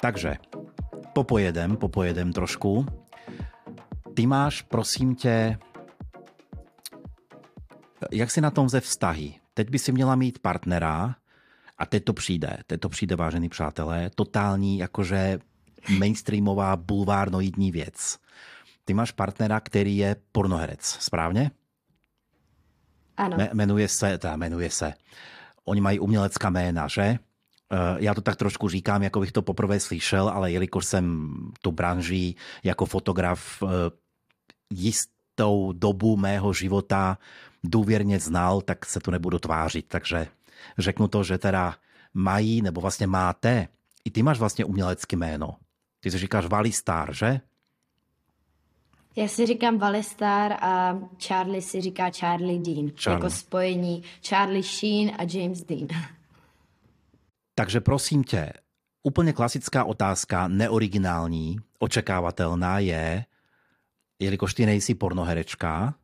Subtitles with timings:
[0.00, 0.36] takže
[1.12, 2.86] popojedem, popojedem trošku.
[4.14, 5.58] Ty máš, prosím tě,
[8.12, 9.34] jak si na tom ze vztahy?
[9.54, 11.16] Teď by si měla mít partnera
[11.78, 15.38] a teď to přijde, teď to přijde, vážení přátelé, totální jakože
[15.98, 18.18] mainstreamová bulvárnoidní věc.
[18.84, 21.50] Ty máš partnera, který je pornoherec, správně?
[23.16, 23.36] Ano.
[23.52, 24.94] Jmenuje se, teda jmenuje se,
[25.64, 27.18] oni mají umělecká jména, že?
[27.72, 31.72] Eh, já to tak trošku říkám, jako bych to poprvé slyšel, ale jelikož jsem tu
[31.72, 32.34] branži
[32.64, 33.66] jako fotograf eh,
[34.70, 37.18] jistou dobu mého života
[37.64, 39.86] důvěrně znal, tak se tu nebudu tvářit.
[39.88, 40.26] Takže
[40.78, 41.74] řeknu to, že teda
[42.14, 43.68] mají, nebo vlastně máte,
[44.04, 45.56] i ty máš vlastně umělecké jméno.
[46.00, 47.40] Ty si říkáš Vali Star, že?
[49.16, 52.90] Já si říkám Valistar a Charlie si říká Charlie Dean.
[52.90, 53.16] Charlie.
[53.16, 55.88] Jako spojení Charlie Sheen a James Dean.
[57.58, 58.52] Takže prosím tě,
[59.02, 63.24] úplně klasická otázka, neoriginální, očekávatelná je,
[64.18, 65.94] jelikož ty nejsi pornoherečka,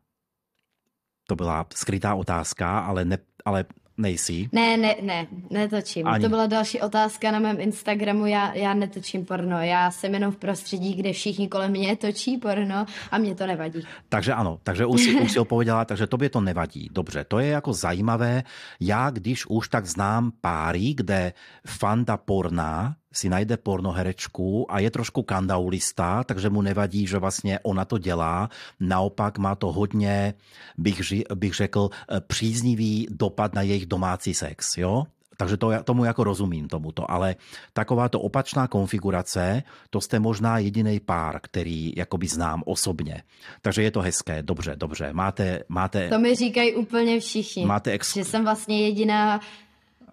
[1.26, 3.64] to byla skrytá otázka, ale, ne, ale
[3.96, 4.48] Nejsi?
[4.52, 6.06] Ne, ne, ne, netočím.
[6.06, 6.22] Ani.
[6.22, 8.26] To byla další otázka na mém Instagramu.
[8.26, 9.62] Já, já netočím porno.
[9.62, 13.86] Já jsem jenom v prostředí, kde všichni kolem mě točí porno a mě to nevadí.
[14.08, 16.88] Takže ano, takže už si, už si odpověděla, takže tobě to nevadí.
[16.92, 18.42] Dobře, to je jako zajímavé.
[18.80, 21.32] Já, když už tak znám páry, kde
[21.66, 27.84] fanda porna si najde pornoherečku a je trošku kandaulista, takže mu nevadí, že vlastně ona
[27.84, 28.50] to dělá.
[28.80, 30.34] Naopak má to hodně,
[30.78, 31.00] bych,
[31.34, 34.76] bych řekl, eh, příznivý dopad na jejich domácí sex.
[34.76, 35.06] Jo?
[35.36, 37.36] Takže to, tomu jako rozumím tomuto, ale
[37.72, 43.22] takováto opačná konfigurace, to jste možná jediný pár, který jakoby znám osobně.
[43.62, 45.12] Takže je to hezké, dobře, dobře.
[45.12, 46.08] Máte, máte...
[46.08, 48.14] To mi říkají úplně všichni, máte ex...
[48.14, 49.40] že jsem vlastně jediná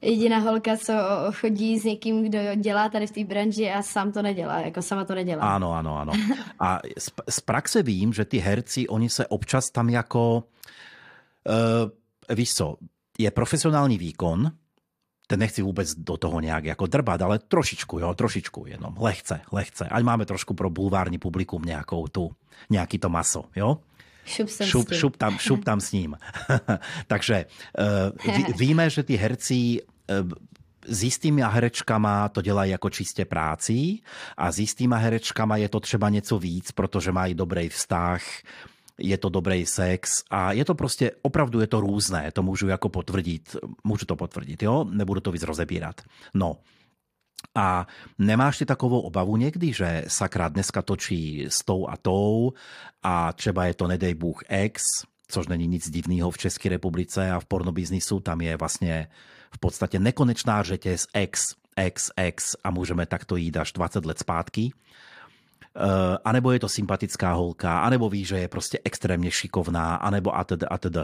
[0.01, 0.93] jediná holka, co
[1.31, 5.05] chodí s někým, kdo dělá tady v té branži a sám to nedělá, jako sama
[5.05, 5.41] to nedělá.
[5.41, 6.13] Ano, ano, ano.
[6.59, 10.43] A z, z praxe vím, že ty herci, oni se občas tam jako,
[12.29, 12.75] uh, víš co,
[13.19, 14.51] je profesionální výkon,
[15.27, 19.85] ten nechci vůbec do toho nějak jako drbat, ale trošičku, jo, trošičku jenom, lehce, lehce.
[19.85, 22.31] Ať máme trošku pro bulvární publikum nějakou tu,
[22.69, 23.77] nějaký to maso, jo.
[24.25, 26.17] Šup, šup, šup, tam, šup tam s ním.
[27.07, 27.45] Takže
[28.25, 29.79] uh, ví, víme, že ty herci
[30.87, 33.99] s jistýma herečkama to dělají jako čistě práci
[34.37, 38.21] a s jistýma herečkama je to třeba něco víc, protože mají dobrý vztah,
[38.97, 42.89] je to dobrý sex a je to prostě, opravdu je to různé, to můžu jako
[42.89, 46.01] potvrdit, můžu to potvrdit, jo, nebudu to víc rozebírat.
[46.33, 46.57] No,
[47.55, 47.87] a
[48.19, 52.53] nemáš ty takovou obavu někdy, že sakra dneska točí s tou a tou
[53.03, 54.83] a třeba je to nedej Bůh ex,
[55.27, 59.07] což není nic divného v České republice a v pornobiznisu tam je vlastně
[59.53, 64.71] v podstatě nekonečná řetěz ex, ex, ex a můžeme takto jít až 20 let zpátky.
[65.75, 65.81] Uh,
[66.25, 70.63] anebo je to sympatická holka, anebo ví, že je prostě extrémně šikovná, anebo atd.
[70.69, 70.97] atd.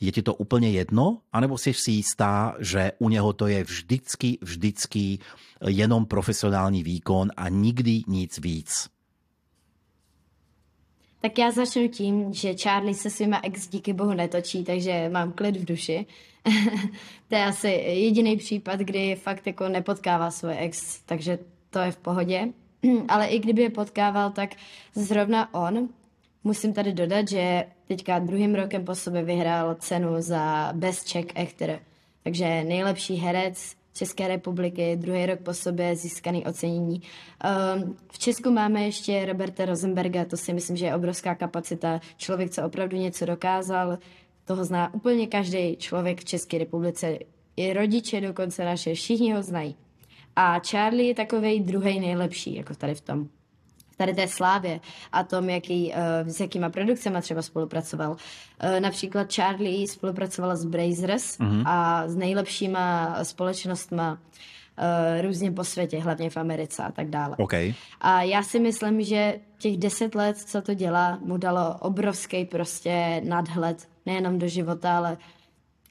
[0.00, 4.38] Je ti to úplně jedno, anebo jsi si jistá, že u něho to je vždycky,
[4.40, 5.18] vždycky
[5.66, 8.88] jenom profesionální výkon a nikdy nic víc?
[11.20, 15.56] Tak já začnu tím, že Charlie se svýma ex díky bohu netočí, takže mám klid
[15.56, 16.06] v duši.
[17.28, 21.38] to je asi jediný případ, kdy fakt jako nepotkává svoje ex, takže
[21.70, 22.48] to je v pohodě.
[23.08, 24.50] Ale i kdyby je potkával, tak
[24.94, 25.88] zrovna on
[26.46, 31.78] Musím tady dodat, že teďka druhým rokem po sobě vyhrál cenu za Best Czech Actor.
[32.22, 37.02] Takže nejlepší herec České republiky, druhý rok po sobě získaný ocenění.
[37.76, 42.00] Um, v Česku máme ještě Roberta Rosenberga, to si myslím, že je obrovská kapacita.
[42.16, 43.98] Člověk, co opravdu něco dokázal,
[44.44, 47.18] toho zná úplně každý člověk v České republice.
[47.56, 49.76] I rodiče dokonce naše, všichni ho znají.
[50.36, 53.28] A Charlie je takový druhý nejlepší, jako tady v tom
[53.96, 54.80] tady té slávě
[55.12, 58.10] a tom, jaký, uh, s jakýma produkcemi třeba spolupracoval.
[58.10, 61.62] Uh, například Charlie spolupracovala s Brazers mm-hmm.
[61.66, 64.18] a s nejlepšíma společnostma
[64.78, 67.36] uh, různě po světě, hlavně v Americe a tak dále.
[67.38, 67.74] Okay.
[68.00, 73.22] A já si myslím, že těch deset let, co to dělá, mu dalo obrovský prostě
[73.24, 75.16] nadhled, nejenom do života, ale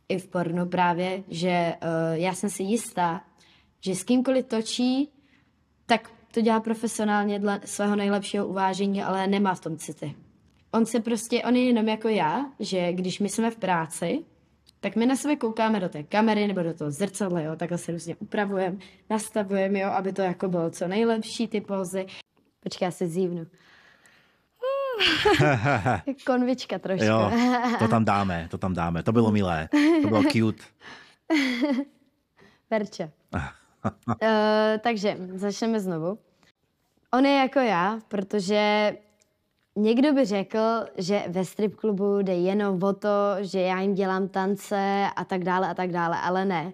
[0.09, 3.21] i v pornu právě, že uh, já jsem si jistá,
[3.81, 5.09] že s kýmkoliv točí,
[5.85, 10.15] tak to dělá profesionálně dle svého nejlepšího uvážení, ale nemá v tom city.
[10.71, 14.23] On se prostě, on je jenom jako já, že když my jsme v práci,
[14.83, 17.91] tak my na sebe koukáme do té kamery nebo do toho zrcadla, jo, takhle se
[17.91, 18.77] různě upravujeme,
[19.09, 22.05] nastavujeme, jo, aby to jako bylo co nejlepší, ty pozy.
[22.59, 23.45] Počkej, já se zívnu.
[26.25, 27.05] Konvička trošku.
[27.05, 27.31] Jo,
[27.79, 29.03] to tam dáme, to tam dáme.
[29.03, 29.69] To bylo milé,
[30.01, 30.63] to bylo cute.
[32.71, 33.11] Verče.
[33.33, 34.19] uh,
[34.79, 36.19] takže začneme znovu.
[37.13, 38.93] On je jako já, protože
[39.75, 40.59] někdo by řekl,
[40.97, 43.09] že ve strip klubu jde jenom o to,
[43.41, 46.73] že já jim dělám tance a tak dále a tak dále, ale ne.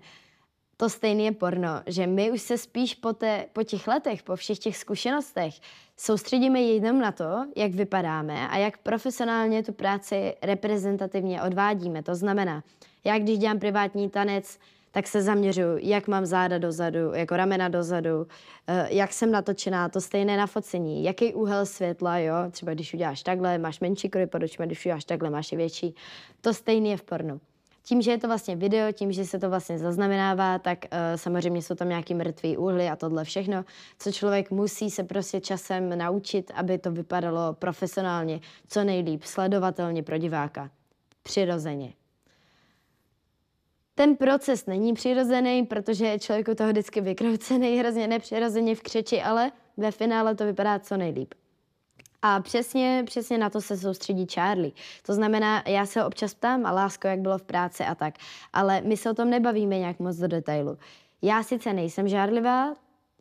[0.78, 4.36] To stejně je porno, že my už se spíš po, té, po těch letech, po
[4.36, 5.54] všech těch zkušenostech
[5.98, 12.04] soustředíme jenom na to, jak vypadáme a jak profesionálně tu práci reprezentativně odvádíme.
[12.04, 12.64] To znamená,
[13.04, 14.60] já když dělám privátní tanec,
[14.92, 18.28] tak se zaměřuju, jak mám záda dozadu, jako ramena dozadu,
[18.68, 23.24] eh, jak jsem natočená, to stejné na focení, jaký úhel světla, jo, třeba když uděláš
[23.24, 25.96] takhle, máš menší kruhy pod očima, když uděláš takhle, máš je větší.
[26.42, 27.42] To stejné je v pornu.
[27.84, 31.62] Tím, že je to vlastně video, tím, že se to vlastně zaznamenává, tak uh, samozřejmě
[31.62, 33.66] jsou tam nějaký mrtvý úhly a tohle všechno,
[34.00, 40.18] co člověk musí se prostě časem naučit, aby to vypadalo profesionálně, co nejlíp, sledovatelně pro
[40.18, 40.70] diváka.
[41.24, 41.94] Přirozeně.
[44.00, 49.52] Ten proces není přirozený, protože je člověku toho vždycky vykroucený, hrozně nepřirozeně v křeči, ale
[49.78, 51.34] ve finále to vypadá co nejlíp.
[52.22, 54.72] A přesně, přesně na to se soustředí Charlie.
[55.06, 58.14] To znamená, já se občas ptám, a lásko, jak bylo v práci a tak,
[58.54, 60.78] ale my se o tom nebavíme nějak moc do detailu.
[61.22, 62.74] Já sice nejsem žárlivá,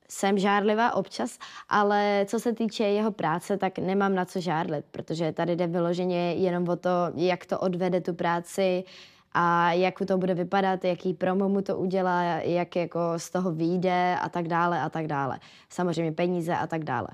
[0.09, 1.39] jsem žárlivá občas,
[1.69, 6.33] ale co se týče jeho práce, tak nemám na co žárlit, protože tady jde vyloženě
[6.33, 8.85] jenom o to, jak to odvede tu práci,
[9.33, 14.17] a jak to bude vypadat, jaký promo mu to udělá, jak jako z toho vyjde
[14.23, 15.39] a tak dále a tak dále.
[15.69, 17.09] Samozřejmě peníze a tak dále.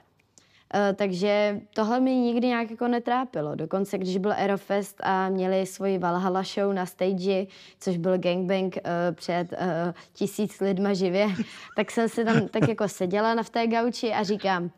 [0.74, 3.54] Uh, takže tohle mi nikdy nějak jako netrápilo.
[3.54, 7.46] Dokonce, když byl Aerofest a měli svoji Valhalla show na stage,
[7.80, 9.58] což byl gangbang uh, před uh,
[10.12, 11.28] tisíc lidma živě,
[11.76, 14.70] tak jsem si tam tak jako seděla na v té gauči a říkám,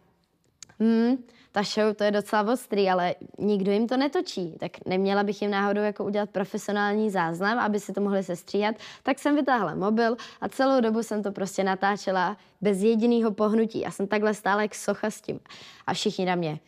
[0.81, 1.17] hmm,
[1.57, 5.51] ta show to je docela ostrý, ale nikdo jim to netočí, tak neměla bych jim
[5.51, 10.49] náhodou jako udělat profesionální záznam, aby si to mohli sestříhat, tak jsem vytáhla mobil a
[10.49, 15.11] celou dobu jsem to prostě natáčela bez jediného pohnutí a jsem takhle stále jak socha
[15.11, 15.41] s tím.
[15.87, 16.61] A všichni na mě,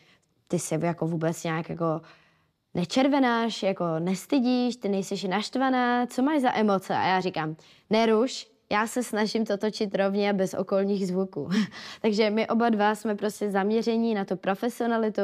[0.49, 2.01] ty se jako vůbec nějak jako
[2.75, 6.95] nečervenáš, jako nestydíš, ty nejsi naštvaná, co máš za emoce?
[6.95, 7.57] A já říkám,
[7.91, 11.49] neruš, já se snažím to točit rovně bez okolních zvuků.
[12.03, 15.23] takže my oba dva jsme prostě zaměření na tu profesionalitu,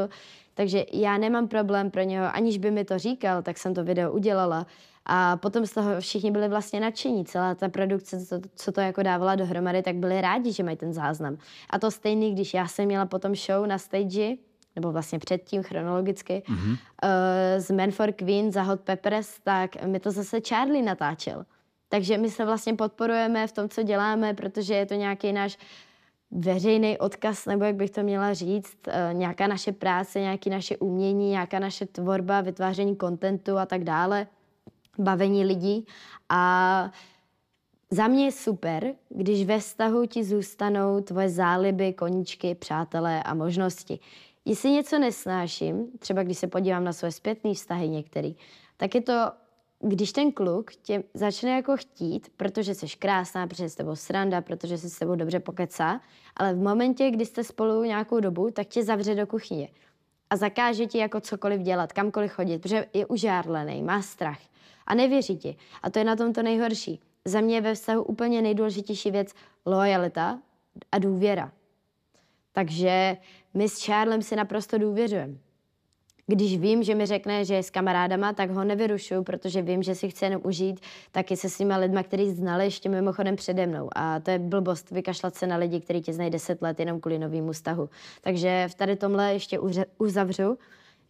[0.55, 4.13] takže já nemám problém pro něho, aniž by mi to říkal, tak jsem to video
[4.13, 4.67] udělala.
[5.07, 7.25] A potom z toho všichni byli vlastně nadšení.
[7.25, 10.93] Celá ta produkce, co, co to jako dávala dohromady, tak byli rádi, že mají ten
[10.93, 11.37] záznam.
[11.71, 14.35] A to stejný, když já jsem měla potom show na stage,
[14.77, 16.71] nebo vlastně předtím chronologicky, mm-hmm.
[16.71, 16.79] uh,
[17.59, 21.45] z Man for Queen za Hot Peppers, tak mi to zase Charlie natáčel.
[21.95, 25.59] Takže my se vlastně podporujeme v tom, co děláme, protože je to nějaký náš
[26.31, 31.31] veřejný odkaz, nebo jak bych to měla říct, eh, nějaká naše práce, nějaké naše umění,
[31.31, 34.27] nějaká naše tvorba, vytváření kontentu a tak dále,
[34.99, 35.87] bavení lidí.
[36.29, 36.91] A
[37.91, 43.99] za mě je super, když ve vztahu ti zůstanou tvoje záliby, koníčky, přátelé a možnosti.
[44.45, 48.37] Jestli něco nesnáším, třeba když se podívám na svoje zpětné vztahy některý,
[48.77, 49.44] tak je to
[49.89, 54.79] když ten kluk tě začne jako chtít, protože jsi krásná, protože s tebou sranda, protože
[54.79, 56.01] se s tebou dobře pokecá,
[56.37, 59.69] ale v momentě, kdy jste spolu nějakou dobu, tak tě zavře do kuchyně
[60.31, 64.41] a zakáže ti jako cokoliv dělat, kamkoliv chodit, protože je užárlený, má strach
[64.87, 65.57] a nevěří ti.
[65.83, 67.01] A to je na tom to nejhorší.
[67.25, 69.35] Za mě je ve vztahu úplně nejdůležitější věc
[69.67, 70.39] lojalita
[70.93, 71.53] a důvěra.
[72.53, 73.17] Takže
[73.55, 75.35] my s Charlem si naprosto důvěřujeme.
[76.27, 79.95] Když vím, že mi řekne, že je s kamarádama, tak ho nevyrušuju, protože vím, že
[79.95, 80.81] si chce jenom užít
[81.13, 83.89] taky se svýma lidma, který znali ještě mimochodem přede mnou.
[83.97, 87.19] A to je blbost vykašlat se na lidi, kteří tě znají deset let jenom kvůli
[87.19, 87.89] novému vztahu.
[88.21, 89.59] Takže v tady tomhle ještě
[89.99, 90.59] uzavřu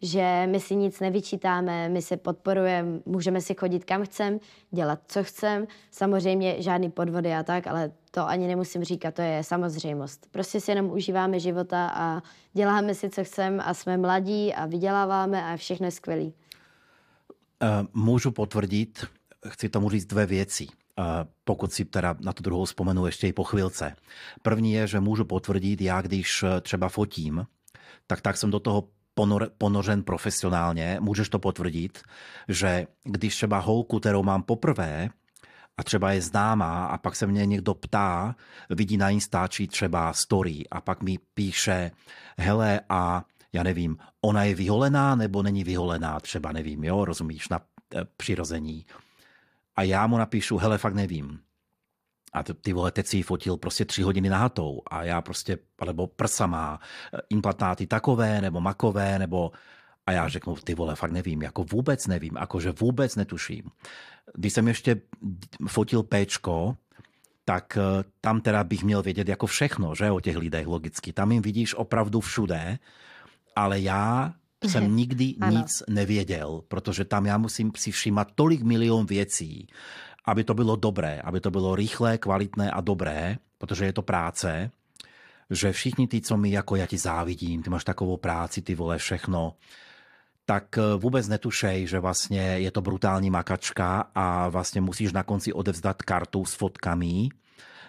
[0.03, 4.39] že my si nic nevyčítáme, my se podporujeme, můžeme si chodit kam chcem,
[4.71, 9.45] dělat co chcem, samozřejmě žádný podvody a tak, ale to ani nemusím říkat, to je
[9.45, 10.27] samozřejmost.
[10.31, 12.23] Prostě si jenom užíváme života a
[12.53, 16.25] děláme si, co chcem a jsme mladí a vyděláváme a všechno je skvělý.
[16.25, 19.05] Uh, můžu potvrdit,
[19.49, 20.67] chci tomu říct dvě věci.
[20.99, 21.05] Uh,
[21.45, 23.97] pokud si teda na tu druhou vzpomenu ještě i po chvilce.
[24.43, 27.47] První je, že můžu potvrdit, já když eh, třeba fotím,
[28.07, 32.03] tak tak jsem do toho ponor, ponořen profesionálně, můžeš to potvrdit,
[32.49, 35.09] že když třeba holku, kterou mám poprvé,
[35.79, 38.37] a třeba je známá a pak se mě někdo ptá,
[38.71, 41.91] vidí na Instači třeba story a pak mi píše,
[42.39, 47.61] hele a já nevím, ona je vyholená nebo není vyholená, třeba nevím, jo, rozumíš, na
[47.95, 48.87] e, přirození.
[49.77, 51.41] A já mu napíšu, hele, fakt nevím
[52.35, 56.07] a ty vole, teď si ji fotil prostě tři hodiny nahatou a já prostě, alebo
[56.07, 56.81] prsa má
[57.15, 59.53] eh, implantáty takové, nebo makové, nebo
[60.07, 63.63] a já řeknu, ty vole, fakt nevím, jako vůbec nevím, jakože vůbec netuším.
[64.35, 65.01] Když jsem ještě
[65.69, 66.77] fotil péčko,
[67.45, 71.13] tak eh, tam teda bych měl vědět jako všechno, že o těch lidech logicky.
[71.13, 72.79] Tam jim vidíš opravdu všude,
[73.57, 74.35] ale já
[74.69, 75.57] jsem nikdy ano.
[75.59, 79.67] nic nevěděl, protože tam já musím si všímat tolik milion věcí,
[80.25, 84.71] aby to bylo dobré, aby to bylo rychlé, kvalitné a dobré, protože je to práce,
[85.51, 88.99] že všichni tí, co mi jako já ti závidím, ty máš takovou práci, ty vole
[88.99, 89.55] všechno,
[90.47, 95.53] tak eh, vůbec netušej, že vlastně je to brutální makačka a vlastně musíš na konci
[95.53, 97.29] odevzdat kartu s fotkami,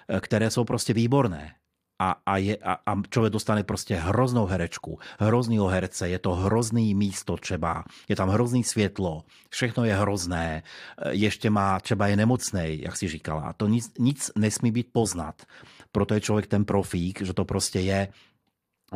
[0.08, 1.56] eh, které jsou prostě výborné
[2.00, 6.96] a, a, je, a, a člověk dostane prostě hroznou herečku, hroznýho herce, je to hrozný
[6.96, 10.64] místo třeba, je tam hrozný světlo, všechno je hrozné,
[10.98, 13.54] e, ještě má, třeba je nemocný, jak si říkala.
[13.54, 15.42] To nic, nic nesmí být poznat.
[15.92, 18.08] Proto je člověk ten profík, že to prostě je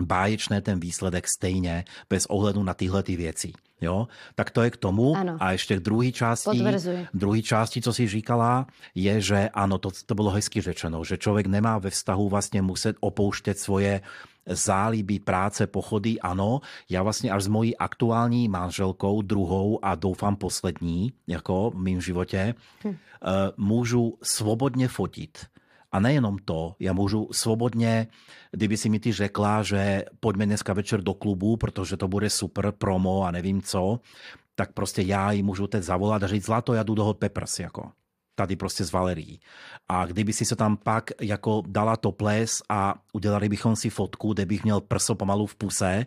[0.01, 3.51] báječné ten výsledek stejně, bez ohledu na tyhle ty věci.
[3.81, 4.08] Jo?
[4.36, 5.15] Tak to je k tomu.
[5.15, 5.38] Ano.
[5.39, 6.63] A ještě k druhé části,
[7.13, 11.48] druhé části, co si říkala, je, že ano, to, to bylo hezky řečeno, že člověk
[11.48, 14.01] nemá ve vztahu vlastně muset opouštět svoje
[14.46, 21.13] záliby, práce, pochody, ano, já vlastně až s mojí aktuální manželkou, druhou a doufám poslední,
[21.27, 22.55] jako v mém životě,
[22.86, 22.96] hm.
[23.58, 25.46] můžu svobodně fotit
[25.91, 28.08] a nejenom to, já můžu svobodně,
[28.51, 32.72] kdyby si mi ty řekla, že pojďme dneska večer do klubu, protože to bude super
[32.72, 34.00] promo a nevím co,
[34.55, 37.60] tak prostě já ji můžu teď zavolat a říct, zlato, já jdu do Hot Peppers,
[37.60, 37.91] jako
[38.36, 39.39] tady prostě z Valerí.
[39.89, 44.46] A kdyby si se tam pak jako dala toples a udělali bychom si fotku, kde
[44.46, 46.05] bych měl prso pomalu v puse,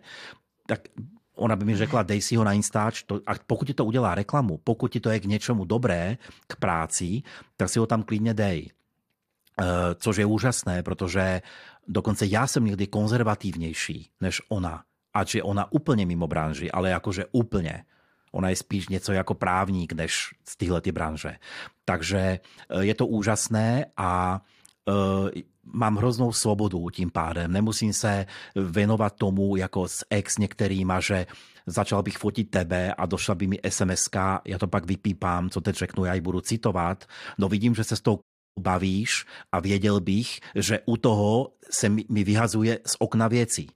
[0.67, 0.79] tak
[1.35, 4.15] ona by mi řekla, dej si ho na Instač to, a pokud ti to udělá
[4.15, 7.21] reklamu, pokud ti to je k něčemu dobré, k práci,
[7.57, 8.69] tak si ho tam klidně dej.
[9.61, 11.41] Eh, což je úžasné, protože
[11.87, 14.83] dokonce já jsem někdy konzervatívnější než ona.
[15.13, 17.85] Ač je ona úplně mimo branži, ale jakože úplně.
[18.31, 21.35] Ona je spíš něco jako právník než z tyhle ty branže.
[21.85, 24.41] Takže eh, je to úžasné a
[24.87, 25.29] uh,
[25.63, 27.51] mám hroznou svobodu tím pádem.
[27.51, 31.25] Nemusím se věnovat tomu jako s ex některýma, že
[31.65, 34.09] začal bych fotit tebe a došla by mi sms
[34.45, 37.05] já to pak vypípám, co teď řeknu, já ji budu citovat.
[37.37, 38.19] No vidím, že se s tou
[38.59, 43.67] bavíš a věděl bych, že u toho se mi, mi vyhazuje z okna věci.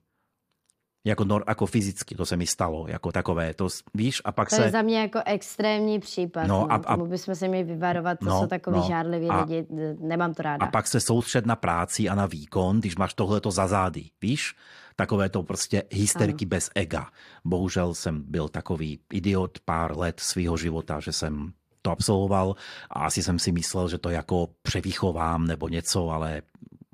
[1.06, 4.56] Jako, nor, jako fyzicky, to se mi stalo, jako takové, to víš, a pak to
[4.56, 4.60] se...
[4.60, 7.64] To je za mě jako extrémní případ, no, no a, a, tomu bychom se měli
[7.64, 9.66] vyvarovat, to no, jsou takový no, žádliví a, lidi,
[10.00, 10.66] nemám to ráda.
[10.66, 14.54] A pak se soustřed na práci a na výkon, když máš tohleto za zády, víš?
[14.96, 16.48] Takové to prostě hysterky ano.
[16.48, 17.06] bez ega.
[17.44, 21.52] Bohužel jsem byl takový idiot pár let svého života, že jsem
[21.88, 22.56] to absolvoval
[22.90, 26.42] a asi jsem si myslel, že to jako převýchovám nebo něco, ale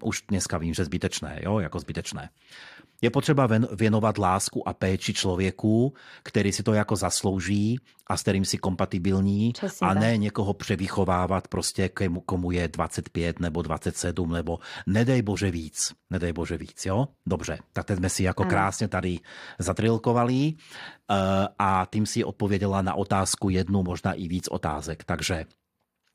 [0.03, 2.31] už dneska vím, že zbytečné, jo, jako zbytečné.
[3.03, 8.45] Je potřeba věnovat lásku a péči člověku, který si to jako zaslouží a s kterým
[8.45, 10.21] si kompatibilní Přesně a ne tak.
[10.21, 15.93] někoho převychovávat prostě komu, komu je 25 nebo 27 nebo nedej bože víc.
[16.11, 17.09] Nedej bože víc, jo?
[17.27, 18.51] Dobře, tak teď jsme si jako ano.
[18.51, 19.19] krásně tady
[19.59, 21.17] zatrilkovali uh,
[21.59, 25.05] a tím si odpověděla na otázku jednu, možná i víc otázek.
[25.05, 25.45] Takže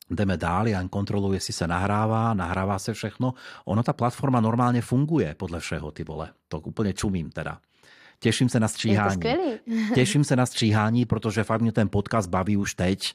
[0.10, 3.34] jdeme dál, já kontroluji, jestli se nahrává, nahrává se všechno.
[3.66, 6.30] Ono, ta platforma normálně funguje podle všeho, ty vole.
[6.48, 7.60] To úplně čumím teda.
[8.20, 9.22] Těším se na stříhání.
[9.96, 13.14] Těším se na stříhání, protože fakt mě ten podcast baví už teď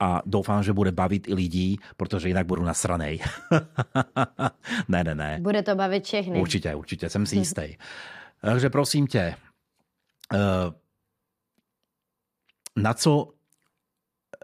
[0.00, 3.20] a doufám, že bude bavit i lidí, protože jinak budu nasranej.
[4.88, 5.38] ne, ne, ne.
[5.42, 6.40] Bude to bavit všechny.
[6.40, 7.76] Určitě, určitě, jsem si jistý.
[8.40, 9.36] Takže prosím tě,
[10.34, 10.36] eh,
[12.76, 13.32] na co,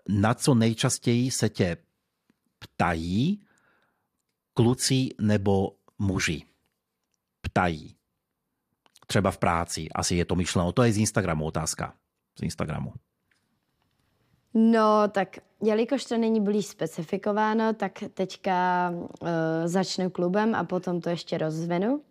[0.09, 1.77] na co nejčastěji se tě
[2.63, 3.43] ptají
[4.55, 6.43] kluci nebo muži.
[7.41, 7.97] Ptají.
[9.07, 9.89] Třeba v práci.
[9.95, 10.73] Asi je to myšleno.
[10.73, 11.95] To je z Instagramu otázka.
[12.39, 12.93] Z Instagramu.
[14.55, 19.29] No, tak jelikož to není blíž specifikováno, tak teďka uh,
[19.65, 22.03] začnu klubem a potom to ještě rozvinu.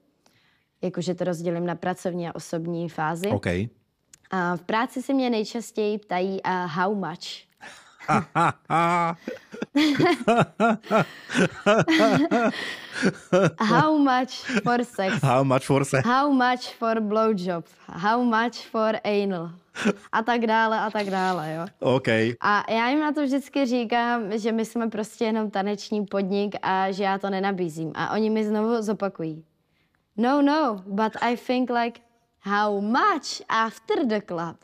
[0.81, 3.27] Jakože to rozdělím na pracovní a osobní fázi.
[3.27, 3.67] Okay.
[4.31, 7.51] A v práci se mě nejčastěji ptají uh, how much.
[13.59, 14.31] How much
[14.63, 15.21] for sex?
[15.23, 16.05] How much for sex?
[16.07, 17.63] How much for blowjob?
[17.87, 19.51] How much for anal?
[20.11, 21.65] A tak dále, a tak dále, jo.
[21.79, 22.07] OK.
[22.41, 26.91] A já jim na to vždycky říkám, že my jsme prostě jenom taneční podnik a
[26.91, 27.91] že já to nenabízím.
[27.95, 29.45] A oni mi znovu zopakují.
[30.17, 32.01] No, no, but I think like,
[32.41, 34.55] how much after the club?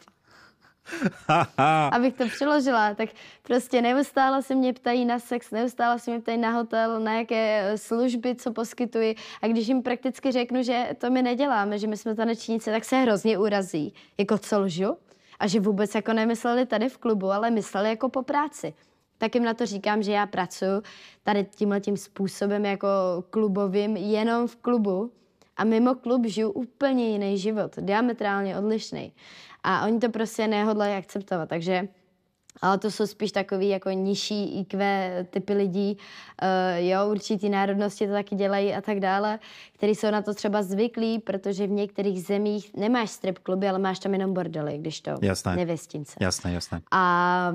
[1.91, 3.09] Abych to přeložila, tak
[3.43, 7.71] prostě neustále se mě ptají na sex, neustále se mě ptají na hotel, na jaké
[7.75, 9.15] služby, co poskytuji.
[9.41, 12.95] A když jim prakticky řeknu, že to my neděláme, že my jsme tanečníci, tak se
[12.95, 13.93] hrozně urazí.
[14.17, 14.97] Jako co lžu?
[15.39, 18.73] A že vůbec jako nemysleli tady v klubu, ale mysleli jako po práci.
[19.17, 20.81] tak jim na to říkám, že já pracuji
[21.23, 22.87] tady tímhle tím způsobem jako
[23.29, 25.11] klubovým jenom v klubu
[25.57, 29.13] a mimo klub žiju úplně jiný život, diametrálně odlišný.
[29.69, 31.87] A oni to prostě nehodlají akceptovat, takže
[32.61, 34.85] ale to jsou spíš takový jako nižší IQ
[35.29, 39.39] typy lidí, uh, jo, určitý národnosti to taky dělají a tak dále,
[39.73, 43.99] který jsou na to třeba zvyklí, protože v některých zemích nemáš strip kluby, ale máš
[43.99, 45.55] tam jenom bordely, když to jasné.
[45.55, 46.15] nevěstince.
[46.19, 46.81] Jasné, jasné.
[46.91, 47.53] A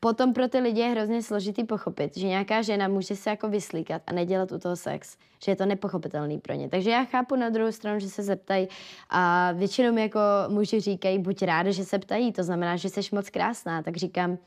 [0.00, 4.02] potom pro ty lidi je hrozně složitý pochopit, že nějaká žena může se jako vyslíkat
[4.06, 6.68] a nedělat u toho sex, že je to nepochopitelný pro ně.
[6.68, 8.68] Takže já chápu na druhou stranu, že se zeptají
[9.10, 13.00] a většinou mi jako muži říkají, buď ráda, že se ptají, to znamená, že jsi
[13.12, 14.38] moc krásná, tak říkám,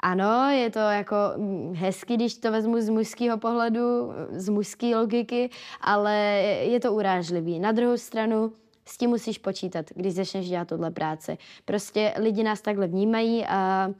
[0.00, 5.50] ano, je to jako mm, hezky, když to vezmu z mužského pohledu, z mužské logiky,
[5.80, 6.14] ale
[6.62, 7.58] je to urážlivý.
[7.58, 8.52] Na druhou stranu,
[8.86, 11.38] s tím musíš počítat, když začneš dělat tuhle práci.
[11.64, 13.90] Prostě lidi nás takhle vnímají a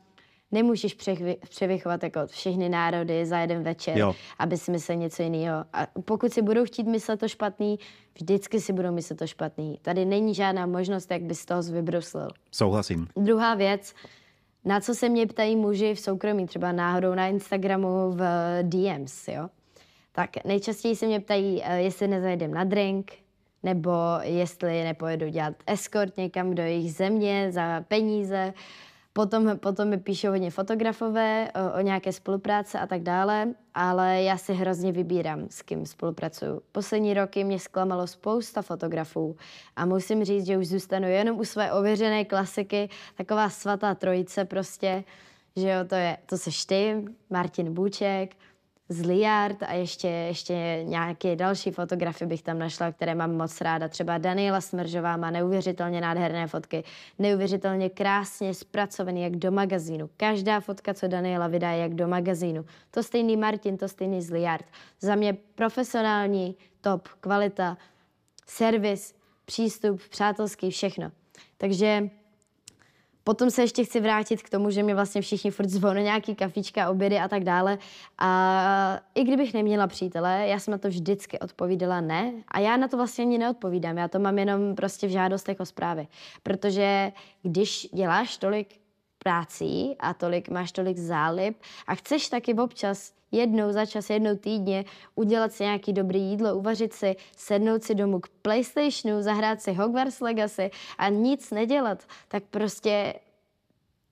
[0.53, 0.97] nemůžeš
[1.49, 4.15] převychovat jako všechny národy za jeden večer, jo.
[4.39, 5.65] aby si myslel něco jiného.
[5.73, 7.79] A pokud si budou chtít myslet to špatný,
[8.15, 9.79] vždycky si budou myslet to špatný.
[9.83, 12.29] Tady není žádná možnost, jak by z toho vybruslil.
[12.51, 13.09] Souhlasím.
[13.17, 13.95] Druhá věc,
[14.65, 18.23] na co se mě ptají muži v soukromí, třeba náhodou na Instagramu v
[18.63, 19.49] DMs, jo?
[20.13, 23.13] Tak nejčastěji se mě ptají, eh, jestli nezajdem na drink,
[23.63, 23.91] nebo
[24.23, 28.53] jestli nepojedu dělat escort někam do jejich země za peníze,
[29.21, 34.37] Potom, potom mi píšou hodně fotografové o, o nějaké spolupráce a tak dále, ale já
[34.37, 36.63] si hrozně vybírám, s kým spolupracuju.
[36.73, 39.37] Poslední roky mě zklamalo spousta fotografů
[39.77, 45.05] a musím říct, že už zůstanu jenom u své ověřené klasiky, taková svatá trojice prostě,
[45.57, 48.37] že jo, to, je, to seš ty, Martin Bůček,
[48.91, 53.89] z Liard a ještě, ještě nějaké další fotografie bych tam našla, které mám moc ráda.
[53.89, 56.85] Třeba Daniela Smržová má neuvěřitelně nádherné fotky,
[57.19, 60.11] neuvěřitelně krásně zpracované jak do magazínu.
[60.17, 62.65] Každá fotka, co Daniela vydá, je jak do magazínu.
[62.91, 64.65] To stejný Martin, to stejný z Liard.
[65.01, 67.77] Za mě profesionální, top, kvalita,
[68.47, 71.13] servis, přístup, přátelský, všechno.
[71.57, 72.11] Takže
[73.25, 76.91] Potom se ještě chci vrátit k tomu, že mi vlastně všichni furt zvoní nějaký kafička,
[76.91, 77.79] obědy a tak dále.
[78.19, 82.33] A i kdybych neměla přítele, já jsem na to vždycky odpovídala ne.
[82.49, 83.99] A já na to vlastně ani neodpovídám.
[83.99, 86.07] Já to mám jenom prostě v žádostech o zprávy.
[86.43, 88.81] Protože když děláš tolik
[89.19, 94.85] prácí a tolik, máš tolik zálib a chceš taky občas jednou za čas, jednou týdně
[95.15, 100.21] udělat si nějaký dobrý jídlo, uvařit si, sednout si domů k Playstationu, zahrát si Hogwarts
[100.21, 103.15] Legacy a nic nedělat, tak prostě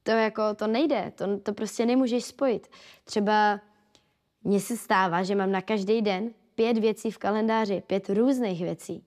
[0.03, 2.69] to jako, to nejde, to, to prostě nemůžeš spojit.
[3.05, 3.61] Třeba
[4.45, 9.05] mně se stává, že mám na každý den pět věcí v kalendáři, pět různých věcí.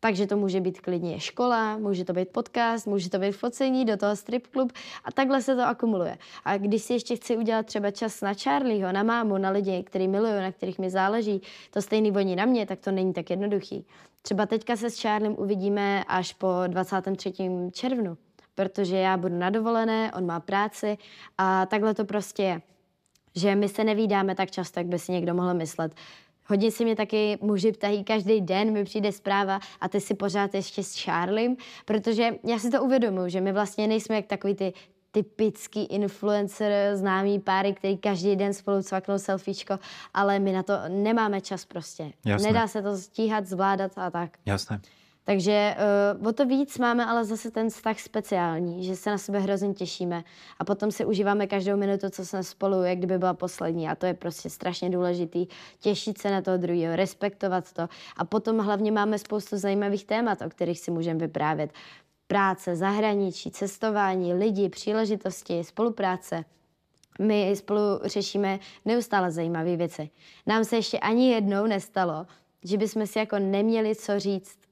[0.00, 3.96] Takže to může být klidně škola, může to být podcast, může to být focení, do
[3.96, 4.72] toho strip klub
[5.04, 6.18] a takhle se to akumuluje.
[6.44, 10.08] A když si ještě chci udělat třeba čas na Charlieho, na mámu, na lidi, který
[10.08, 13.86] miluju, na kterých mi záleží, to stejný voní na mě, tak to není tak jednoduchý.
[14.22, 17.32] Třeba teďka se s Charliem uvidíme až po 23.
[17.72, 18.16] červnu,
[18.54, 20.98] protože já budu na dovolené, on má práci
[21.38, 22.62] a takhle to prostě je.
[23.34, 25.92] Že my se nevídáme tak často, jak by si někdo mohl myslet.
[26.48, 30.54] Hodně si mě taky muži ptají, každý den mi přijde zpráva a ty si pořád
[30.54, 34.72] ještě s Charliem, protože já si to uvědomuji, že my vlastně nejsme jak takový ty
[35.10, 39.78] typický influencer, známý páry, který každý den spolu cvaknou selfiečko,
[40.14, 42.12] ale my na to nemáme čas prostě.
[42.24, 42.48] Jasné.
[42.48, 44.30] Nedá se to stíhat, zvládat a tak.
[44.46, 44.80] Jasné.
[45.28, 45.76] Takže
[46.20, 49.74] uh, o to víc máme ale zase ten vztah speciální, že se na sebe hrozně
[49.74, 50.24] těšíme
[50.58, 54.06] a potom si užíváme každou minutu, co jsme spolu, jak kdyby byla poslední a to
[54.06, 55.46] je prostě strašně důležitý.
[55.80, 60.48] Těšit se na toho druhého, respektovat to a potom hlavně máme spoustu zajímavých témat, o
[60.50, 61.70] kterých si můžeme vyprávět.
[62.26, 66.44] Práce, zahraničí, cestování, lidi, příležitosti, spolupráce.
[67.20, 70.10] My spolu řešíme neustále zajímavé věci.
[70.46, 72.26] Nám se ještě ani jednou nestalo,
[72.64, 74.67] že bychom si jako neměli co říct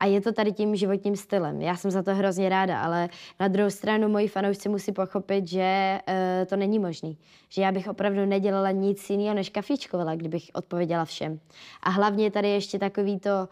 [0.00, 1.60] a je to tady tím životním stylem.
[1.62, 3.08] Já jsem za to hrozně ráda, ale
[3.40, 6.14] na druhou stranu moji fanoušci musí pochopit, že uh,
[6.46, 7.18] to není možný.
[7.48, 11.40] Že já bych opravdu nedělala nic jiného, než kafičkovala, kdybych odpověděla všem.
[11.82, 13.48] A hlavně tady ještě takový to,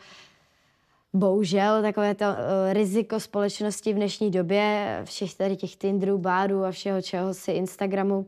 [1.12, 6.70] bohužel takové to uh, riziko společnosti v dnešní době, všech tady těch Tinderů, bárů a
[6.70, 8.26] všeho, čeho si Instagramu,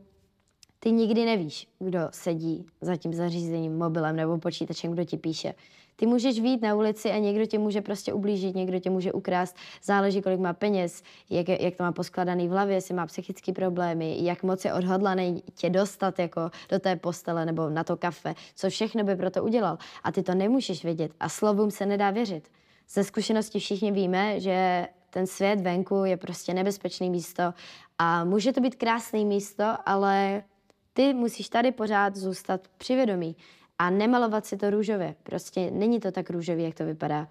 [0.79, 5.53] ty nikdy nevíš, kdo sedí za tím zařízením, mobilem nebo počítačem, kdo ti píše.
[5.95, 9.55] Ty můžeš výjít na ulici a někdo tě může prostě ublížit, někdo tě může ukrást,
[9.83, 14.17] záleží, kolik má peněz, jak, jak to má poskladaný v hlavě, jestli má psychické problémy,
[14.19, 18.69] jak moc je odhodlaný tě dostat jako do té postele nebo na to kafe, co
[18.69, 19.77] všechno by pro to udělal.
[20.03, 22.49] A ty to nemůžeš vědět a slovům se nedá věřit.
[22.89, 27.43] Ze zkušenosti všichni víme, že ten svět venku je prostě nebezpečný místo
[27.99, 30.43] a může to být krásné místo, ale
[30.93, 33.35] Ty musíš tady pořád zůstat přivědomí
[33.81, 35.15] a nemalovat si to růžově.
[35.23, 37.27] Prostě není to tak růžový, jak to vypadá.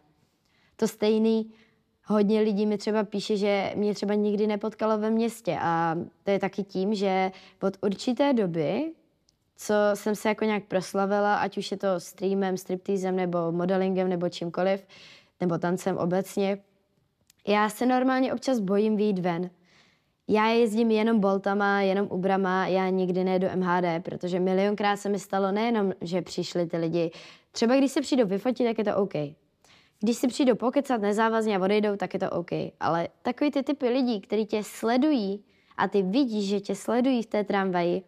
[0.76, 1.52] To stejný,
[2.04, 6.38] hodně lidí mi třeba píše, že mě třeba nikdy nepotkalo ve městě a to je
[6.38, 7.32] taky tím, že
[7.62, 8.92] od určité doby,
[9.56, 14.28] co jsem se jako nějak proslavila, ať už je to streamem, striptýzem nebo modelingem nebo
[14.28, 14.86] čímkoliv,
[15.40, 16.58] nebo tancem obecně,
[17.46, 19.50] já se normálně občas bojím výjít ven.
[20.32, 25.52] Já jezdím jenom Boltama, jenom Ubrama, já nikdy nejdu MHD, protože milionkrát se mi stalo
[25.52, 27.10] nejenom, že přišli ty lidi,
[27.52, 29.12] třeba když se přijdou vyfotit, tak je to OK.
[30.00, 32.50] Když si přijdou pokecat nezávazně a odejdou, tak je to OK.
[32.80, 35.44] Ale takový ty typy lidí, kteří tě sledují
[35.76, 38.02] a ty vidíš, že tě sledují v té tramvaji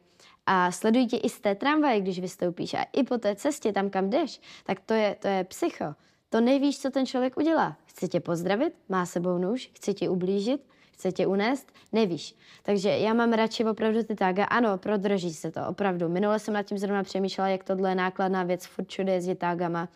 [0.47, 3.91] a sledují tě i z té tramvaje, když vystoupíš a i po té cestě tam,
[3.91, 5.95] kam jdeš, tak to je, to je psycho.
[6.31, 7.77] To nevíš, co ten člověk udělá.
[7.85, 10.72] Chce tě pozdravit, má sebou nůž, chce tě ublížit,
[11.03, 12.37] chce tě unést, nevíš.
[12.63, 14.45] Takže já mám radši opravdu ty tága.
[14.45, 16.09] Ano, prodrží se to, opravdu.
[16.09, 19.89] Minule jsem nad tím zrovna přemýšlela, jak tohle je nákladná věc, furt všude jezdit tágama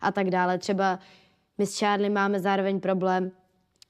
[0.00, 0.58] a tak dále.
[0.58, 0.98] Třeba
[1.58, 3.30] my s Charlie máme zároveň problém,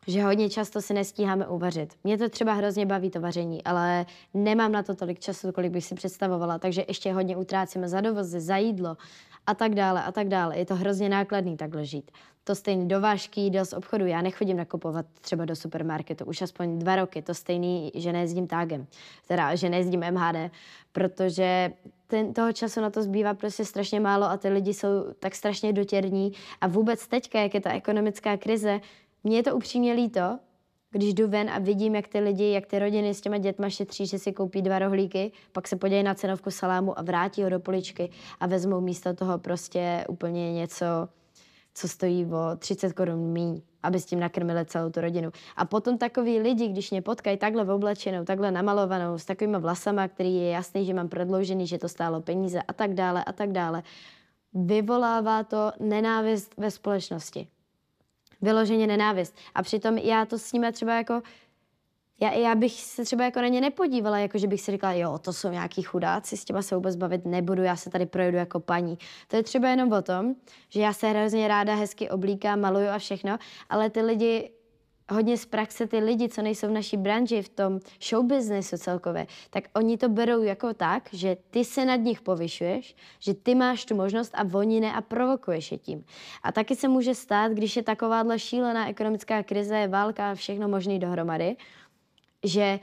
[0.07, 1.95] že hodně často se nestíháme uvařit.
[2.05, 5.85] Mě to třeba hrozně baví to vaření, ale nemám na to tolik času, kolik bych
[5.85, 8.97] si představovala, takže ještě hodně utrácíme za dovozy, za jídlo
[9.49, 10.59] a tak dále a tak dále.
[10.59, 12.11] Je to hrozně nákladný takhle žít.
[12.45, 14.07] To stejný dovážky jídel z obchodu.
[14.07, 17.23] Já nechodím nakupovat třeba do supermarketu už aspoň dva roky.
[17.23, 18.87] To stejný, že nejezdím tágem.
[19.27, 20.51] Teda, že nejezdím MHD,
[20.93, 21.73] protože
[22.07, 24.89] ten, toho času na to zbývá prostě strašně málo a ty lidi jsou
[25.21, 26.33] tak strašně dotěrní.
[26.61, 28.81] A vůbec teďka, jak je ta ekonomická krize,
[29.25, 30.39] mně je to upřímně líto,
[30.91, 34.07] když jdu ven a vidím, jak ty lidi, jak ty rodiny s těma dětma šetří,
[34.07, 37.61] že si koupí dva rohlíky, pak se podívají na cenovku salámu a vrátí ho do
[37.61, 40.87] poličky a vezmou místo toho prostě úplně něco,
[41.75, 45.31] co stojí o 30 korun míň, aby s tím nakrmili celou tu rodinu.
[45.57, 50.09] A potom takový lidi, když mě potkají takhle v oblečenou, takhle namalovanou, s takovými vlasama,
[50.09, 53.53] který je jasný, že mám prodloužený, že to stálo peníze a tak dále a tak
[53.53, 53.83] dále,
[54.55, 57.49] vyvolává to nenávist ve společnosti
[58.43, 59.37] vyloženě nenávist.
[59.55, 61.23] A přitom já to s nimi třeba jako
[62.21, 65.19] já, já bych se třeba jako na ně nepodívala, jako že bych si říkala, jo,
[65.19, 68.61] to jsou nějaký chudáci, s těma se vůbec bavit nebudu, já se tady projedu jako
[68.61, 68.99] paní.
[69.29, 70.35] To je třeba jenom o tom,
[70.69, 73.39] že já se hrozně ráda hezky oblíkám, maluju a všechno,
[73.71, 74.51] ale ty lidi
[75.11, 79.27] hodně z praxe ty lidi, co nejsou v naší branži, v tom show businessu celkově,
[79.51, 83.85] tak oni to berou jako tak, že ty se nad nich povyšuješ, že ty máš
[83.85, 86.05] tu možnost a oni ne a provokuješ je tím.
[86.43, 90.99] A taky se může stát, když je takováhle šílená ekonomická krize, válka a všechno možný
[90.99, 91.57] dohromady,
[92.45, 92.81] že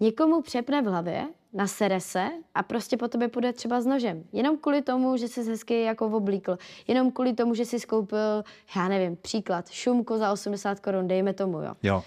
[0.00, 4.24] někomu přepne v hlavě, nasere se a prostě po tobě půjde třeba s nožem.
[4.32, 6.58] Jenom kvůli tomu, že jsi hezky jako oblíkl.
[6.88, 8.44] Jenom kvůli tomu, že jsi skoupil,
[8.76, 11.74] já nevím, příklad, šumku za 80 korun, dejme tomu, jo.
[11.82, 12.02] jo.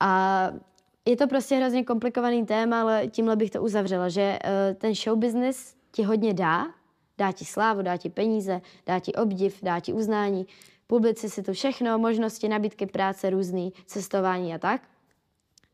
[0.00, 0.50] A
[1.06, 5.18] je to prostě hrozně komplikovaný téma, ale tímhle bych to uzavřela, že uh, ten show
[5.18, 6.66] business ti hodně dá,
[7.18, 10.46] dá ti slávu, dá ti peníze, dá ti obdiv, dá ti uznání,
[10.86, 14.82] publici si to všechno, možnosti, nabídky práce různý, cestování a tak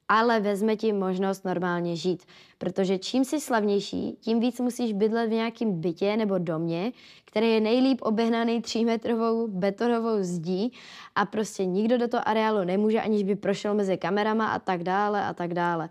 [0.08, 2.22] ale vezme ti možnost normálně žít.
[2.58, 6.92] Protože čím jsi slavnější, tím víc musíš bydlet v nějakém bytě nebo domě,
[7.24, 10.72] který je nejlíp obehnaný třímetrovou betonovou zdí
[11.14, 15.24] a prostě nikdo do toho areálu nemůže, aniž by prošel mezi kamerama a tak dále
[15.24, 15.88] a tak dále.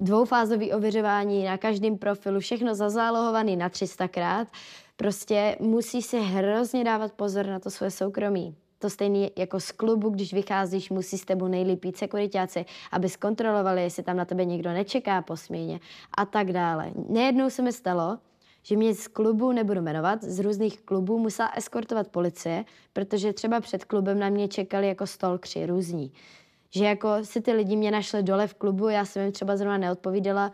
[0.00, 4.48] Dvoufázový ověřování na každém profilu, všechno zazálohovaný na 300 krát.
[4.96, 10.10] Prostě musíš si hrozně dávat pozor na to svoje soukromí to stejný jako z klubu,
[10.10, 14.72] když vycházíš, musí s tebou nejlíp jít sekuritáci, aby zkontrolovali, jestli tam na tebe někdo
[14.72, 15.80] nečeká po směně
[16.18, 16.90] a tak dále.
[17.08, 18.18] Nejednou se mi stalo,
[18.62, 23.84] že mě z klubu, nebudu jmenovat, z různých klubů musela eskortovat policie, protože třeba před
[23.84, 26.12] klubem na mě čekali jako stolkři různí.
[26.70, 29.78] Že jako si ty lidi mě našli dole v klubu, já jsem jim třeba zrovna
[29.78, 30.52] neodpovídala,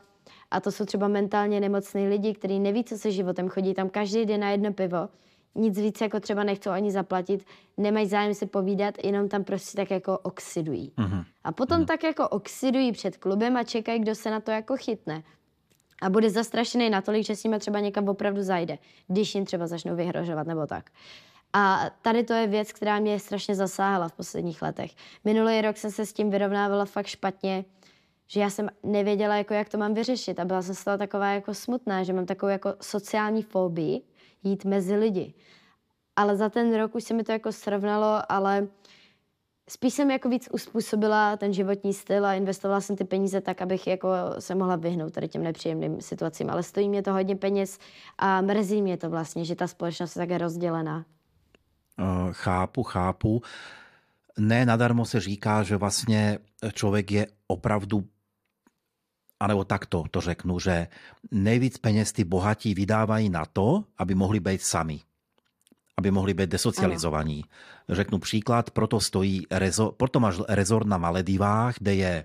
[0.51, 4.27] a to jsou třeba mentálně nemocní lidi, kteří neví, co se životem chodí tam každý
[4.27, 5.09] den na jedno pivo
[5.55, 7.45] nic víc jako třeba nechcou ani zaplatit,
[7.77, 10.93] nemají zájem se povídat, jenom tam prostě tak jako oxidují.
[10.99, 11.25] Uh-huh.
[11.45, 11.87] A potom uh-huh.
[11.87, 15.23] tak jako oxidují před klubem a čekají, kdo se na to jako chytne.
[16.03, 19.97] A bude zastrašený natolik, že s nimi třeba někam opravdu zajde, když jim třeba začnou
[19.97, 20.91] vyhrožovat nebo tak.
[21.53, 24.91] A tady to je věc, která mě strašně zasáhla v posledních letech.
[25.25, 27.65] Minulý rok jsem se s tím vyrovnávala fakt špatně,
[28.27, 30.41] že já jsem nevěděla, jako, jak to mám vyřešit.
[30.41, 34.03] A byla jsem z toho taková jako smutná, že mám takovou jako sociální fobii,
[34.43, 35.35] jít mezi lidi.
[36.17, 38.69] Ale za ten rok už se mi to jako srovnalo, ale
[39.71, 43.87] spíš jsem jako víc uspůsobila ten životní styl a investovala jsem ty peníze tak, abych
[43.87, 46.51] jako se mohla vyhnout tady těm nepříjemným situacím.
[46.51, 47.79] Ale stojí mě to hodně peněz
[48.19, 51.05] a mrzí mě to vlastně, že ta společnost je tak rozdělená.
[51.99, 53.43] Uh, chápu, chápu.
[54.39, 56.39] Ne nadarmo se říká, že vlastně
[56.73, 58.05] člověk je opravdu
[59.43, 60.87] alebo takto to řeknu, že
[61.31, 65.01] nejvíc peněz ty bohatí vydávají na to, aby mohli být sami
[65.99, 67.45] aby mohli být desocializovaní.
[67.45, 67.97] Ano.
[67.97, 72.25] Řeknu příklad, proto, stojí rezo, proto máš rezort na Maledivách, kde je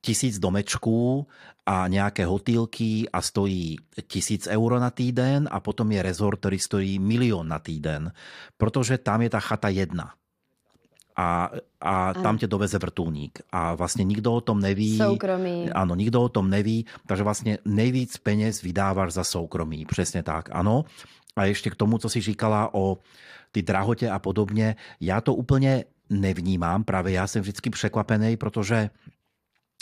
[0.00, 1.26] tisíc domečků
[1.66, 3.76] a nějaké hotýlky a stojí
[4.06, 8.12] tisíc euro na týden a potom je rezort, který stojí milion na týden,
[8.56, 10.17] protože tam je ta chata jedna
[11.18, 11.50] a,
[11.80, 13.38] a tam tě doveze vrtulník.
[13.52, 14.98] A vlastně nikdo o tom neví.
[14.98, 15.70] Soukromí.
[15.70, 19.86] Ano, nikdo o tom neví, takže vlastně nejvíc peněz vydáváš za soukromí.
[19.86, 20.84] Přesně tak, ano.
[21.36, 22.98] A ještě k tomu, co si říkala o
[23.52, 28.90] ty drahotě a podobně, já to úplně nevnímám, právě já jsem vždycky překvapený, protože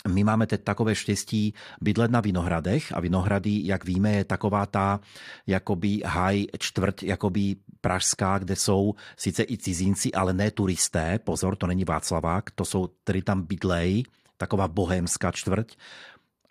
[0.07, 4.99] my máme teď takové štěstí bydlet na Vinohradech a Vinohrady, jak víme, je taková ta
[5.47, 11.19] jakoby high čtvrť, jakoby pražská, kde jsou sice i cizinci, ale ne turisté.
[11.19, 14.03] Pozor, to není Václavák, to jsou, který tam bydlej,
[14.37, 15.75] taková bohémská čtvrť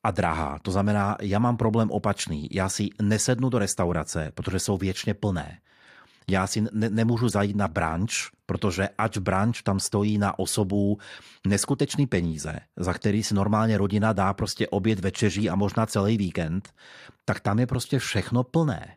[0.04, 0.58] a drahá.
[0.62, 2.48] To znamená, já mám problém opačný.
[2.50, 5.58] Já si nesednu do restaurace, protože jsou věčně plné.
[6.30, 10.98] Já si ne, nemůžu zajít na branč, protože ač branč tam stojí na osobu
[11.46, 16.74] neskutečný peníze, za který si normálně rodina dá prostě oběd, večeří a možná celý víkend,
[17.24, 18.96] tak tam je prostě všechno plné.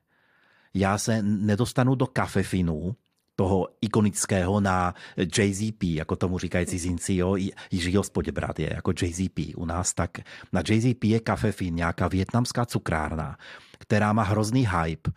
[0.73, 2.95] Já se nedostanu do kafefinu,
[3.39, 4.93] toho ikonického na
[5.37, 7.35] JZP, jako tomu říkají cizinci, jo,
[7.71, 10.11] Jiřího Spoděbrat je jako JZP u nás, tak
[10.53, 13.37] na JZP je kafefin, nějaká větnamská cukrárna,
[13.77, 15.11] která má hrozný hype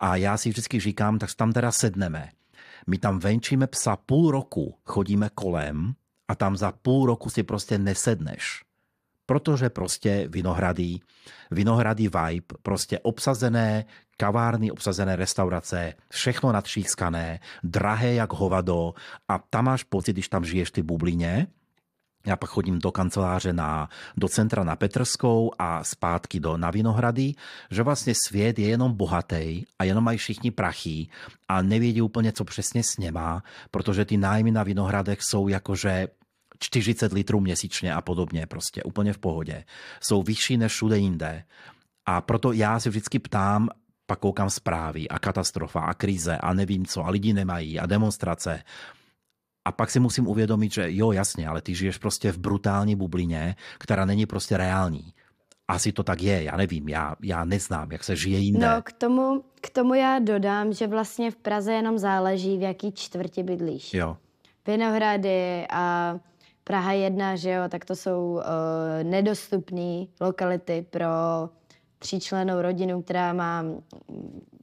[0.00, 2.28] a já si vždycky říkám, tak tam teda sedneme.
[2.86, 5.94] My tam venčíme psa půl roku, chodíme kolem
[6.28, 8.67] a tam za půl roku si prostě nesedneš
[9.28, 10.98] protože prostě Vinohrady,
[11.50, 13.84] Vinohrady Vibe, prostě obsazené
[14.16, 18.94] kavárny, obsazené restaurace, všechno natřískané, drahé jak hovado
[19.28, 21.46] a tam máš pocit, když tam žiješ ty bublině,
[22.26, 27.34] já pak chodím do kanceláře na, do centra na Petrskou a zpátky do, na Vinohrady,
[27.70, 31.08] že vlastně svět je jenom bohatý a jenom mají všichni prachy
[31.48, 36.08] a nevědí úplně, co přesně s něma, protože ty nájmy na Vinohradech jsou jakože
[36.58, 39.64] 40 litrů měsíčně a podobně, prostě úplně v pohodě.
[40.00, 41.44] Jsou vyšší než všude jinde.
[42.06, 43.68] A proto já si vždycky ptám,
[44.06, 48.62] pak koukám zprávy a katastrofa a krize a nevím co a lidi nemají a demonstrace.
[49.64, 53.56] A pak si musím uvědomit, že jo, jasně, ale ty žiješ prostě v brutální bublině,
[53.78, 55.12] která není prostě reální.
[55.68, 58.66] Asi to tak je, já nevím, já, já neznám, jak se žije jinde.
[58.66, 62.92] No, k tomu, k tomu já dodám, že vlastně v Praze jenom záleží, v jaký
[62.92, 63.94] čtvrti bydlíš.
[63.94, 64.16] Jo.
[64.66, 66.18] Vinohrady a
[66.68, 68.42] Praha 1, že jo, tak to jsou uh,
[69.02, 71.06] nedostupné lokality pro
[71.98, 73.80] tříčlenou rodinu, která má mm,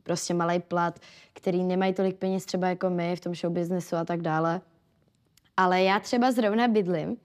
[0.04, 1.00] prostě malý plat,
[1.34, 4.62] který nemají tolik peněz třeba jako my v tom show businessu a tak dále.
[5.58, 7.18] Ale já třeba zrovna bydlím,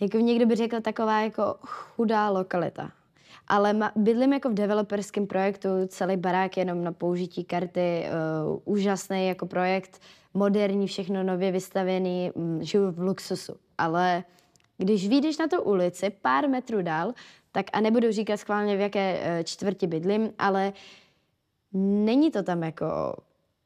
[0.00, 2.90] jako někdo by řekl, taková jako chudá lokalita.
[3.48, 8.06] Ale ma, bydlím jako v developerském projektu, celý barák jenom na použití karty,
[8.44, 10.00] uh, úžasný jako projekt,
[10.36, 13.54] moderní, všechno nově vystavený, um, žiju v luxusu.
[13.78, 14.24] Ale
[14.78, 17.12] když vyjdeš na tu ulici pár metrů dál,
[17.52, 20.72] tak a nebudu říkat schválně, v jaké uh, čtvrti bydlím, ale
[21.72, 23.16] není to tam jako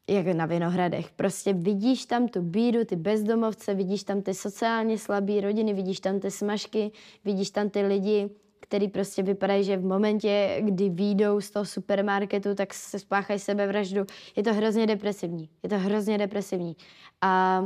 [0.08, 1.10] jako na Vinohradech.
[1.10, 6.20] Prostě vidíš tam tu bídu, ty bezdomovce, vidíš tam ty sociálně slabé rodiny, vidíš tam
[6.20, 6.90] ty smažky,
[7.24, 8.30] vidíš tam ty lidi,
[8.70, 14.06] který prostě vypadají, že v momentě, kdy výjdou z toho supermarketu, tak se spáchají sebevraždu.
[14.36, 15.48] Je to hrozně depresivní.
[15.62, 16.76] Je to hrozně depresivní.
[17.20, 17.64] A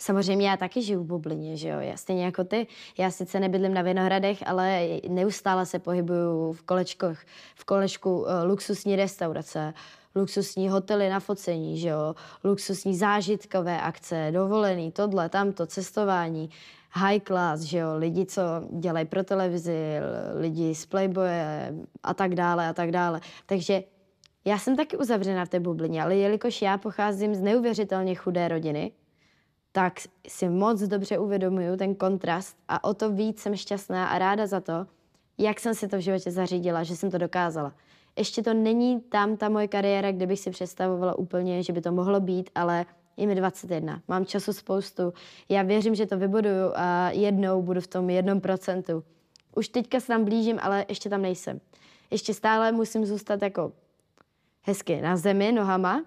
[0.00, 2.66] Samozřejmě já taky žiju v bublině, že jo, já stejně jako ty.
[2.98, 7.18] Já sice nebydlím na Vinohradech, ale neustále se pohybuju v kolečkoch,
[7.54, 9.74] v kolečku uh, luxusní restaurace,
[10.14, 16.50] luxusní hotely na focení, že jo, luxusní zážitkové akce, dovolený, tohle, tamto, cestování
[16.90, 19.96] high class, že jo, lidi, co dělají pro televizi,
[20.34, 23.20] lidi z Playboye a tak dále a tak dále.
[23.46, 23.82] Takže
[24.44, 28.92] já jsem taky uzavřená v té bublině, ale jelikož já pocházím z neuvěřitelně chudé rodiny,
[29.72, 34.46] tak si moc dobře uvědomuju ten kontrast a o to víc jsem šťastná a ráda
[34.46, 34.86] za to,
[35.38, 37.72] jak jsem si to v životě zařídila, že jsem to dokázala.
[38.16, 41.92] Ještě to není tam ta moje kariéra, kde bych si představovala úplně, že by to
[41.92, 42.86] mohlo být, ale
[43.18, 45.12] je mi 21, mám času spoustu,
[45.48, 49.04] já věřím, že to vybuduju a jednou budu v tom jednom procentu.
[49.56, 51.60] Už teďka se tam blížím, ale ještě tam nejsem.
[52.10, 53.72] Ještě stále musím zůstat jako
[54.62, 56.04] hezky na zemi nohama,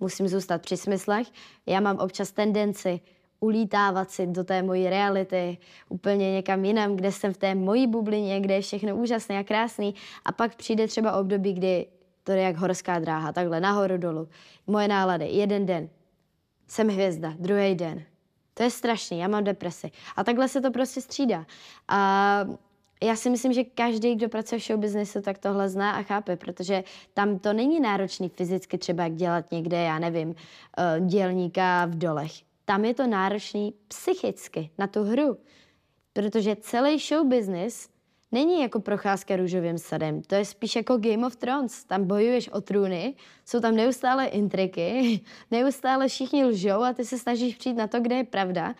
[0.00, 1.26] musím zůstat při smyslech.
[1.66, 3.00] Já mám občas tendenci
[3.40, 8.40] ulítávat si do té mojí reality, úplně někam jinam, kde jsem v té mojí bublině,
[8.40, 11.86] kde je všechno úžasné a krásný a pak přijde třeba období, kdy
[12.24, 14.28] to je jak horská dráha, takhle nahoru dolů.
[14.66, 15.88] Moje nálady, jeden den,
[16.68, 18.02] jsem hvězda, druhý den.
[18.54, 19.90] To je strašný, já mám depresi.
[20.16, 21.46] A takhle se to prostě střídá.
[21.88, 22.44] A
[23.02, 26.36] já si myslím, že každý, kdo pracuje v show businessu, tak tohle zná a chápe,
[26.36, 30.34] protože tam to není náročný fyzicky třeba jak dělat někde, já nevím,
[30.78, 32.32] eh, dělníka v dolech.
[32.64, 35.38] Tam je to náročný psychicky na tu hru,
[36.12, 37.88] protože celý show business
[38.32, 40.22] není jako procházka růžovým sadem.
[40.22, 41.84] To je spíš jako Game of Thrones.
[41.84, 43.14] Tam bojuješ o trůny,
[43.44, 48.16] jsou tam neustále intriky, neustále všichni lžou a ty se snažíš přijít na to, kde
[48.16, 48.74] je pravda.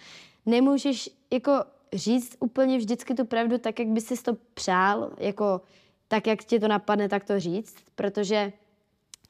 [0.46, 1.52] Nemůžeš jako
[1.92, 5.60] říct úplně vždycky tu pravdu tak, jak by si to přál, jako
[6.08, 8.52] tak, jak ti to napadne, tak to říct, protože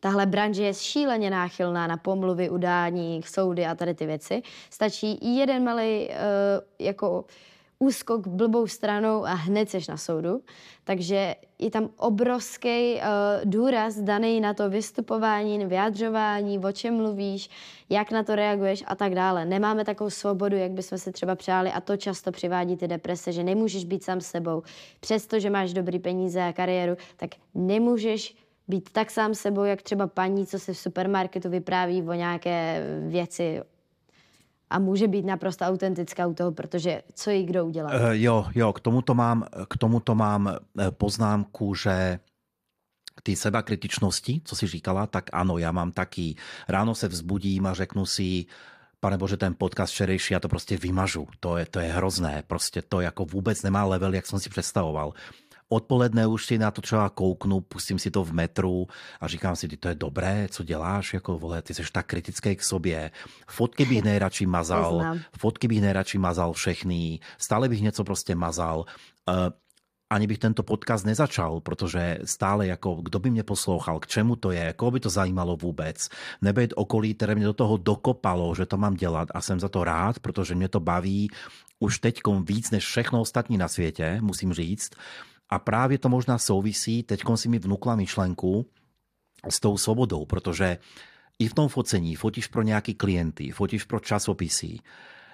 [0.01, 4.43] tahle branže je šíleně náchylná na pomluvy, udání, soudy a tady ty věci.
[4.71, 6.15] Stačí jeden malý uh,
[6.79, 7.25] jako
[7.83, 10.41] úskok blbou stranou a hned seš na soudu.
[10.85, 13.01] Takže je tam obrovský uh,
[13.45, 17.51] důraz daný na to vystupování, vyjadřování, o čem mluvíš,
[17.91, 19.45] jak na to reaguješ a tak dále.
[19.45, 23.45] Nemáme takovou svobodu, jak bychom si třeba přáli a to často přivádí ty deprese, že
[23.45, 24.63] nemůžeš být sám sebou.
[25.01, 28.37] Přesto, že máš dobrý peníze a kariéru, tak nemůžeš
[28.69, 33.63] být tak sám sebou, jak třeba paní, co se v supermarketu vypráví o nějaké věci
[34.73, 37.95] a může být naprosto autentická u toho, protože co jí kdo udělal.
[37.95, 42.19] Uh, jo, jo, k tomuto mám, k tomuto mám eh, poznámku, že
[43.23, 46.37] ty seba kritičnosti, co si říkala, tak ano, já mám taky,
[46.69, 48.47] ráno se vzbudím a řeknu si,
[49.01, 51.27] pane bože, ten podcast včerejší, já to prostě vymažu.
[51.41, 55.13] To je, to je hrozné, prostě to jako vůbec nemá level, jak jsem si představoval
[55.73, 58.87] odpoledne už si na to třeba kouknu, pustím si to v metru
[59.21, 62.57] a říkám si, ty to je dobré, co děláš, jako vole, ty jsi tak kritický
[62.57, 63.11] k sobě.
[63.49, 68.85] Fotky bych nejradši mazal, fotky bych nejradši mazal všechny, stále bych něco prostě mazal.
[69.29, 69.35] Uh,
[70.11, 74.51] ani bych tento podcast nezačal, protože stále jako, kdo by mě poslouchal, k čemu to
[74.51, 76.09] je, koho by to zajímalo vůbec.
[76.43, 79.85] Nebyt okolí, které mě do toho dokopalo, že to mám dělat a jsem za to
[79.85, 81.31] rád, protože mě to baví
[81.81, 84.91] už teďkom víc než všechno ostatní na světě, musím říct.
[85.53, 88.67] A právě to možná souvisí, teď si mi vnukla myšlenku
[89.49, 90.79] s tou svobodou, protože
[91.39, 94.79] i v tom focení fotíš pro nějaký klienty, fotíš pro časopisy,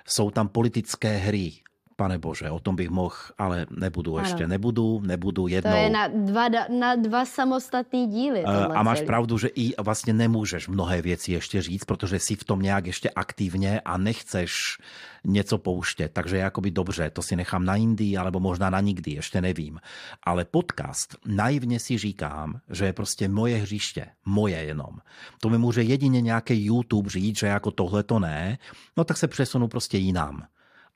[0.09, 1.53] jsou tam politické hry,
[1.99, 4.27] pane Bože, o tom bych mohl, ale nebudu ano.
[4.27, 5.71] ještě, nebudu, nebudu jednou.
[5.71, 8.45] To je na dva, na dva samostatný díly.
[8.47, 9.07] A máš celý.
[9.07, 13.11] pravdu, že i vlastně nemůžeš mnohé věci ještě říct, protože jsi v tom nějak ještě
[13.11, 14.79] aktivně a nechceš
[15.25, 16.13] něco pouštět.
[16.13, 19.81] Takže jakoby dobře, to si nechám na Indii, alebo možná na nikdy, ještě nevím.
[20.23, 25.03] Ale podcast, naivně si říkám, že je prostě moje hřiště, moje jenom.
[25.41, 28.59] To mi může jedině nějaký YouTube říct, že jako tohle to ne,
[28.97, 30.47] no tak se přesunu prostě jinam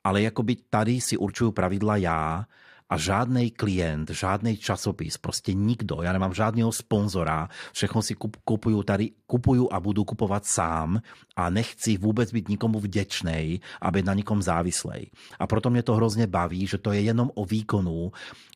[0.03, 2.45] ale jakoby tady si určuju pravidla já
[2.89, 9.11] a žádný klient, žádný časopis, prostě nikdo, já nemám žádného sponzora, všechno si kupuju tady,
[9.27, 11.01] kupuju a budu kupovat sám
[11.35, 15.09] a nechci vůbec být nikomu vděčný a být na nikom závislej.
[15.39, 18.11] A proto mě to hrozně baví, že to je jenom o výkonu,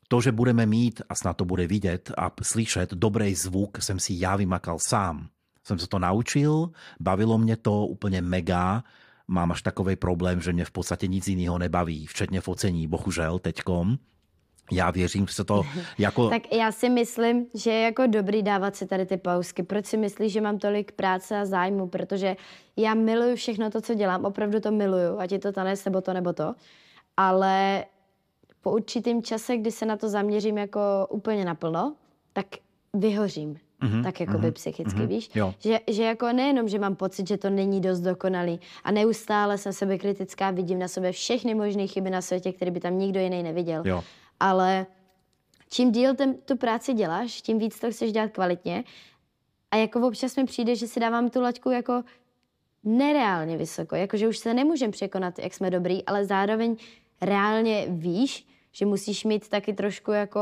[0.07, 4.13] to, že budeme mít, a snad to bude vidět a slyšet, dobrý zvuk, jsem si
[4.17, 5.27] já vymakal sám.
[5.63, 8.83] Jsem se to naučil, bavilo mě to úplně mega,
[9.27, 13.97] mám až takový problém, že mě v podstatě nic jiného nebaví, včetně focení, bohužel teďkom.
[14.71, 15.63] Já věřím, že se to
[15.97, 16.29] jako...
[16.29, 19.63] tak já si myslím, že je jako dobrý dávat si tady ty pauzky.
[19.63, 21.87] Proč si myslíš, že mám tolik práce a zájmu?
[21.87, 22.35] Protože
[22.77, 24.25] já miluju všechno to, co dělám.
[24.25, 26.55] Opravdu to miluju, ať je to tanec nebo to nebo to.
[27.17, 27.85] Ale
[28.61, 31.95] po určitém čase, kdy se na to zaměřím jako úplně naplno,
[32.33, 32.45] tak
[32.93, 35.29] vyhořím mm-hmm, tak jako by mm-hmm, psychicky, mm-hmm, víš?
[35.35, 35.53] Jo.
[35.59, 39.73] Že, že jako nejenom, že mám pocit, že to není dost dokonalý a neustále jsem
[39.73, 43.43] sebe kritická, vidím na sobě všechny možné chyby na světě, které by tam nikdo jiný
[43.43, 43.83] neviděl.
[43.85, 44.03] Jo.
[44.39, 44.85] Ale
[45.69, 48.83] čím díl ten, tu práci děláš, tím víc to chceš dělat kvalitně
[49.71, 52.03] a jako občas mi přijde, že si dávám tu laťku jako
[52.83, 56.75] nereálně vysoko, jakože už se nemůžeme překonat, jak jsme dobrý, ale zároveň
[57.21, 60.39] reálně víš, že musíš mít taky trošku jako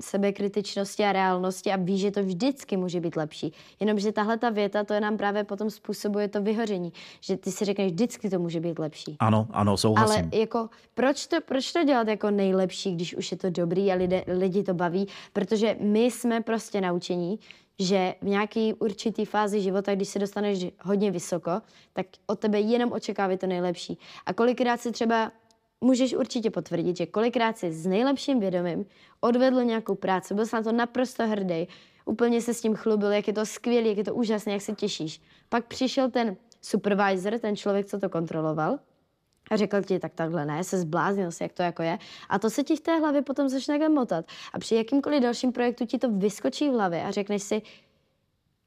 [0.00, 3.52] sebekritičnosti a reálnosti a víš, že to vždycky může být lepší.
[3.80, 7.64] Jenomže tahle ta věta, to je nám právě potom způsobuje to vyhoření, že ty si
[7.64, 9.16] řekneš, vždycky to může být lepší.
[9.18, 10.30] Ano, ano, souhlasím.
[10.32, 13.94] Ale jako, proč to, proč to dělat jako nejlepší, když už je to dobrý a
[13.94, 15.08] lidi, lidi to baví?
[15.32, 17.38] Protože my jsme prostě naučení,
[17.78, 21.50] že v nějaký určitý fázi života, když se dostaneš hodně vysoko,
[21.92, 23.98] tak od tebe jenom očekávají to nejlepší.
[24.26, 25.32] A kolikrát si třeba
[25.80, 28.86] můžeš určitě potvrdit, že kolikrát si s nejlepším vědomím
[29.20, 31.68] odvedl nějakou práci, byl jsi na to naprosto hrdý,
[32.04, 34.72] úplně se s tím chlubil, jak je to skvělé, jak je to úžasné, jak se
[34.72, 35.20] těšíš.
[35.48, 38.78] Pak přišel ten supervisor, ten člověk, co to kontroloval,
[39.50, 41.98] a řekl ti, tak takhle ne, se zbláznil si, jak to jako je.
[42.28, 44.24] A to se ti v té hlavě potom začne motat.
[44.52, 47.62] A při jakýmkoliv dalším projektu ti to vyskočí v hlavě a řekneš si,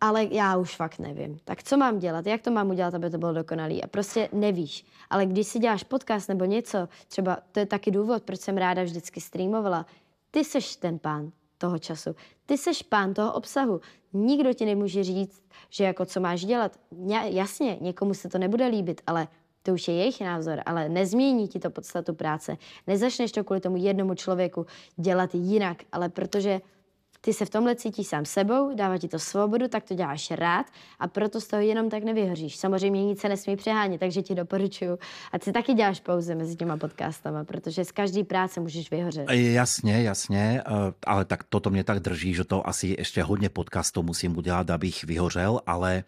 [0.01, 1.39] ale já už fakt nevím.
[1.43, 2.25] Tak co mám dělat?
[2.25, 3.83] Jak to mám udělat, aby to bylo dokonalý?
[3.83, 4.85] A prostě nevíš.
[5.09, 8.83] Ale když si děláš podcast nebo něco, třeba to je taky důvod, proč jsem ráda
[8.83, 9.85] vždycky streamovala,
[10.31, 12.15] Ty seš ten pán toho času.
[12.45, 13.81] Ty seš pán toho obsahu.
[14.13, 16.79] Nikdo ti nemůže říct, že jako co máš dělat.
[17.23, 19.27] Jasně, někomu se to nebude líbit, ale
[19.63, 22.57] to už je jejich názor, ale nezmění ti to podstatu práce.
[22.87, 24.65] Nezačneš to kvůli tomu jednomu člověku
[24.97, 26.61] dělat jinak, ale protože
[27.21, 30.65] ty se v tomhle cítíš sám sebou, dává ti to svobodu, tak to děláš rád
[30.99, 32.57] a proto z toho jenom tak nevyhoříš.
[32.57, 34.97] Samozřejmě nic se nesmí přehánět, takže ti doporučuju.
[35.31, 39.25] A ty taky děláš pauze mezi těma podcastama, protože z každé práce můžeš vyhořet.
[39.31, 44.03] Jasně, jasně, eh, ale tak toto mě tak drží, že to asi ještě hodně podcastů
[44.03, 46.03] musím udělat, abych vyhořel, ale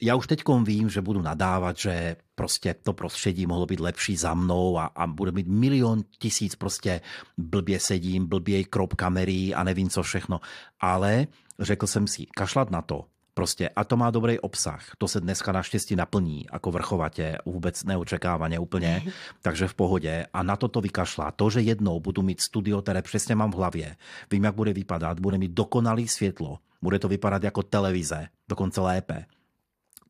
[0.00, 4.34] ja už teďkom vím, že budu nadávat, že prostě to prostředí mohlo být lepší za
[4.34, 7.00] mnou a, a bude mít milion tisíc prostě
[7.38, 10.40] blbě sedím, blbě krop kamery a nevím co všechno.
[10.80, 11.26] Ale
[11.58, 13.04] řekl jsem si, kašlat na to,
[13.36, 14.90] Prostě a to má dobrý obsah.
[14.98, 19.02] To se dneska naštěstí naplní jako vrchovatě, vůbec neočekávaně úplně,
[19.42, 20.26] takže v pohodě.
[20.32, 21.30] A na to to vykašlá.
[21.30, 23.96] To, že jednou budu mít studio, které přesně mám v hlavě,
[24.30, 29.26] vím, jak bude vypadat, bude mít dokonalý světlo, bude to vypadat jako televize, dokonce lépe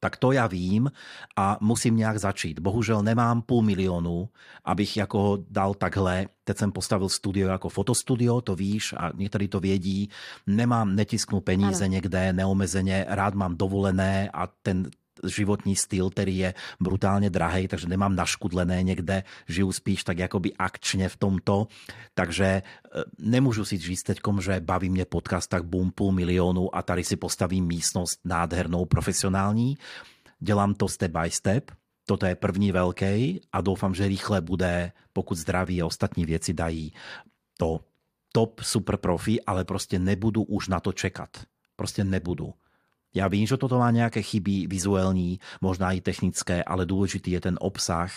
[0.04, 0.90] tak to já vím
[1.36, 2.58] a musím nějak začít.
[2.58, 4.28] Bohužel nemám půl milionu,
[4.64, 6.26] abych jako ho dal takhle.
[6.44, 10.08] Teď jsem postavil studio jako fotostudio, to víš a někteří to vědí.
[10.46, 11.92] Nemám, netisknu peníze ano.
[11.92, 14.90] někde neomezeně, rád mám dovolené a ten
[15.28, 21.08] životní styl, který je brutálně drahý, takže nemám naškudlené někde, žiju spíš tak jakoby akčně
[21.08, 21.66] v tomto,
[22.14, 22.62] takže e,
[23.18, 27.16] nemůžu si říct teďkom, že baví mě podcast tak boom půl milionu a tady si
[27.16, 29.78] postavím místnost nádhernou, profesionální.
[30.40, 31.70] Dělám to step by step,
[32.06, 36.92] toto je první velký a doufám, že rychle bude, pokud zdraví a ostatní věci dají
[37.58, 37.80] to
[38.32, 41.30] top super profi, ale prostě nebudu už na to čekat.
[41.76, 42.54] Prostě nebudu.
[43.14, 47.56] Já vím, že toto má nějaké chyby vizuální, možná i technické, ale důležitý je ten
[47.60, 48.12] obsah.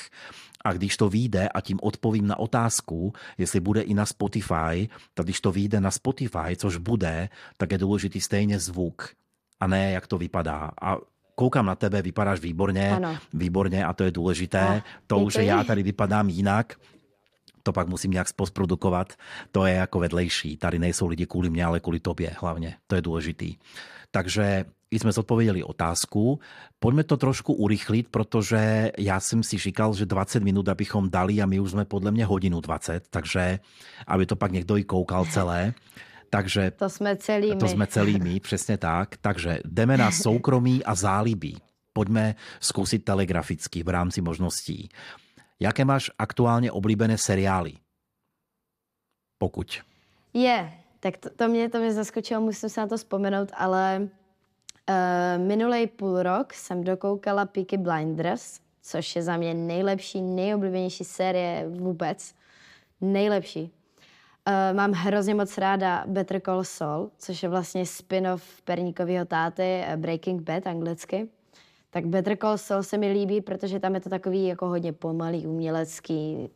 [0.66, 5.26] A když to vyjde, a tím odpovím na otázku, jestli bude i na Spotify, tak
[5.26, 9.10] když to vyjde na Spotify, což bude, tak je důležitý stejně zvuk
[9.60, 10.72] a ne jak to vypadá.
[10.82, 10.98] A
[11.36, 13.18] koukám na tebe, vypadáš výborně, ano.
[13.34, 14.60] výborně a to je důležité.
[14.60, 16.76] A, to, že já tady vypadám jinak,
[17.68, 19.14] to pak musím nějak postprodukovat,
[19.52, 20.58] to je jako vedlejší.
[20.58, 22.76] Tady nejsou lidi kvůli mě, ale kvůli tobě hlavně.
[22.88, 23.56] To je důležitý.
[24.12, 26.40] Takže my jsme zodpověděli otázku.
[26.80, 31.46] Pojďme to trošku urychlit, protože já jsem si říkal, že 20 minut abychom dali a
[31.46, 33.60] my už jsme podle mě hodinu 20, takže
[34.08, 35.74] aby to pak někdo i koukal celé.
[36.30, 39.18] Takže to jsme celý To jsme celý my, přesně tak.
[39.22, 41.58] Takže jdeme na soukromí a zálibí.
[41.94, 44.90] Pojďme zkusit telegraficky v rámci možností.
[45.60, 47.74] Jaké máš aktuálně oblíbené seriály?
[49.38, 49.82] Pokud.
[50.34, 54.08] Je, tak to, to, mě, to mě zaskočilo, musím se na to vzpomenout, ale uh,
[54.88, 61.70] eh, minulý půl rok jsem dokoukala Peaky Blinders, což je za mě nejlepší, nejoblíbenější série
[61.70, 62.34] vůbec.
[63.02, 63.62] Nejlepší.
[64.48, 69.96] Uh, mám hrozně moc ráda Better Call Saul, což je vlastně spin-off Perníkového táty, uh,
[69.96, 71.30] Breaking Bad anglicky.
[71.90, 75.48] Tak Better Call Saul se mi líbí, protože tam je to takový jako hodně pomalý,
[75.48, 76.50] umělecký.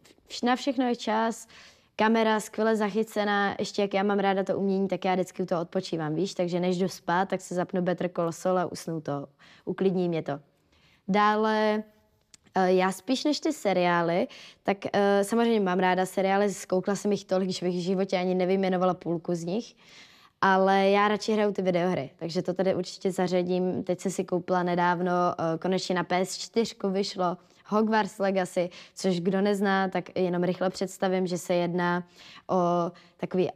[0.44, 1.48] Na všechno je čas,
[1.96, 6.16] kamera skvěle zachycená, ještě jak já mám ráda to umění, tak já vždycky toho odpočívám,
[6.16, 9.28] víš, takže než jdu spát, tak se zapnu Better Call Saul a usnu to,
[9.66, 10.40] uklidní mě to.
[11.08, 11.84] Dále
[12.56, 14.28] eh, já spíš než ty seriály,
[14.64, 14.92] tak uh,
[15.24, 19.36] samozřejmě mám ráda seriály, zkoukla jsem jich tolik, že bych v životě ani nevyjmenovala půlku
[19.36, 19.76] z nich,
[20.42, 23.84] ale já radši hraju ty videohry, takže to tady určitě zařadím.
[23.84, 27.38] Teď jsem si koupila nedávno, uh, konečně na PS4 vyšlo
[27.68, 32.04] Hogwarts Legacy, což kdo nezná, tak jenom rychle představím, že se jedná
[32.50, 33.50] o takový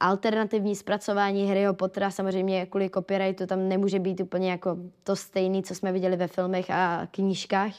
[0.00, 5.74] alternativní zpracování Harryho Pottera, samozřejmě kvůli copyrightu tam nemůže být úplně jako to stejný, co
[5.74, 7.72] jsme viděli ve filmech a knížkách,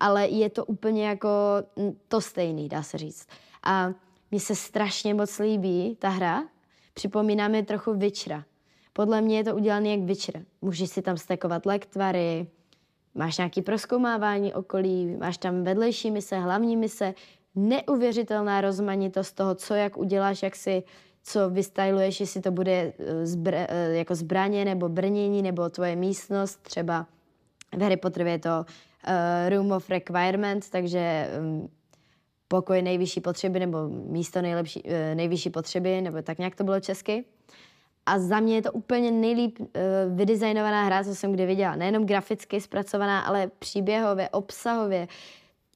[0.00, 1.28] ale je to úplně jako
[2.08, 3.28] to stejný, dá se říct.
[3.62, 3.92] A
[4.30, 6.42] mně se strašně moc líbí ta hra,
[6.98, 8.44] připomíná mi trochu Witchera.
[8.92, 10.44] Podle mě je to udělané jak Witcher.
[10.62, 12.46] Můžeš si tam stekovat lektvary,
[13.14, 17.14] máš nějaký proskoumávání okolí, máš tam vedlejší mise, hlavní mise,
[17.54, 20.82] neuvěřitelná rozmanitost toho, co jak uděláš, jak si
[21.22, 26.62] co vystyluješ, jestli to bude eh, zbr- eh, jako zbraně nebo brnění nebo tvoje místnost,
[26.62, 27.06] třeba
[27.76, 31.68] v Harry Potterově je to uh, Room of Requirement, takže um,
[32.48, 37.24] pokoj nejvyšší potřeby nebo místo nejlepší, uh, nejvyšší potřeby, nebo tak nějak to bylo česky.
[38.06, 39.66] A za mě je to úplně nejlíp uh,
[40.16, 41.76] vydesignovaná hra, co jsem kdy viděla.
[41.76, 45.08] Nejenom graficky zpracovaná, ale příběhově, obsahově,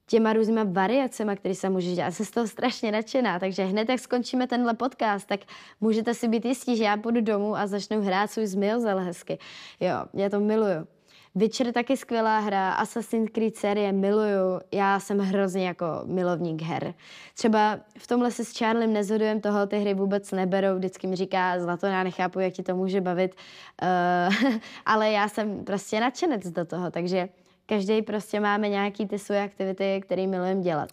[0.06, 2.04] těma různýma variacemi, které se může dělat.
[2.06, 5.40] Já jsem z toho strašně nadšená, takže hned, jak skončíme tenhle podcast, tak
[5.80, 9.38] můžete si být jistí, že já půjdu domů a začnu hrát svůj zmiozel hezky.
[9.80, 10.86] Jo, já to miluju.
[11.34, 16.94] Witcher taky skvělá hra, Assassin's Creed série miluju, já jsem hrozně jako milovník her.
[17.34, 21.60] Třeba v tomhle se s Charliem nezhodujem, toho ty hry vůbec neberou, vždycky mi říká,
[21.60, 23.34] Zlato, já nechápu, jak ti to může bavit,
[23.82, 27.28] uh, ale já jsem prostě nadšenec do toho, takže
[27.66, 30.90] každý prostě máme nějaký ty svoje aktivity, které milujeme dělat.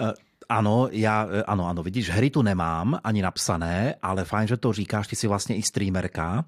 [0.00, 0.12] Uh.
[0.48, 5.08] Ano, já, ano, ano, vidíš, hry tu nemám ani napsané, ale fajn, že to říkáš,
[5.08, 6.44] ty jsi vlastně i streamerka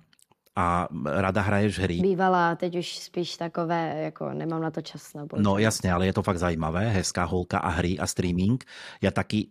[0.57, 2.01] a rada hraješ hry.
[2.01, 5.15] Bývala, teď už spíš takové, jako nemám na to čas.
[5.15, 8.65] Nebo no jasně, ale je to fakt zajímavé, hezká holka a hry a streaming.
[9.03, 9.49] Já taky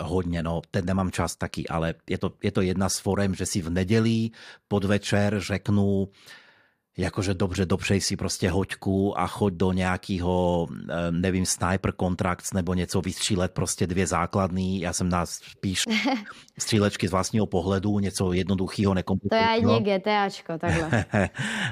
[0.00, 3.46] hodně, no, teď nemám čas taky, ale je to, je to jedna z forem, že
[3.46, 4.30] si v neděli
[4.68, 6.08] podvečer řeknu,
[6.98, 12.74] jakože dobře, dopřej si prostě hoďku a choď do nějakého, eh, nevím, sniper contracts nebo
[12.74, 14.80] něco vystřílet prostě dvě základní.
[14.80, 15.82] Já jsem na spíš
[16.58, 19.62] střílečky z vlastního pohledu, něco jednoduchého, nekomplikovaného.
[19.62, 21.04] To je jedně GTAčko, takhle.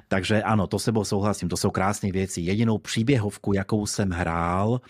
[0.09, 2.41] Takže ano, to sebou souhlasím, to jsou krásné věci.
[2.41, 4.81] Jedinou příběhovku, jakou jsem hrál,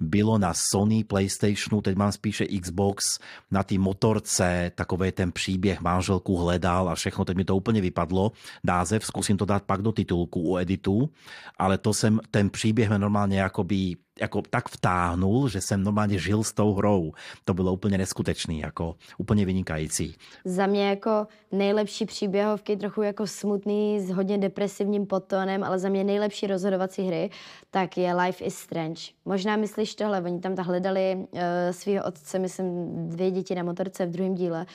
[0.00, 3.18] bylo na Sony Playstationu, teď mám spíše Xbox,
[3.50, 8.32] na té motorce, takový ten příběh, manželku hledal a všechno, teď mi to úplně vypadlo.
[8.64, 11.10] Název, zkusím to dát pak do titulku u editu,
[11.58, 16.44] ale to jsem, ten příběh mě normálně jakoby jako tak vtáhnul, že jsem normálně žil
[16.44, 17.12] s tou hrou.
[17.44, 20.14] To bylo úplně neskutečný, jako úplně vynikající.
[20.44, 26.04] Za mě jako nejlepší příběhovky, trochu jako smutný, s hodně depresivním podtónem, ale za mě
[26.04, 27.30] nejlepší rozhodovací hry,
[27.70, 29.02] tak je Life is Strange.
[29.24, 32.68] Možná myslíš tohle, oni tam hledali uh, svého otce, myslím,
[33.08, 34.66] dvě děti na motorce v druhém díle.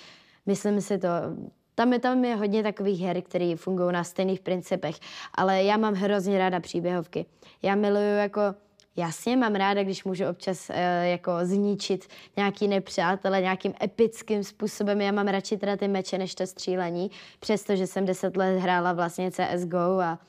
[0.45, 1.07] Myslím si to,
[1.75, 4.95] tam je, tam je hodně takových her, které fungují na stejných principech,
[5.35, 7.25] ale já mám hrozně ráda příběhovky.
[7.61, 8.41] Já miluju jako
[8.95, 12.07] Jasně, mám ráda, když můžu občas uh, jako zničit
[12.37, 15.01] nějaký nepřátele nějakým epickým způsobem.
[15.01, 19.31] Já mám radši teda ty meče než to střílení, přestože jsem deset let hrála vlastně
[19.31, 20.19] CSGO a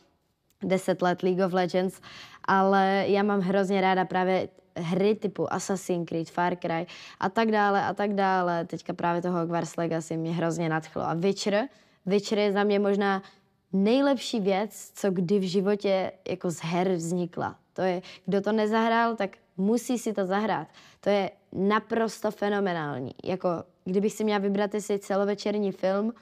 [0.63, 2.01] deset let League of Legends,
[2.45, 6.87] ale já mám hrozně ráda právě hry typu Assassin's Creed, Far Cry
[7.21, 8.65] a tak dále a tak dále.
[8.65, 11.03] Teďka právě toho Hogwarts Legacy mě hrozně nadchlo.
[11.03, 11.69] A Witcher,
[12.07, 13.23] Witcher je za mě možná
[13.73, 17.57] nejlepší věc, co kdy v životě jako z her vznikla.
[17.73, 20.69] To je, kdo to nezahrál, tak musí si to zahrát.
[21.01, 23.15] To je naprosto fenomenální.
[23.25, 23.49] Jako,
[23.85, 26.13] kdybych si měla vybrat si celovečerní film,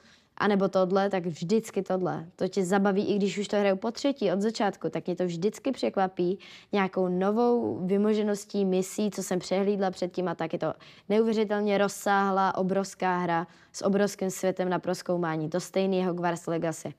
[0.41, 2.25] anebo tohle, tak vždycky tohle.
[2.35, 5.25] To tě zabaví, i když už to hraju po třetí od začátku, tak mě to
[5.25, 6.39] vždycky překvapí
[6.71, 10.73] nějakou novou vymožeností misí, co jsem přehlídla předtím a tak je to
[11.09, 15.49] neuvěřitelně rozsáhlá, obrovská hra s obrovským světem na proskoumání.
[15.49, 16.93] To stejný je Hogwarts Legacy.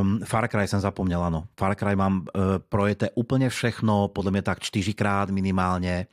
[0.00, 1.44] Um, Far Cry jsem zapomněl, ano.
[1.58, 6.06] Far Cry mám uh, projete úplně všechno, podle mě tak čtyřikrát minimálně,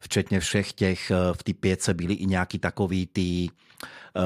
[0.00, 3.48] včetně všech těch, uh, v té pětce byly i nějaký takový ty
[4.16, 4.22] uh,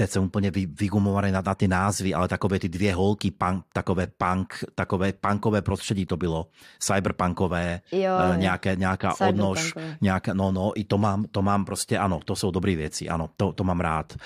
[0.00, 4.06] teď jsem úplně vygumovaný na, na ty názvy, ale takové ty dvě holky, punk, takové
[4.06, 6.46] punk, takové punkové prostředí to bylo,
[6.78, 11.98] cyberpunkové, jo, uh, nějaké, nějaká odnož, nějaká, no, no, i to mám, to mám prostě,
[11.98, 14.16] ano, to jsou dobré věci, ano, to, to mám rád.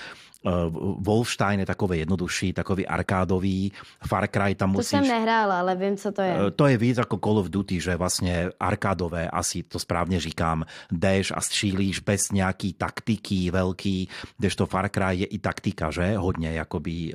[0.45, 3.71] Uh, Wolfstein je takový jednodušší, takový arkádový.
[4.07, 4.89] Far Cry tam musíš...
[4.89, 6.33] To jsem nehrála, ale vím, co to je.
[6.33, 10.65] Uh, to je víc jako Call of Duty, že vlastně arkádové, asi to správně říkám,
[10.91, 14.09] jdeš a střílíš bez nějaký taktiky velký,
[14.57, 16.17] to Far Cry je i taktika, že?
[16.17, 17.13] Hodně, jakoby,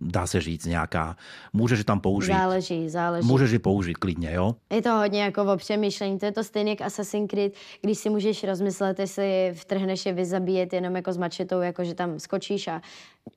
[0.00, 1.16] dá se říct nějaká,
[1.52, 2.32] můžeš tam použít.
[2.32, 3.28] Záleží, záleží.
[3.28, 4.54] Můžeš ji použít klidně, jo?
[4.72, 7.52] Je to hodně jako o přemýšlení, to je to stejně jak Assassin's Creed,
[7.82, 12.18] když si můžeš rozmyslet, jestli vtrhneš je vyzabíjet jenom jako s mačetou, jako že tam
[12.18, 12.82] skočí otočíš a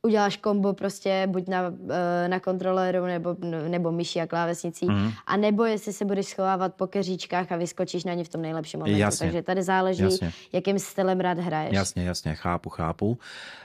[0.01, 3.35] uděláš kombo prostě buď na, eh, na kontroleru nebo,
[3.67, 5.11] nebo myší a klávesnicí, mm.
[5.27, 8.79] a nebo jestli se budeš schovávat po keříčkách a vyskočíš na ně v tom nejlepším
[8.79, 8.99] momentu.
[8.99, 9.27] Jasně.
[9.27, 10.31] Takže tady záleží, jasně.
[10.53, 11.73] jakým stylem rád hraješ.
[11.73, 13.17] Jasně, jasně, chápu, chápu.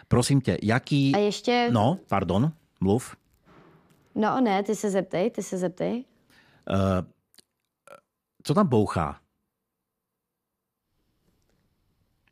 [0.08, 1.14] Prosím tě, jaký...
[1.14, 1.68] A ještě...
[1.72, 3.16] No, pardon, mluv.
[4.14, 6.04] No ne, ty se zeptej, ty se zeptej.
[6.70, 7.06] Uh,
[8.42, 9.20] co tam bouchá?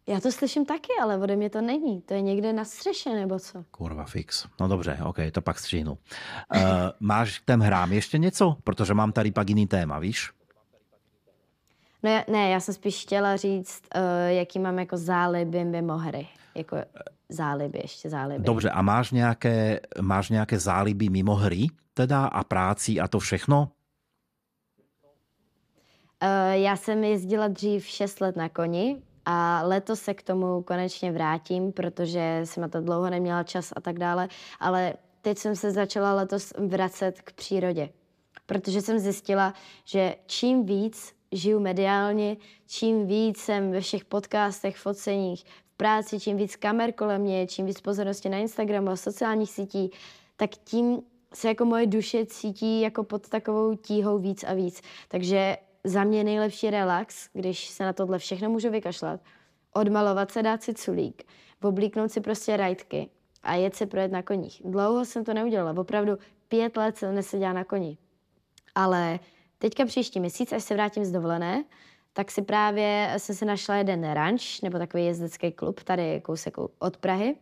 [0.06, 2.02] Já to slyším taky, ale ode mě to není.
[2.02, 3.64] To je někde na střeše, nebo co?
[3.70, 4.46] Kurva fix.
[4.60, 5.92] No dobře, ok, to pak stříhnu.
[5.92, 6.60] Uh,
[7.00, 8.56] máš k těm hrám ještě něco?
[8.64, 10.30] Protože mám tady pak jiný téma, víš?
[12.02, 16.28] No já, ne, já jsem spíš chtěla říct, uh, jaký mám jako záliby mimo hry.
[16.54, 16.76] Jako
[17.28, 18.44] záliby, ještě záliby.
[18.44, 23.68] Dobře, a máš nějaké, máš nějaké záliby mimo hry teda a práci a to všechno?
[26.22, 31.12] Uh, já jsem jezdila dřív 6 let na koni, a letos se k tomu konečně
[31.12, 34.28] vrátím, protože jsem na to dlouho neměla čas a tak dále,
[34.60, 37.88] ale teď jsem se začala letos vracet k přírodě,
[38.46, 39.54] protože jsem zjistila,
[39.84, 46.36] že čím víc žiju mediálně, čím víc jsem ve všech podcastech, foceních, v práci, čím
[46.36, 49.90] víc kamer kolem mě, čím víc pozornosti na Instagramu a sociálních sítí,
[50.36, 51.02] tak tím
[51.34, 54.82] se jako moje duše cítí jako pod takovou tíhou víc a víc.
[55.08, 59.20] Takže za mě nejlepší relax, když se na tohle všechno můžu vykašlat,
[59.72, 61.22] odmalovat se, dát si culík,
[61.62, 63.10] oblíknout si prostě rajtky
[63.42, 64.62] a jet se projet na koních.
[64.64, 66.18] Dlouho jsem to neudělala, opravdu
[66.48, 67.98] pět let jsem neseděla na koni.
[68.74, 69.18] Ale
[69.58, 71.64] teďka příští měsíc, až se vrátím z dovolené,
[72.12, 76.96] tak si právě jsem si našla jeden ranč, nebo takový jezdecký klub, tady kousek od
[76.96, 77.36] Prahy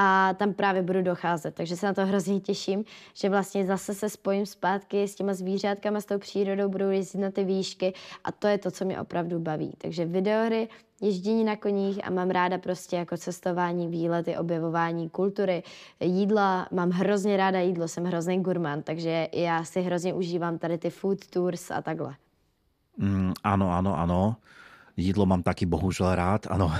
[0.00, 1.54] a tam právě budu docházet.
[1.54, 2.84] Takže se na to hrozně těším,
[3.14, 7.30] že vlastně zase se spojím zpátky s těma zvířátkama, s tou přírodou, budu jezdit na
[7.30, 7.92] ty výšky
[8.24, 9.72] a to je to, co mě opravdu baví.
[9.78, 10.68] Takže videohry,
[11.00, 15.62] ježdění na koních a mám ráda prostě jako cestování, výlety, objevování kultury,
[16.00, 16.68] jídla.
[16.72, 21.26] Mám hrozně ráda jídlo, jsem hrozný gurmán, takže já si hrozně užívám tady ty food
[21.26, 22.14] tours a takhle.
[22.96, 24.36] Mm, ano, ano, ano.
[24.98, 26.72] Jídlo mám taky bohužel rád, ano.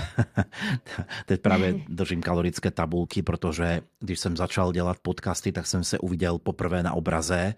[1.25, 6.37] Teď právě držím kalorické tabulky, protože když jsem začal dělat podcasty, tak jsem se uviděl
[6.37, 7.55] poprvé na obraze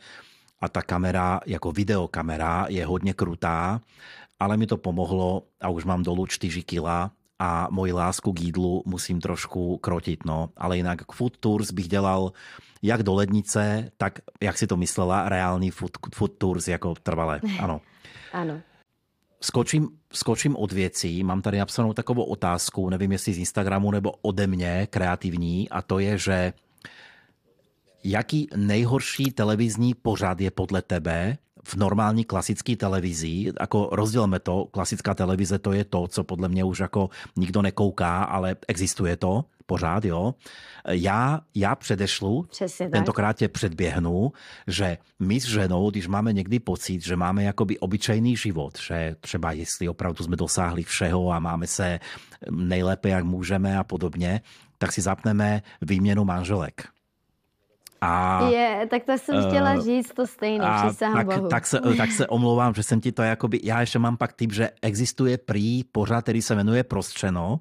[0.60, 3.82] a ta kamera jako videokamera je hodně krutá,
[4.40, 8.84] ale mi to pomohlo a už mám dolů 4 kila a moji lásku k jídlu
[8.86, 10.50] musím trošku krotit, no.
[10.58, 12.32] Ale jinak food tours bych dělal
[12.82, 17.82] jak do lednice, tak, jak si to myslela, reálný food, food tours jako trvalé, ano.
[18.34, 18.62] ano.
[19.44, 24.48] Skočím, skočím od věcí, mám tady napsanou takovou otázku, nevím jestli z Instagramu nebo ode
[24.48, 26.54] mě, kreativní, a to je, že
[28.04, 35.14] jaký nejhorší televizní pořad je podle tebe v normální klasické televizi, jako rozdělme to, klasická
[35.14, 40.06] televize to je to, co podle mě už jako nikdo nekouká, ale existuje to pořád,
[40.06, 40.36] jo.
[40.88, 44.32] Já, já předešlu, Přesně tentokrát tě předběhnu,
[44.68, 49.52] že my s ženou, když máme někdy pocit, že máme jakoby obyčejný život, že třeba
[49.52, 52.00] jestli opravdu jsme dosáhli všeho a máme se
[52.52, 54.42] nejlépe, jak můžeme a podobně,
[54.78, 56.92] tak si zapneme výměnu manželek.
[58.02, 60.66] A, je, tak to jsem chtěla uh, říct to stejné,
[61.00, 61.48] tak, Bohu.
[61.48, 64.52] Tak se, tak se omlouvám, že jsem ti to jakoby, já ještě mám pak typ,
[64.52, 67.60] že existuje prý pořád, který se jmenuje Prostřeno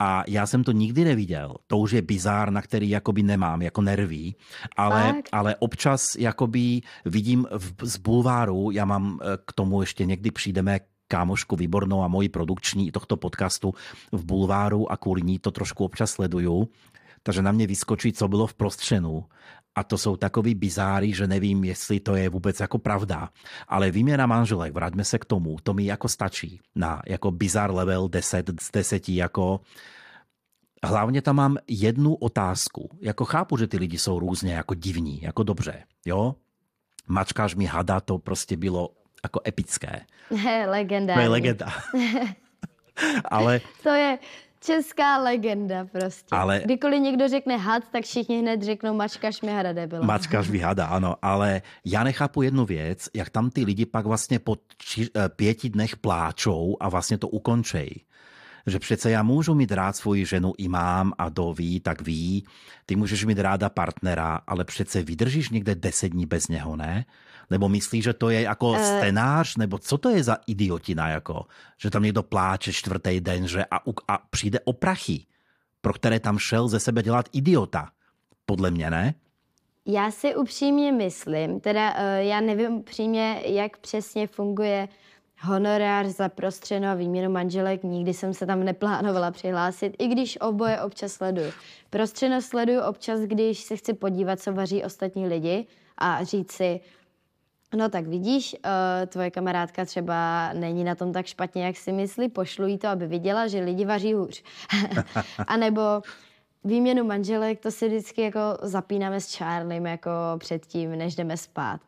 [0.00, 1.54] a já jsem to nikdy neviděl.
[1.66, 4.36] To už je bizár, na který jakoby nemám, jako nerví.
[4.76, 10.30] Ale, ale občas jakoby vidím v, z bulváru, já mám eh, k tomu ještě někdy
[10.30, 13.74] přijdeme kámošku výbornou a moji produkční tohto podcastu
[14.12, 16.68] v bulváru a kvůli ní to trošku občas sleduju
[17.22, 19.24] takže na mě vyskočí, co bylo v prostřenu.
[19.74, 23.28] A to jsou takový bizáry, že nevím, jestli to je vůbec jako pravda.
[23.68, 28.08] Ale výměna manželek, vraťme se k tomu, to mi jako stačí na jako bizar level
[28.08, 29.60] 10 z 10 jako
[30.84, 32.98] Hlavně tam mám jednu otázku.
[33.00, 36.34] Jako chápu, že ty lidi jsou různě jako divní, jako dobře, jo?
[37.06, 38.88] Mačkáš mi hada, to prostě bylo
[39.24, 40.00] jako epické.
[40.66, 41.14] legenda.
[41.14, 41.66] To je legenda.
[43.24, 43.60] Ale...
[43.82, 44.18] To je,
[44.60, 46.36] Česká legenda prostě.
[46.36, 46.60] Ale...
[46.64, 50.06] Kdykoliv někdo řekne had, tak všichni hned řeknou mačkaš mi hada debila.
[50.06, 51.16] Mačkaš mi hada, ano.
[51.22, 55.68] Ale já nechápu jednu věc, jak tam ty lidi pak vlastně po či, eh, pěti
[55.68, 57.90] dnech pláčou a vlastně to ukončejí
[58.66, 62.46] že přece já můžu mít rád svoji ženu i mám a do ví, tak ví,
[62.86, 67.04] ty můžeš mít ráda partnera, ale přece vydržíš někde deset dní bez něho, ne?
[67.50, 68.78] Nebo myslíš, že to je jako uh...
[68.78, 71.46] scénář, nebo co to je za idiotina, jako,
[71.78, 75.26] že tam někdo pláče čtvrtý den, že a, a přijde o prachy,
[75.80, 77.88] pro které tam šel ze sebe dělat idiota.
[78.46, 79.14] Podle mě, ne?
[79.86, 84.88] Já si upřímně myslím, teda uh, já nevím upřímně, jak přesně funguje
[85.40, 87.82] honorár za prostřeno a výměnu manželek.
[87.82, 91.52] Nikdy jsem se tam neplánovala přihlásit, i když oboje občas sleduju.
[91.90, 95.66] Prostřeno sleduju občas, když se chci podívat, co vaří ostatní lidi
[95.98, 96.80] a říct si,
[97.74, 102.28] No tak vidíš, uh, tvoje kamarádka třeba není na tom tak špatně, jak si myslí,
[102.28, 104.42] pošlu jí to, aby viděla, že lidi vaří hůř.
[105.46, 105.80] a nebo
[106.64, 111.80] výměnu manželek, to si vždycky jako zapínáme s Charliem jako předtím, než jdeme spát.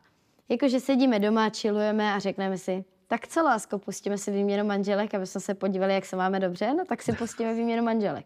[0.49, 5.27] Jakože sedíme doma, chillujeme a řekneme si, tak co lásko, pustíme si výměnu manželek, aby
[5.27, 8.25] jsme se podívali, jak se máme dobře, no tak si pustíme výměnu manželek.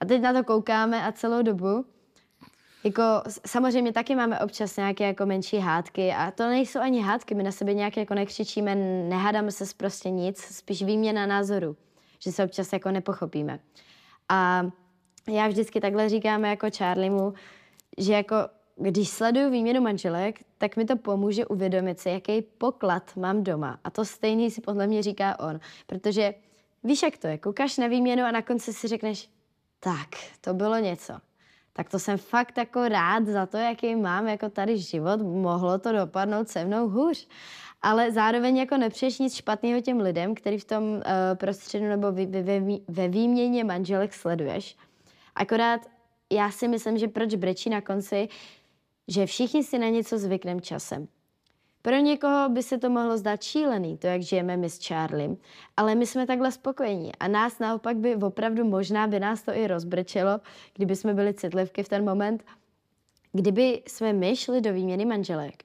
[0.00, 1.84] A teď na to koukáme a celou dobu
[2.86, 3.02] jako
[3.46, 7.52] samozřejmě taky máme občas nějaké jako menší hádky a to nejsou ani hádky, my na
[7.52, 8.74] sebe nějak jako nekřičíme,
[9.08, 11.76] nehádáme se prostě nic, spíš výměna názoru,
[12.18, 13.58] že se občas jako nepochopíme.
[14.28, 14.66] A
[15.28, 17.34] já vždycky takhle říkám jako Charliemu,
[17.98, 18.36] že jako
[18.76, 23.80] když sleduju výměnu manželek, tak mi to pomůže uvědomit si, jaký poklad mám doma.
[23.84, 25.60] A to stejný si podle mě říká on.
[25.86, 26.34] Protože
[26.84, 29.30] víš, jak to je, koukáš na výměnu a na konci si řekneš,
[29.80, 30.08] tak,
[30.40, 31.14] to bylo něco
[31.76, 35.20] tak to jsem fakt jako rád za to, jaký mám jako tady život.
[35.22, 37.28] Mohlo to dopadnout se mnou hůř.
[37.82, 41.02] Ale zároveň jako nepřeješ nic špatného těm lidem, který v tom uh,
[41.34, 44.76] prostředu nebo vy, vy, vy, ve výměně manželek sleduješ.
[45.34, 45.80] Akorát
[46.32, 48.28] já si myslím, že proč brečí na konci,
[49.08, 51.08] že všichni si na něco zvykneme časem.
[51.86, 55.36] Pro někoho by se to mohlo zdát šílený, to, jak žijeme my s Charliem,
[55.76, 59.66] ale my jsme takhle spokojení a nás naopak by opravdu možná by nás to i
[59.66, 60.40] rozbrčelo,
[60.74, 62.44] kdyby jsme byli citlivky v ten moment,
[63.32, 65.62] kdyby jsme my šli do výměny manželek.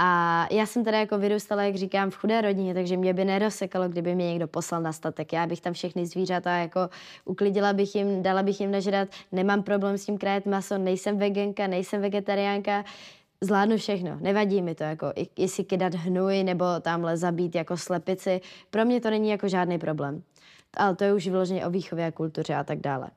[0.00, 3.88] A já jsem teda jako vyrůstala, jak říkám, v chudé rodině, takže mě by nerosekalo,
[3.88, 5.32] kdyby mě někdo poslal na statek.
[5.32, 6.80] Já bych tam všechny zvířata jako
[7.24, 11.66] uklidila bych jim, dala bych jim nažrat, nemám problém s tím krajet maso, nejsem veganka,
[11.66, 12.84] nejsem vegetariánka,
[13.40, 18.84] zvládnu všechno, nevadí mi to, jako jestli kydat hnůj nebo tamhle zabít jako slepici, pro
[18.84, 20.22] mě to není jako žádný problém.
[20.76, 23.10] Ale to je už vyloženě o výchově a kultuře a tak dále.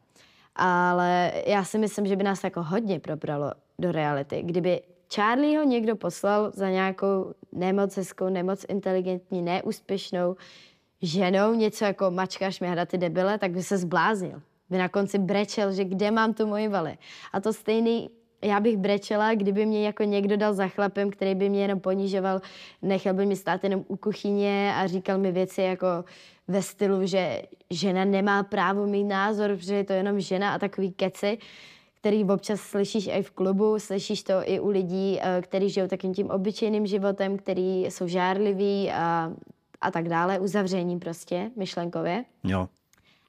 [0.56, 4.82] Ale já si myslím, že by nás jako hodně probralo do reality, kdyby
[5.16, 10.36] Charlieho někdo poslal za nějakou nemoc hezkou, nemoc inteligentní, neúspěšnou
[11.02, 14.42] ženou, něco jako mačka šmihra ty debile, tak by se zbláznil.
[14.70, 16.98] By na konci brečel, že kde mám tu moji vali.
[17.34, 18.10] A to stejný
[18.42, 22.42] já bych brečela, kdyby mě jako někdo dal za chlapem, který by mě jenom ponižoval,
[22.82, 25.88] nechal by mi stát jenom u kuchyně a říkal mi věci jako
[26.48, 30.92] ve stylu, že žena nemá právo mít názor, protože je to jenom žena a takový
[30.92, 31.38] keci,
[32.02, 36.14] který občas slyšíš i v klubu, slyšíš to i u lidí, eh, kteří žijou takým
[36.14, 39.32] tím obyčejným životem, který jsou žárliví a,
[39.82, 42.26] a tak dále, uzavření prostě, myšlenkově.
[42.44, 42.68] Jo.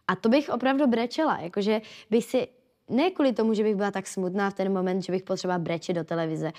[0.08, 2.48] A to bych opravdu brečela, jakože bych si
[2.92, 5.92] ne kvůli tomu, že bych byla tak smutná v ten moment, že bych potřeba brečet
[5.92, 6.52] do televize.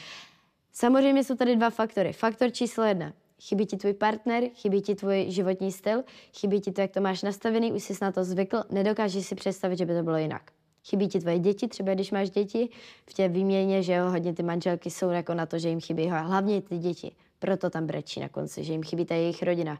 [0.73, 2.13] Samozřejmě jsou tady dva faktory.
[2.13, 3.13] Faktor číslo jedna.
[3.41, 6.03] Chybí ti tvůj partner, chybí ti tvůj životní styl,
[6.39, 9.77] chybí ti to, jak to máš nastavený, už jsi na to zvykl, nedokážeš si představit,
[9.77, 10.41] že by to bylo jinak.
[10.85, 12.69] Chybí ti tvoje děti, třeba když máš děti,
[13.09, 16.07] v té výměně, že jo, hodně ty manželky jsou jako na to, že jim chybí
[16.07, 17.11] hlavně ty děti.
[17.39, 19.79] Proto tam brečí na konci, že jim chybí ta jejich rodina.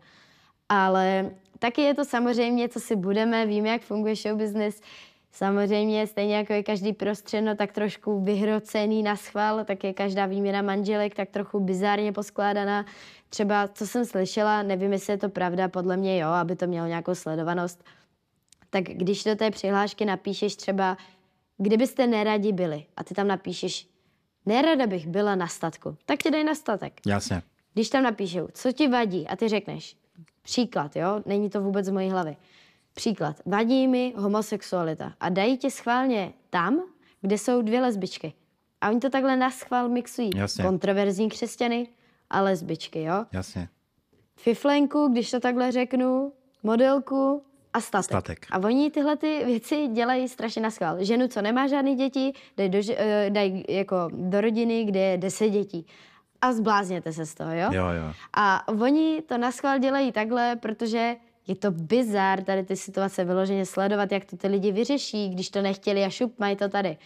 [0.69, 4.81] Ale taky je to samozřejmě, co si budeme, víme, jak funguje show business,
[5.35, 10.61] Samozřejmě stejně jako je každý prostředno tak trošku vyhrocený na schvál, tak je každá výměna
[10.61, 12.85] manželek tak trochu bizárně poskládaná.
[13.29, 16.87] Třeba, co jsem slyšela, nevím, jestli je to pravda, podle mě jo, aby to mělo
[16.87, 17.83] nějakou sledovanost,
[18.69, 20.97] tak když do té přihlášky napíšeš třeba,
[21.57, 23.87] kdybyste neradi byli a ty tam napíšeš,
[24.45, 26.93] nerada bych byla na statku, tak ti dej na statek.
[27.05, 27.41] Jasně.
[27.73, 29.95] Když tam napíšou, co ti vadí a ty řekneš,
[30.41, 32.35] příklad, jo, není to vůbec z mojí hlavy,
[32.93, 33.35] Příklad.
[33.45, 36.83] Vadí mi homosexualita a dají tě schválně tam,
[37.21, 38.33] kde jsou dvě lesbičky.
[38.81, 40.29] A oni to takhle na schvál mixují.
[40.35, 40.63] Jasně.
[40.63, 41.87] Kontroverzní křesťany
[42.29, 43.25] a lesbičky, jo?
[43.31, 43.69] Jasně.
[44.35, 46.33] Fiflenku, když to takhle řeknu,
[46.63, 48.05] modelku a statek.
[48.05, 48.45] Statek.
[48.51, 51.03] A oni tyhle ty věci dělají strašně na schvál.
[51.03, 55.49] Ženu, co nemá žádný děti, dají do, eh, daj jako do rodiny, kde je deset
[55.49, 55.85] dětí.
[56.41, 57.69] A zblázněte se z toho, jo?
[57.71, 58.13] Jo, jo.
[58.33, 61.15] A oni to na schvál dělají takhle, protože
[61.47, 65.61] je to bizar tady ty situace vyloženě sledovat, jak to ty lidi vyřeší, když to
[65.61, 66.97] nechtěli a šup, mají to tady.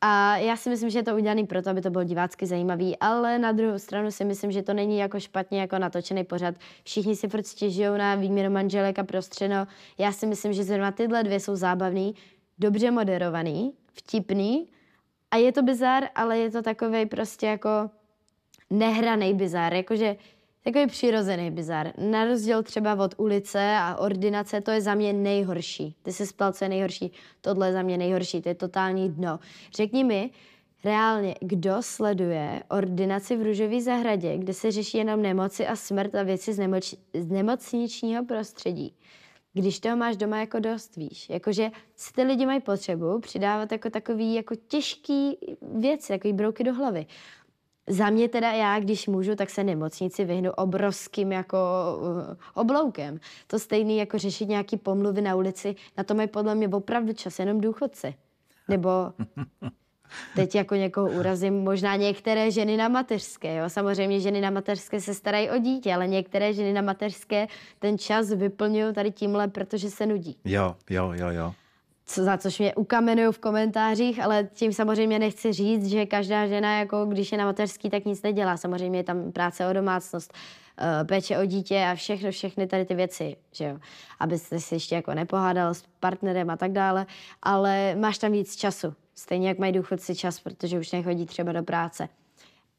[0.00, 3.38] A já si myslím, že je to udělané proto, aby to bylo divácky zajímavý, ale
[3.38, 6.54] na druhou stranu si myslím, že to není jako špatně jako natočený pořad.
[6.84, 9.66] Všichni si furt stěžují na výměru manželek a prostřeno.
[9.98, 12.14] Já si myslím, že zrovna tyhle dvě jsou zábavný,
[12.58, 14.68] dobře moderovaný, vtipný
[15.30, 17.90] a je to bizar, ale je to takový prostě jako
[18.70, 20.16] nehraný bizar, jakože
[20.66, 21.92] Takový přirozený bizar.
[21.98, 25.94] Na rozdíl třeba od ulice a ordinace, to je za mě nejhorší.
[26.02, 27.12] Ty se spal, co je nejhorší.
[27.40, 29.38] Tohle je za mě nejhorší, to je totální dno.
[29.74, 30.30] Řekni mi,
[30.84, 36.22] reálně, kdo sleduje ordinaci v Růžové zahradě, kde se řeší jenom nemoci a smrt a
[36.22, 38.94] věci z, nemoč, z nemocničního prostředí.
[39.52, 41.30] Když toho máš doma jako dost, víš.
[41.30, 46.74] Jakože si ty lidi mají potřebu přidávat jako takový jako těžký věci, takový brouky do
[46.74, 47.06] hlavy.
[47.88, 51.58] Za mě teda já, když můžu, tak se nemocnici vyhnu obrovským jako
[52.00, 53.20] uh, obloukem.
[53.46, 57.38] To stejný jako řešit nějaký pomluvy na ulici, na to mají podle mě opravdu čas
[57.38, 58.14] jenom důchodci.
[58.68, 58.90] Nebo
[60.36, 63.56] teď jako někoho urazím, možná některé ženy na mateřské.
[63.56, 63.68] Jo?
[63.68, 67.46] Samozřejmě ženy na mateřské se starají o dítě, ale některé ženy na mateřské
[67.78, 70.36] ten čas vyplňují tady tímhle, protože se nudí.
[70.44, 71.54] Jo, jo, jo, jo
[72.06, 76.78] co, za což mě ukamenují v komentářích, ale tím samozřejmě nechci říct, že každá žena,
[76.78, 78.56] jako když je na mateřský, tak nic nedělá.
[78.56, 80.34] Samozřejmě je tam práce o domácnost,
[80.78, 83.78] eh, péče o dítě a všechno, všechny tady ty věci, že jo.
[84.20, 87.06] Abyste si ještě jako nepohádal s partnerem a tak dále,
[87.42, 88.94] ale máš tam víc času.
[89.14, 92.08] Stejně jak mají důchodci čas, protože už nechodí třeba do práce.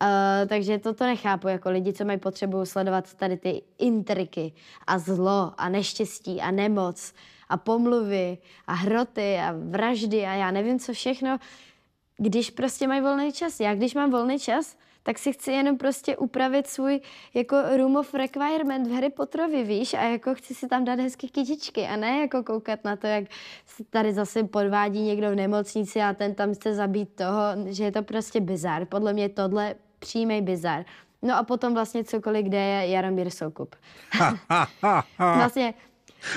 [0.03, 4.53] Uh, takže toto nechápu, jako lidi, co mají potřebu sledovat tady ty intriky
[4.87, 7.13] a zlo a neštěstí a nemoc
[7.49, 8.37] a pomluvy
[8.67, 11.37] a hroty a vraždy a já nevím co všechno,
[12.17, 13.59] když prostě mají volný čas.
[13.59, 14.77] Já když mám volný čas,
[15.07, 16.99] tak si chci jenom prostě upravit svůj
[17.33, 21.27] jako room of requirement v Harry Potterovi, víš, a jako chci si tam dát hezké
[21.27, 23.23] kytičky a ne jako koukat na to, jak
[23.65, 27.91] se tady zase podvádí někdo v nemocnici a ten tam chce zabít toho, že je
[27.91, 28.85] to prostě bizar.
[28.85, 30.85] Podle mě tohle přímý bizar.
[31.21, 33.75] No a potom vlastně cokoliv, kde je Jaromír Soukup.
[35.19, 35.73] vlastně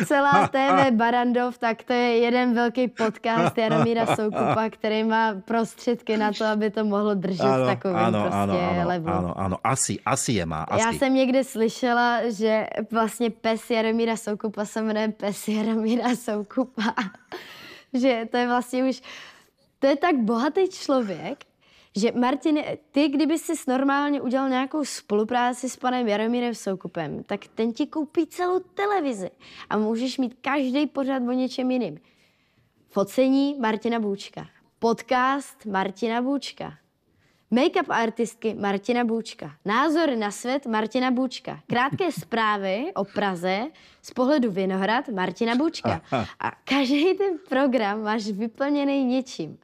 [0.07, 6.33] celá TV Barandov, tak to je jeden velký podcast Jaromíra Soukupa, který má prostředky na
[6.33, 9.09] to, aby to mohlo držet ano, takovým ano, prostě ano, ano, levu.
[9.09, 10.63] Ano, ano, asi, asi je má.
[10.63, 10.83] Asi.
[10.83, 16.95] Já jsem někde slyšela, že vlastně pes Jaromíra Soukupa se jmenuje pes Jaromíra Soukupa.
[17.95, 19.03] že to je vlastně už,
[19.79, 21.45] to je tak bohatý člověk,
[21.97, 27.73] že Martin, ty kdyby si normálně udělal nějakou spolupráci s panem Jaromírem Soukupem, tak ten
[27.73, 29.31] ti koupí celou televizi
[29.71, 32.01] a můžeš mít každý pořad o něčem jiným.
[32.89, 34.47] Focení Martina Bůčka,
[34.79, 36.73] podcast Martina Bůčka,
[37.53, 39.53] Make-up artistky Martina Bůčka.
[39.65, 41.61] Názory na svět Martina Bůčka.
[41.67, 43.67] Krátké zprávy o Praze
[44.03, 46.03] z pohledu Vinohrad Martina Bůčka.
[46.41, 49.59] A každý ten program máš vyplněný něčím.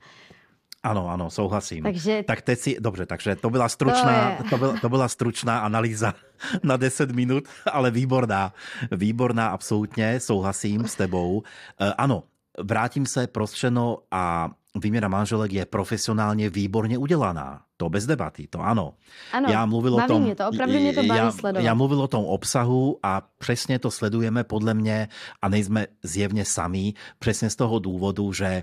[0.87, 1.83] Ano, ano, souhlasím.
[1.83, 2.23] Takže...
[2.27, 6.15] Tak teď si, dobře, takže to byla stručná, to, to, byla, to byla stručná analýza
[6.63, 8.53] na 10 minut, ale výborná,
[8.91, 11.43] výborná, absolutně, souhlasím s tebou.
[11.81, 12.23] E, ano,
[12.63, 17.63] vrátím se prostřeno a výměra manželek je profesionálně výborně udělaná.
[17.77, 18.95] To bez debaty, to ano.
[19.33, 21.65] Ano, já mluvil o tom, mě to, opravdu mě to baví já, sledovat.
[21.65, 25.09] Já mluvil o tom obsahu a přesně to sledujeme podle mě
[25.43, 28.63] a nejsme zjevně sami, přesně z toho důvodu, že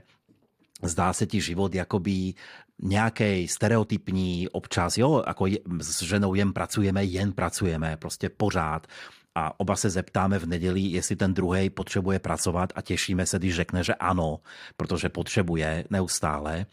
[0.83, 2.33] zdá se ti život jakoby
[2.81, 8.87] nějaký stereotypní občas, jo, jako je, s ženou jen pracujeme, jen pracujeme, prostě pořád.
[9.35, 13.55] A oba se zeptáme v neděli, jestli ten druhý potřebuje pracovat a těšíme se, když
[13.55, 14.39] řekne, že ano,
[14.77, 16.65] protože potřebuje neustále.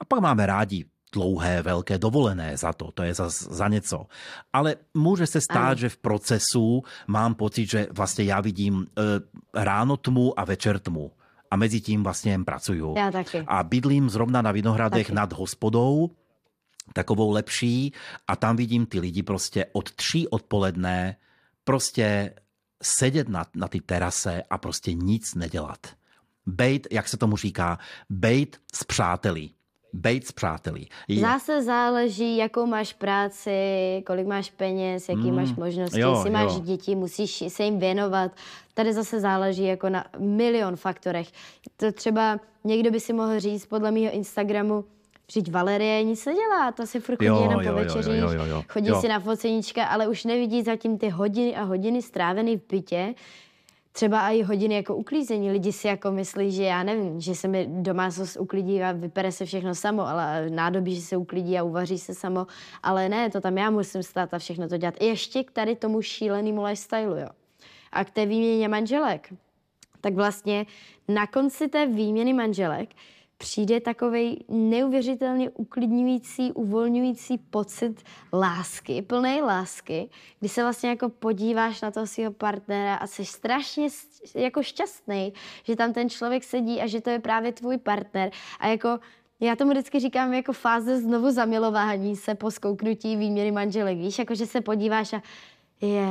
[0.00, 4.06] A pak máme rádi dlouhé, velké dovolené za to, to je za, za něco.
[4.52, 5.74] Ale může se stát, ano.
[5.74, 9.02] že v procesu mám pocit, že vlastně já vidím e,
[9.64, 11.10] ráno tmu a večer tmu
[11.50, 12.94] a mezi tím vlastně pracuju.
[12.96, 13.44] Já taky.
[13.46, 15.14] A bydlím zrovna na Vinohradech taky.
[15.14, 16.10] nad hospodou,
[16.92, 17.92] takovou lepší
[18.28, 21.16] a tam vidím ty lidi prostě od tří odpoledne
[21.64, 22.34] prostě
[22.82, 25.86] sedět na, na ty terase a prostě nic nedělat.
[26.46, 27.78] Bejt, jak se tomu říká,
[28.10, 29.50] bejt s přáteli.
[29.92, 30.86] Bejt s přáteli.
[31.20, 33.50] Zase záleží, jakou máš práci,
[34.06, 36.60] kolik máš peněz, jaký mm, máš možnosti, jo, jestli máš jo.
[36.60, 38.32] děti, musíš se jim věnovat.
[38.74, 41.28] Tady zase záleží jako na milion faktorech.
[41.76, 44.84] To třeba někdo by si mohl říct podle mého Instagramu,
[45.30, 48.22] Vždyť Valerie nic nedělá, to si furt chodí jo, jenom po večeřích,
[48.68, 49.00] chodí jo.
[49.00, 53.14] si na foceníčka, ale už nevidí zatím ty hodiny a hodiny strávené v bytě,
[53.92, 55.50] třeba i hodiny jako uklízení.
[55.50, 59.44] Lidi si jako myslí, že já nevím, že se mi domácnost uklidí a vypere se
[59.44, 62.46] všechno samo, ale nádobí, že se uklidí a uvaří se samo.
[62.82, 64.94] Ale ne, to tam já musím stát a všechno to dělat.
[65.00, 67.28] I ještě k tady tomu šílenému lifestyleu, jo.
[67.92, 69.32] A k té výměně manželek.
[70.00, 70.66] Tak vlastně
[71.08, 72.88] na konci té výměny manželek
[73.38, 80.10] přijde takový neuvěřitelně uklidňující, uvolňující pocit lásky, plné lásky,
[80.40, 83.88] kdy se vlastně jako podíváš na toho svého partnera a jsi strašně
[84.34, 85.32] jako šťastný,
[85.62, 88.30] že tam ten člověk sedí a že to je právě tvůj partner.
[88.60, 88.98] A jako
[89.40, 94.34] já tomu vždycky říkám jako fáze znovu zamilování se po skouknutí výměry manželek, víš, jako
[94.34, 95.22] že se podíváš a
[95.80, 96.08] je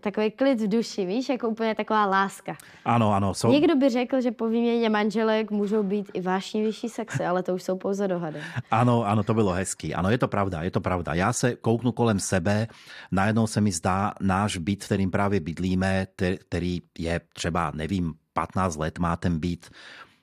[0.00, 2.56] takový klid v duši, víš, jako úplně taková láska.
[2.84, 3.34] Ano, ano.
[3.34, 3.50] Jsou...
[3.50, 7.62] Někdo by řekl, že po výměně manželek můžou být i vášnivější sexy, ale to už
[7.62, 8.40] jsou pouze dohady.
[8.70, 9.94] Ano, ano, to bylo hezký.
[9.94, 11.14] Ano, je to pravda, je to pravda.
[11.14, 12.66] Já se kouknu kolem sebe,
[13.12, 16.06] najednou se mi zdá náš byt, kterým právě bydlíme,
[16.48, 19.70] který je třeba, nevím, 15 let má ten byt,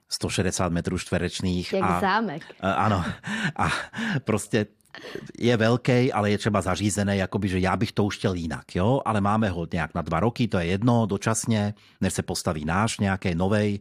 [0.10, 1.74] 160 metrů čtverečných.
[1.74, 2.44] Jak a, zámek.
[2.60, 3.04] A, ano.
[3.56, 3.68] A
[4.24, 4.66] prostě
[5.40, 9.02] je velký, ale je třeba zařízený, jakoby, že já bych to už chtěl jinak, jo?
[9.06, 13.00] ale máme ho nějak na dva roky, to je jedno, dočasně, než se postaví náš
[13.00, 13.80] nějaký novej.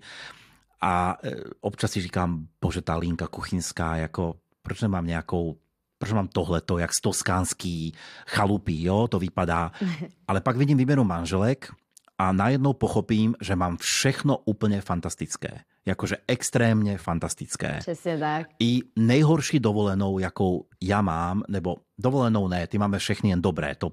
[0.81, 5.57] A e, občas si říkám, bože, ta linka kuchyňská, jako, proč nemám nějakou
[5.99, 7.95] proč mám tohleto, jak z toskánský
[8.27, 9.73] chalupy, jo, to vypadá.
[10.29, 11.73] Ale pak vidím výběru manželek
[12.19, 15.61] a najednou pochopím, že mám všechno úplně fantastické.
[15.87, 17.77] Jakože extrémně fantastické.
[17.79, 18.47] Přesně tak.
[18.61, 23.93] I nejhorší dovolenou, jakou já mám, nebo dovolenou ne, ty máme všechny jen dobré, to,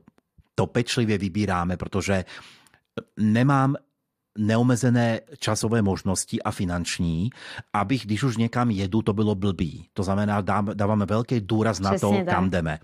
[0.55, 2.25] to pečlivě vybíráme, protože
[3.19, 3.75] nemám
[4.37, 7.29] neomezené časové možnosti a finanční,
[7.73, 9.87] abych, když už někam jedu, to bylo blbý.
[9.93, 10.41] To znamená,
[10.73, 12.35] dáváme velký důraz na Přesně to, tak.
[12.35, 12.79] kam jdeme.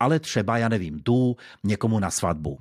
[0.00, 2.58] Ale třeba, já nevím, jdu někomu na svatbu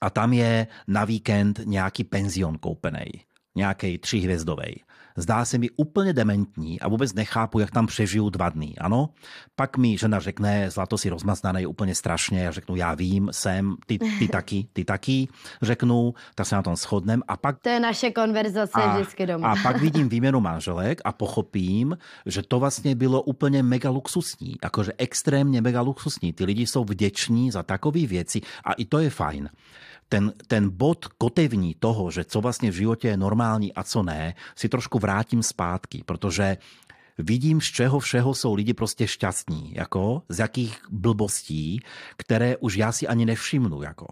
[0.00, 3.06] a tam je na víkend nějaký penzion koupený,
[3.54, 4.82] nějaký tříhvězdový
[5.18, 8.74] zdá se mi úplně dementní a vůbec nechápu, jak tam přežiju dva dny.
[8.80, 9.08] Ano?
[9.56, 13.76] Pak mi žena řekne, zlato si rozmaznané je úplně strašně, já řeknu, já vím, jsem,
[13.86, 15.28] ty, ty taky, ty taky,
[15.62, 17.58] řeknu, tak se na tom shodnem a pak...
[17.58, 19.52] To je naše konverzace a, vždycky doma.
[19.52, 24.92] A pak vidím výměnu manželek a pochopím, že to vlastně bylo úplně mega luxusní, jakože
[24.98, 26.32] extrémně mega luxusní.
[26.32, 29.50] Ty lidi jsou vděční za takové věci a i to je fajn
[30.08, 34.34] ten, ten bod kotevní toho, že co vlastně v životě je normální a co ne,
[34.56, 36.56] si trošku vrátím zpátky, protože
[37.18, 41.80] vidím, z čeho všeho jsou lidi prostě šťastní, jako z jakých blbostí,
[42.16, 44.06] které už já si ani nevšimnu, jako.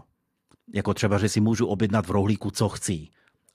[0.74, 3.08] Jako třeba, že si můžu objednat v rohlíku, co chci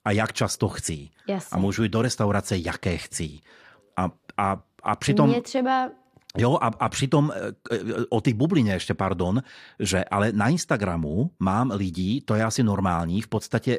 [0.04, 1.08] a jak často chci.
[1.28, 1.56] Jasně.
[1.56, 3.40] A můžu jít do restaurace, jaké chci.
[3.96, 5.28] A, a, a přitom...
[5.28, 5.90] Mě třeba
[6.38, 9.42] Jo, a, a přitom e, e, o té bublině ještě, pardon,
[9.78, 13.78] že ale na Instagramu mám lidí, to je asi normální, v podstatě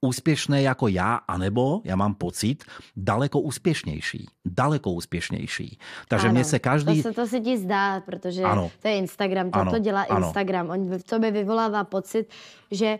[0.00, 2.64] úspěšné jako já, anebo, já mám pocit,
[2.96, 4.26] daleko úspěšnější.
[4.44, 5.78] Daleko úspěšnější.
[6.08, 7.02] Takže mně se každý...
[7.02, 8.70] To se, to se ti zdá, protože ano.
[8.82, 9.70] to je Instagram, to, ano.
[9.70, 10.70] to dělá Instagram.
[10.70, 10.82] Ano.
[10.82, 12.28] On v tobě vyvolává pocit,
[12.70, 12.98] že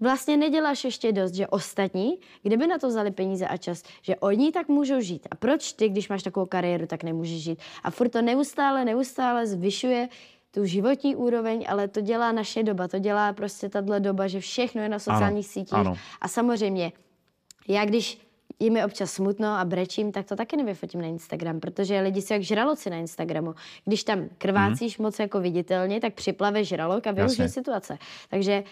[0.00, 4.52] vlastně neděláš ještě dost, že ostatní, kdyby na to vzali peníze a čas, že oni
[4.52, 5.28] tak můžou žít.
[5.30, 7.58] A proč ty, když máš takovou kariéru, tak nemůžeš žít?
[7.84, 10.08] A furt to neustále, neustále zvyšuje
[10.50, 14.82] tu životní úroveň, ale to dělá naše doba, to dělá prostě tahle doba, že všechno
[14.82, 15.74] je na sociálních ano, sítích.
[15.78, 15.94] Ano.
[16.20, 16.92] A samozřejmě,
[17.68, 18.18] já když
[18.60, 22.34] je mi občas smutno a brečím, tak to taky nevyfotím na Instagram, protože lidi jsou
[22.34, 23.54] jak žraloci na Instagramu.
[23.84, 25.02] Když tam krvácíš mm.
[25.02, 27.98] moc jako viditelně, tak připlave žralok a využij situace.
[28.28, 28.64] Takže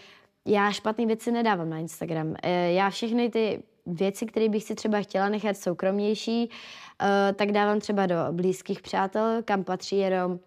[0.47, 2.35] já špatné věci nedávám na Instagram.
[2.43, 6.51] Eh, já všechny ty věci, které bych si třeba chtěla nechat soukromnější,
[7.03, 10.39] eh, tak dávám třeba do blízkých přátel, kam patří jenom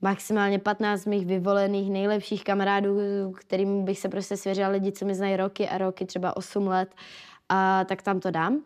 [0.00, 2.98] maximálně 15 mých vyvolených nejlepších kamarádů,
[3.36, 6.94] kterým bych se prostě svěřila lidi, co mi znají roky a roky, třeba 8 let,
[7.48, 8.62] a tak tam to dám.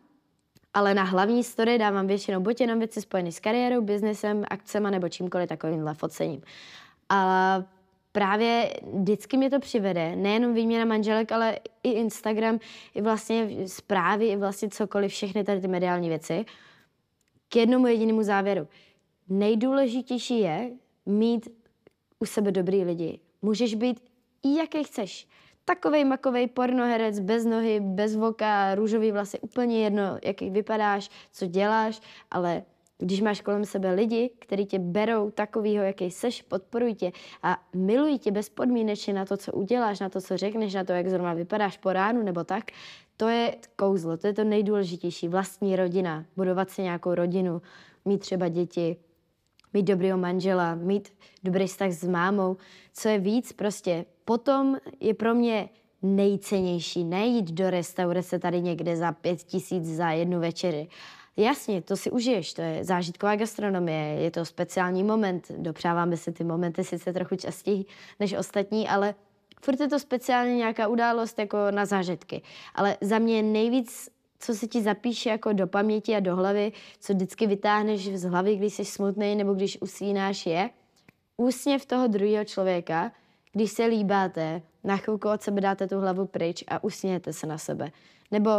[0.75, 5.09] Ale na hlavní story dávám většinou buď jenom věci spojené s kariérou, biznesem, akcema nebo
[5.09, 6.43] čímkoliv takovýmhle focením.
[7.09, 7.63] A
[8.13, 12.59] právě vždycky mě to přivede, nejenom výměna manželek, ale i Instagram,
[12.95, 16.45] i vlastně zprávy, i vlastně cokoliv, všechny tady ty mediální věci,
[17.49, 18.69] k jednomu jedinému závěru.
[19.29, 20.71] Nejdůležitější je
[21.07, 21.49] mít
[22.19, 23.21] u sebe dobrý lidi.
[23.43, 24.01] Můžeš být
[24.43, 25.29] i jaký chceš.
[25.65, 32.01] Takovej makovej pornoherec, bez nohy, bez voka, růžový vlasy, úplně jedno, jaký vypadáš, co děláš,
[32.31, 32.63] ale
[33.03, 38.19] když máš kolem sebe lidi, kteří tě berou takovýho, jaký seš, podporují tě a milují
[38.19, 41.79] tě bezpodmínečně na to, co uděláš, na to, co řekneš, na to, jak zrovna vypadáš
[41.79, 42.65] po ránu nebo tak,
[43.17, 45.29] to je kouzlo, to je to nejdůležitější.
[45.29, 47.63] Vlastní rodina, budovat si nějakou rodinu,
[48.05, 48.97] mít třeba děti,
[49.75, 51.13] mít dobrýho manžela, mít
[51.45, 52.57] dobrý vztah s mámou,
[52.93, 54.05] co je víc prostě.
[54.25, 55.69] Potom je pro mě
[56.03, 60.89] nejcennější nejít do restaurace tady někde za pět tisíc za jednu večery,
[61.37, 66.45] Jasně, to si užiješ, to je zážitková gastronomie, je to speciální moment, dopřáváme si ty
[66.45, 67.85] momenty sice trochu častěji
[68.21, 69.15] než ostatní, ale
[69.63, 72.43] furt je to speciálně nějaká událost jako na zážitky.
[72.75, 74.09] Ale za mě nejvíc,
[74.39, 78.57] co se ti zapíše jako do paměti a do hlavy, co vždycky vytáhneš z hlavy,
[78.57, 80.71] když jsi smutný nebo když usínáš, je
[81.37, 83.13] úsměv toho druhého člověka,
[83.53, 87.59] když se líbáte, na chvilku od sebe dáte tu hlavu pryč a usmějete se na
[87.59, 87.93] sebe.
[88.31, 88.51] Nebo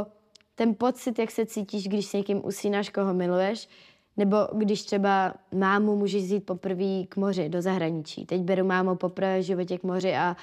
[0.55, 3.69] ten pocit, jak se cítíš, když s někým usínáš, koho miluješ,
[4.17, 8.25] nebo když třeba mámu můžeš jít poprvé k moři do zahraničí.
[8.25, 10.35] Teď beru mámu poprvé v životě k moři a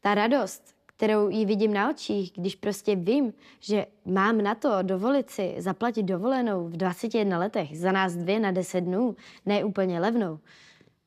[0.00, 5.30] ta radost, kterou jí vidím na očích, když prostě vím, že mám na to dovolit
[5.30, 10.38] si zaplatit dovolenou v 21 letech za nás dvě na 10 dnů, ne úplně levnou,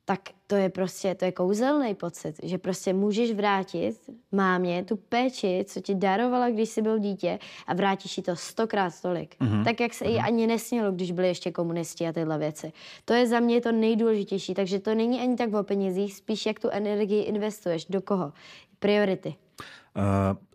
[0.06, 3.95] tak to je prostě, to je kouzelný pocit, že prostě můžeš vrátit
[4.32, 9.02] mámě tu péči, co ti darovala, když jsi byl dítě a vrátíš jí to stokrát
[9.02, 9.36] tolik.
[9.39, 9.64] Mm-hmm.
[9.64, 10.26] Tak, jak se jí mm-hmm.
[10.26, 12.72] ani nesnělo, když byli ještě komunisti a tyhle věci.
[13.06, 16.60] To je za mě to nejdůležitější, takže to není ani tak o penězích, spíš jak
[16.60, 18.34] tu energii investuješ, do koho.
[18.80, 19.30] Priority.
[19.30, 20.04] Uh,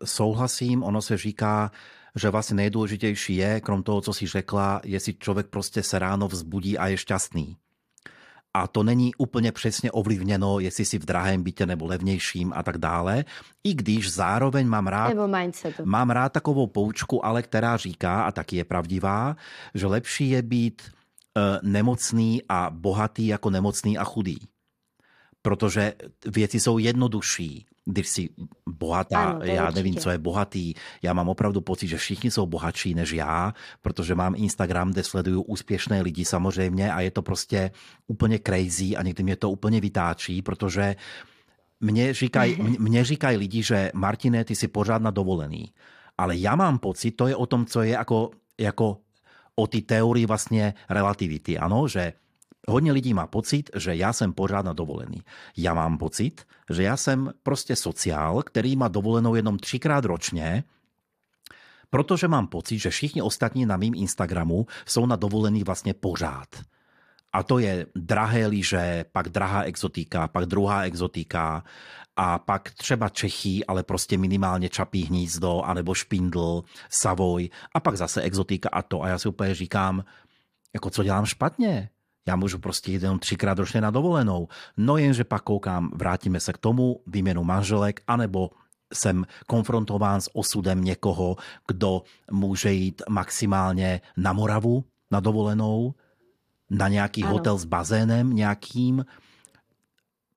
[0.05, 1.71] souhlasím, ono se říká,
[2.17, 6.79] že vlastně nejdůležitější je, krom toho, co si řekla, jestli člověk prostě se ráno vzbudí
[6.79, 7.57] a je šťastný
[8.57, 12.79] a to není úplně přesně ovlivněno, jestli si v drahém bytě nebo levnějším a tak
[12.79, 13.25] dále.
[13.65, 15.83] I když zároveň mám rád, nebo mindsetu.
[15.85, 19.37] mám rád takovou poučku, ale která říká, a taky je pravdivá,
[19.75, 24.39] že lepší je být uh, nemocný a bohatý jako nemocný a chudý.
[25.43, 25.95] Protože
[26.27, 28.29] věci jsou jednodušší když si
[28.69, 30.75] bohatá, ano, já nevím, co je bohatý.
[31.03, 35.43] Já mám opravdu pocit, že všichni jsou bohatší než já, protože mám Instagram, kde sleduju
[35.43, 37.71] úspěšné lidi samozřejmě a je to prostě
[38.07, 40.97] úplně crazy a někdy mě to úplně vytáčí, protože
[41.81, 45.73] mně říkají, mně říkají lidi, že Martine, ty si pořád na dovolený.
[46.19, 48.31] Ale já mám pocit, to je o tom, co je jako,
[48.61, 48.99] jako
[49.57, 52.13] o ty teórii vlastně relativity, ano, že
[52.69, 55.23] hodně lidí má pocit, že já jsem pořád na dovolený.
[55.57, 60.65] Já mám pocit, že já jsem prostě sociál, který má dovolenou jenom třikrát ročně,
[61.91, 66.49] protože mám pocit, že všichni ostatní na mým Instagramu jsou na dovolený vlastně pořád.
[67.33, 71.65] A to je drahé lyže, pak drahá exotika, pak druhá exotika
[72.17, 78.23] a pak třeba Čechy, ale prostě minimálně Čapí hnízdo, anebo Špindl, Savoj a pak zase
[78.23, 79.03] exotika a to.
[79.03, 80.05] A já si úplně říkám,
[80.75, 81.89] jako co dělám špatně?
[82.27, 84.49] Já můžu prostě jít jenom třikrát ročně na dovolenou.
[84.77, 88.51] No jenže pak koukám, vrátíme se k tomu, výměnu manželek, anebo
[88.95, 91.37] jsem konfrontován s osudem někoho,
[91.69, 95.95] kdo může jít maximálně na Moravu na dovolenou,
[96.71, 97.33] na nějaký ano.
[97.33, 99.07] hotel s bazénem nějakým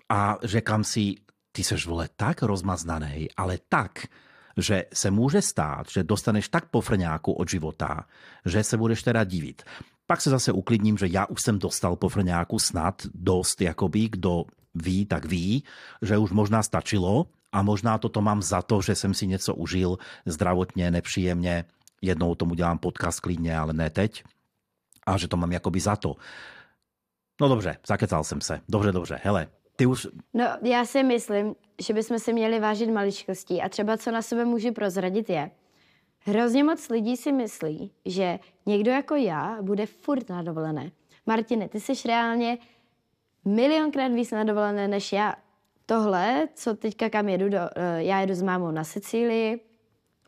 [0.10, 1.16] a řekám si,
[1.52, 3.92] ty seš vole tak rozmaznaný, ale tak,
[4.58, 8.06] že se může stát, že dostaneš tak pofrňáku od života,
[8.46, 9.64] že se budeš teda divit.
[10.10, 14.46] Pak se zase uklidním, že já už jsem dostal pofrňáku snad dost, jakoby, kdo
[14.76, 15.64] ví, tak ví,
[16.02, 19.98] že už možná stačilo a možná toto mám za to, že jsem si něco užil
[20.26, 21.66] zdravotně, nepříjemně.
[22.02, 24.24] Jednou tomu dělám podcast klidně, ale ne teď.
[25.06, 26.16] A že to mám jakoby za to.
[27.42, 28.62] No dobře, zakecal jsem se.
[28.70, 29.20] Dobře, dobře.
[29.24, 30.08] Hele, ty už...
[30.34, 34.46] No, já si myslím, že bychom si měli vážit maličkostí a třeba co na sebe
[34.46, 35.52] můžu prozradit je,
[36.20, 40.92] hrozně moc lidí si myslí, že někdo jako já bude furt na dovolené.
[41.26, 42.58] Martine, ty jsi reálně
[43.46, 45.36] milionkrát víc na dovolené než já.
[45.86, 49.60] Tohle, co teďka kam jedu, do, eh, já jedu s mámou na Sicílii,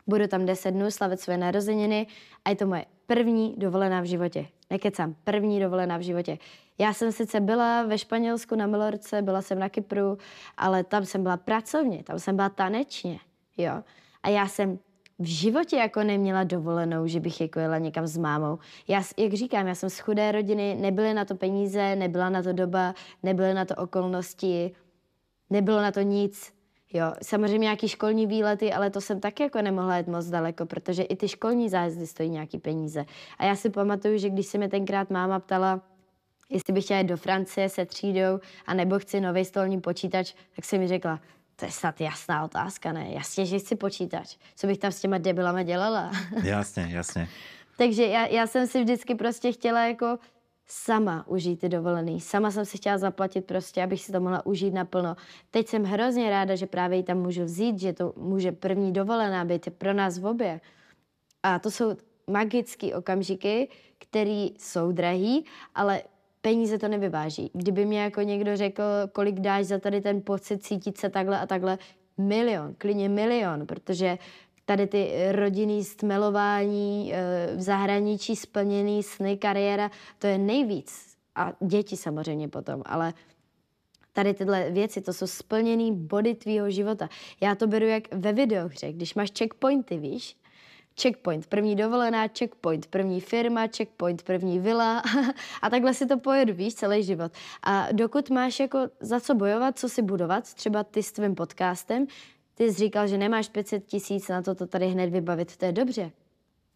[0.07, 2.07] budu tam 10 dnů slavit své narozeniny
[2.45, 4.47] a je to moje první dovolená v životě.
[4.69, 6.37] Nekecám, první dovolená v životě.
[6.77, 10.17] Já jsem sice byla ve Španělsku na Milorce, byla jsem na Kypru,
[10.57, 13.19] ale tam jsem byla pracovně, tam jsem byla tanečně,
[13.57, 13.83] jo.
[14.23, 14.79] A já jsem
[15.21, 18.59] v životě jako neměla dovolenou, že bych jako jela někam s mámou.
[18.87, 22.53] Já, jak říkám, já jsem z chudé rodiny, nebyly na to peníze, nebyla na to
[22.53, 22.93] doba,
[23.23, 24.71] nebyly na to okolnosti,
[25.49, 26.53] nebylo na to nic.
[26.93, 31.03] Jo, samozřejmě nějaký školní výlety, ale to jsem taky jako nemohla jít moc daleko, protože
[31.03, 33.05] i ty školní zájezdy stojí nějaký peníze.
[33.37, 35.81] A já si pamatuju, že když se mi tenkrát máma ptala,
[36.49, 40.65] jestli bych chtěla jít do Francie se třídou a nebo chci nový stolní počítač, tak
[40.65, 41.19] jsem mi řekla,
[41.61, 43.11] to je snad jasná otázka, ne?
[43.13, 44.37] Jasně, že chci počítač.
[44.55, 46.11] Co bych tam s těma debilama dělala?
[46.43, 47.27] jasně, jasně.
[47.77, 50.19] Takže já, já jsem si vždycky prostě chtěla jako
[50.65, 52.21] sama užít ty dovolený.
[52.21, 55.15] Sama jsem si chtěla zaplatit prostě, abych si to mohla užít naplno.
[55.51, 59.45] Teď jsem hrozně ráda, že právě ji tam můžu vzít, že to může první dovolená
[59.45, 60.61] být pro nás v obě.
[61.43, 61.95] A to jsou
[62.27, 65.45] magické okamžiky, které jsou drahý,
[65.75, 66.01] ale
[66.41, 67.51] peníze to nevyváží.
[67.53, 71.45] Kdyby mě jako někdo řekl, kolik dáš za tady ten pocit cítit se takhle a
[71.45, 71.77] takhle,
[72.17, 74.17] milion, klidně milion, protože
[74.65, 81.11] tady ty rodinný stmelování, eh, v zahraničí splněný sny, kariéra, to je nejvíc.
[81.35, 83.13] A děti samozřejmě potom, ale
[84.13, 87.09] tady tyhle věci, to jsou splněný body tvýho života.
[87.41, 90.37] Já to beru jak ve videohře, když máš checkpointy, víš,
[91.01, 95.03] checkpoint, první dovolená, checkpoint, první firma, checkpoint, první vila
[95.61, 97.31] a takhle si to pojedu, víš, celý život.
[97.63, 102.07] A dokud máš jako za co bojovat, co si budovat, třeba ty s tvým podcastem,
[102.55, 105.71] ty jsi říkal, že nemáš 500 tisíc na to, to tady hned vybavit, to je
[105.71, 106.11] dobře.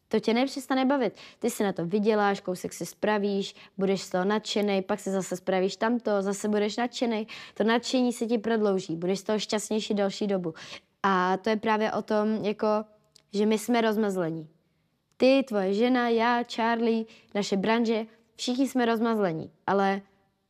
[0.07, 1.13] To tě nepřestane bavit.
[1.39, 5.36] Ty si na to vyděláš, kousek si spravíš, budeš z toho nadšený, pak si zase
[5.36, 7.28] spravíš tamto, zase budeš nadšený.
[7.53, 10.53] To nadšení se ti prodlouží, budeš z toho šťastnější další dobu.
[11.03, 12.67] A to je právě o tom, jako
[13.36, 14.49] že my jsme rozmazlení.
[15.17, 17.05] Ty, tvoje žena, já, Charlie,
[17.36, 18.05] naše branže,
[18.36, 20.01] všichni jsme rozmazlení, ale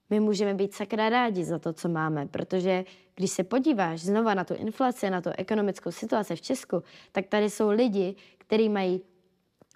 [0.10, 4.44] my můžeme být sakra rádi za to, co máme, protože když se podíváš znova na
[4.44, 9.02] tu inflaci, na tu ekonomickou situaci v Česku, tak tady jsou lidi, kteří mají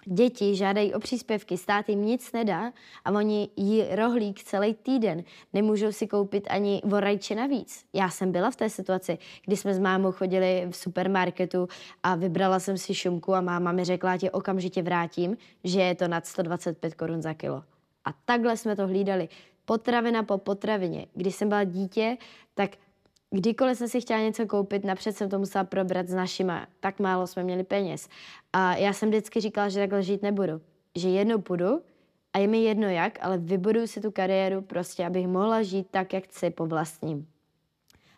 [0.04, 2.72] Děti žádají o příspěvky, stát jim nic nedá
[3.04, 5.24] a oni jí rohlík celý týden.
[5.52, 7.84] Nemůžou si koupit ani vorajče navíc.
[7.92, 11.68] Já jsem byla v té situaci, kdy jsme s mámou chodili v supermarketu
[12.02, 16.08] a vybrala jsem si šumku a máma mi řekla, že okamžitě vrátím, že je to
[16.08, 17.62] nad 125 korun za kilo.
[18.04, 19.28] A takhle jsme to hlídali.
[19.64, 21.06] Potravina po potravině.
[21.14, 22.16] Když jsem byla dítě,
[22.54, 22.70] tak
[23.30, 26.66] kdykoliv jsem si chtěla něco koupit, napřed jsem to musela probrat s našima.
[26.80, 28.08] Tak málo jsme měli peněz.
[28.52, 30.60] A já jsem vždycky říkala, že takhle žít nebudu.
[30.96, 31.82] Že jednou půjdu
[32.32, 36.12] a je mi jedno jak, ale vybuduju si tu kariéru prostě, abych mohla žít tak,
[36.12, 37.26] jak chci po vlastním.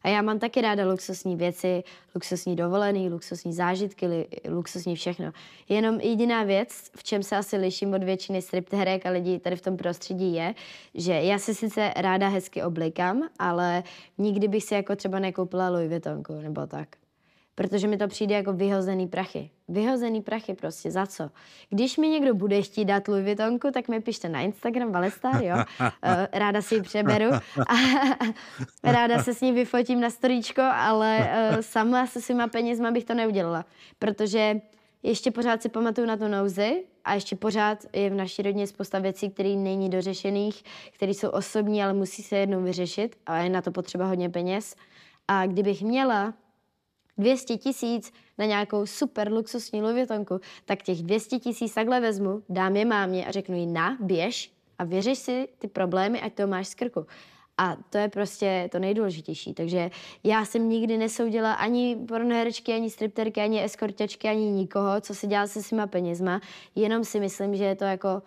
[0.04, 1.82] A já mám taky ráda luxusní věci,
[2.14, 5.32] luxusní dovolený, luxusní zážitky, luxusní všechno.
[5.68, 9.62] Jenom jediná věc, v čem se asi liším od většiny stripterek a lidí tady v
[9.62, 10.54] tom prostředí je,
[10.94, 13.82] že já se sice ráda hezky oblikám, ale
[14.18, 17.01] nikdy bych si jako třeba nekoupila Louis Vuittonku nebo tak.
[17.54, 19.50] Protože mi to přijde jako vyhozený prachy.
[19.68, 21.30] Vyhozený prachy prostě, za co?
[21.70, 25.56] Když mi někdo bude chtít dát Louis Vuittonku, tak mi pište na Instagram Valestar, jo?
[26.04, 27.30] Eh, ráda si ji přeberu
[27.68, 27.74] a
[28.92, 31.18] ráda se s ní vyfotím na storíčko, ale
[31.50, 33.64] uh, sama se svýma penězma bych to neudělala,
[33.98, 34.60] protože
[35.02, 38.98] ještě pořád si pamatuju na tu nouzi a ještě pořád je v naší rodině spousta
[38.98, 40.62] věcí, které není dořešených,
[40.92, 44.76] které jsou osobní, ale musí se jednou vyřešit a je na to potřeba hodně peněz.
[45.28, 46.34] A kdybych měla
[47.22, 52.84] 200 tisíc na nějakou super luxusní lovětonku, tak těch 200 tisíc takhle vezmu, dám je
[52.84, 56.74] mámě a řeknu jí na, běž a vyřeš si ty problémy, ať to máš z
[56.74, 57.06] krku.
[57.58, 59.54] A to je prostě to nejdůležitější.
[59.54, 59.90] Takže
[60.24, 65.46] já jsem nikdy nesoudila ani pornoherečky, ani stripterky, ani eskortěčky, ani nikoho, co si dělá
[65.46, 66.40] se svýma penězma.
[66.74, 68.22] Jenom si myslím, že je to jako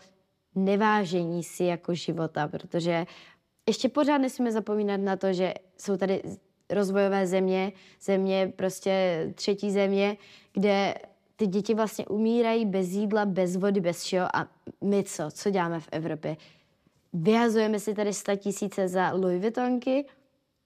[0.56, 3.06] nevážení si jako života, protože
[3.68, 6.22] ještě pořád nesmíme zapomínat na to, že jsou tady
[6.70, 7.72] rozvojové země,
[8.02, 10.18] země prostě třetí země,
[10.54, 10.96] kde
[11.36, 14.48] ty děti vlastně umírají bez jídla, bez vody, bez všeho a
[14.82, 15.32] my co?
[15.32, 16.38] Co děláme v Evropě?
[17.14, 20.06] Vyhazujeme si tady 100 tisíce za Louis Vuittonky.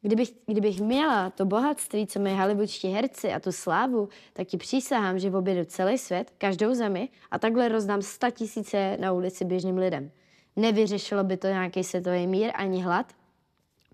[0.01, 5.19] Kdybych, kdybych měla to bohatství, co mají hollywoodští herci a tu slávu, tak ti přísahám,
[5.19, 9.77] že v obědu celý svět, každou zemi a takhle rozdám 100 tisíce na ulici běžným
[9.77, 10.11] lidem.
[10.55, 13.13] Nevyřešilo by to nějaký světový mír ani hlad,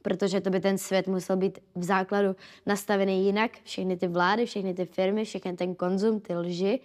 [0.05, 3.51] protože to by ten svět musel být v základu nastavený jinak.
[3.63, 6.79] Všechny ty vlády, všechny ty firmy, všechny ten konzum, ty lži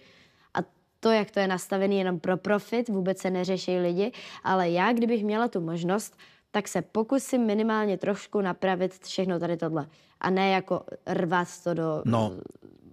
[0.53, 0.59] a
[0.99, 4.11] to, jak to je nastavený jenom pro profit, vůbec se neřeší lidi,
[4.43, 6.17] ale já, kdybych měla tu možnost,
[6.51, 9.87] tak se pokusím minimálně trošku napravit všechno tady tohle.
[10.21, 12.31] A ne jako rvat to do no,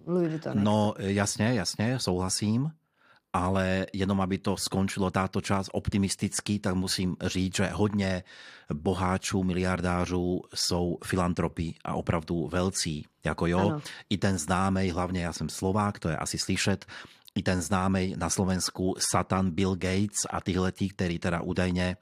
[0.06, 0.64] Louis Vuitton.
[0.64, 2.70] No jasně, jasně, souhlasím
[3.32, 8.22] ale jenom aby to skončilo táto čas optimisticky, tak musím říct, že hodně
[8.74, 13.06] boháčů, miliardářů jsou filantropy a opravdu velcí.
[13.24, 13.80] Jako jo, ano.
[14.10, 16.86] i ten známý, hlavně já jsem Slovák, to je asi slyšet,
[17.34, 21.96] i ten známý na Slovensku Satan Bill Gates a tyhle tí, který teda údajně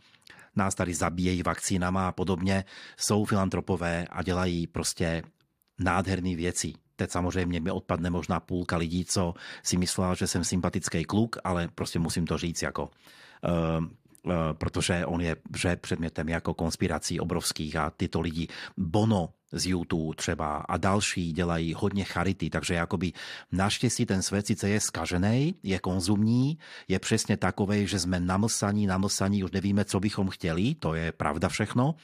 [0.56, 2.64] nás tady zabíjejí vakcínama a podobně,
[2.96, 5.22] jsou filantropové a dělají prostě
[5.78, 6.72] nádherné věci.
[6.96, 11.68] Teď samozřejmě mi odpadne možná půlka lidí, co si myslela, že jsem sympatický kluk, ale
[11.74, 13.84] prostě musím to říct jako uh,
[14.52, 20.56] protože on je že předmětem jako konspirací obrovských a tyto lidi Bono z YouTube třeba
[20.56, 23.12] a další dělají hodně charity, takže jakoby
[23.52, 26.58] naštěstí ten svět sice je skažený, je konzumní,
[26.88, 31.48] je přesně takový, že jsme namlsaní, namlsaní, už nevíme, co bychom chtěli, to je pravda
[31.48, 31.94] všechno,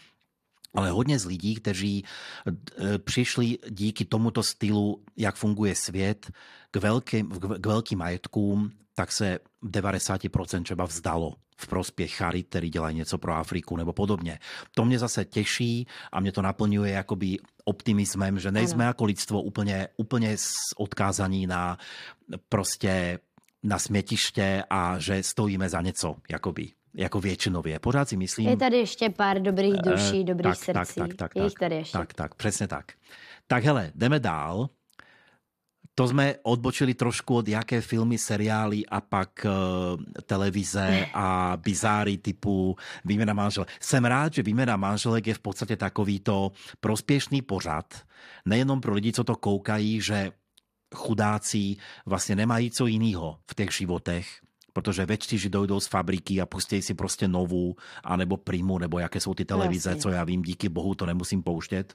[0.75, 6.31] ale hodně z lidí, kteří e, přišli díky tomuto stylu, jak funguje svět,
[6.71, 7.31] k velkým,
[7.61, 13.35] k velkým majetkům, tak se 90% třeba vzdalo v prospěch charit, který dělají něco pro
[13.35, 14.39] Afriku nebo podobně.
[14.75, 18.91] To mě zase těší a mě to naplňuje jakoby optimismem, že nejsme ano.
[18.91, 20.37] jako lidstvo úplně, úplně
[20.77, 21.79] odkázaní na
[22.49, 23.19] prostě
[23.63, 27.79] na smětiště a že stojíme za něco, jakoby jako většinově.
[27.79, 28.49] Pořád si myslím...
[28.49, 31.01] Je tady ještě pár dobrých eh, duší, uh, dobrých tak, srdcí.
[31.01, 31.99] Tak, tak, tak, je jich tady ještě.
[31.99, 32.93] Tak, tak, přesně tak.
[33.47, 34.69] Tak hele, jdeme dál.
[35.95, 42.77] To jsme odbočili trošku od jaké filmy, seriály a pak uh, televize a bizáry typu
[43.05, 43.69] Výměna manželek.
[43.81, 47.95] Jsem rád, že Výměna manželek je v podstatě takovýto prospěšný pořad,
[48.45, 50.33] nejenom pro lidi, co to koukají, že
[50.95, 54.42] chudáci vlastně nemají co jiného v těch životech,
[54.73, 59.35] protože večtiži dojdou z fabriky a pustí si prostě novou, anebo primu, nebo jaké jsou
[59.35, 60.03] ty televize, Jasně.
[60.03, 61.95] co já vím, díky bohu to nemusím pouštět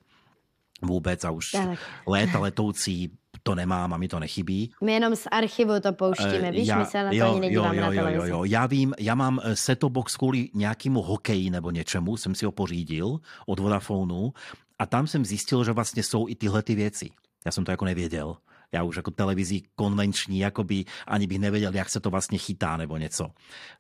[0.82, 1.80] vůbec a už tak.
[2.08, 3.12] léta letoucí
[3.44, 4.72] to nemám a mi to nechybí.
[4.84, 7.66] My jenom z archivu to pouštíme, víš, já, my se na to jo, ani jo,
[7.74, 8.44] jo, jo, jo, jo.
[8.44, 12.52] Já vím, já mám eh, seto box kvůli nějakému hokeji nebo něčemu, jsem si ho
[12.52, 14.34] pořídil od Vodafonu
[14.80, 17.10] a tam jsem zjistil, že vlastně jsou i tyhle ty věci.
[17.46, 18.38] Já jsem to jako nevěděl
[18.72, 22.98] já už jako televizí konvenční, by ani bych nevěděl, jak se to vlastně chytá nebo
[22.98, 23.32] něco.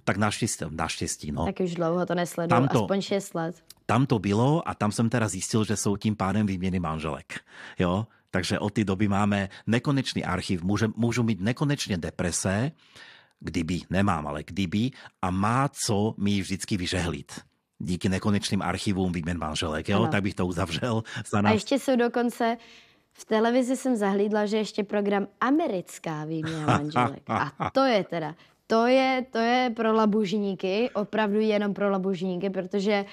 [0.03, 1.45] Tak naštěstí, naštěstí, no.
[1.45, 3.63] Tak už dlouho to nesleduju, tam to, aspoň 6 let.
[3.85, 7.39] Tam to bylo a tam jsem teda zjistil, že jsou tím pádem výměny manželek.
[7.79, 8.07] Jo?
[8.31, 10.63] Takže od té doby máme nekonečný archiv.
[10.63, 12.71] Můžu, můžu mít nekonečně deprese,
[13.39, 14.91] kdyby, nemám, ale kdyby,
[15.21, 17.41] a má co mi vždycky vyžehlit
[17.79, 20.07] díky nekonečným archivům výměn manželek, jo?
[20.07, 21.03] tak bych to uzavřel.
[21.29, 21.51] Za nás.
[21.51, 22.57] A ještě jsou dokonce
[23.17, 27.23] v televizi jsem zahlídla, že ještě program Americká výměna manželek.
[27.27, 28.35] A to je teda,
[28.67, 33.05] to je, to je pro labužníky, opravdu jenom pro labužníky, protože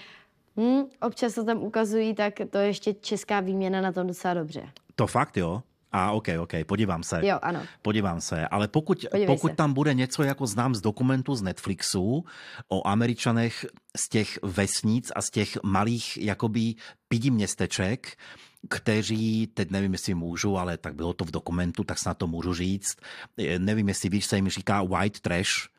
[0.56, 4.68] hm, občas to tam ukazují, tak to je ještě česká výměna na tom docela dobře.
[4.94, 5.62] To fakt, jo?
[5.92, 7.26] A OK, OK, podívám se.
[7.26, 7.60] Jo, ano.
[7.82, 8.48] Podívám se.
[8.48, 9.56] Ale pokud, pokud se.
[9.56, 12.24] tam bude něco, jako znám z dokumentu z Netflixu
[12.68, 13.66] o Američanech
[13.96, 16.74] z těch vesnic a z těch malých jakoby
[17.08, 18.16] pidi městeček,
[18.68, 22.54] kteří, teď nevím, jestli můžu, ale tak bylo to v dokumentu, tak snad to můžu
[22.54, 22.96] říct.
[23.58, 25.74] Nevím, jestli víš, se jim říká white trash,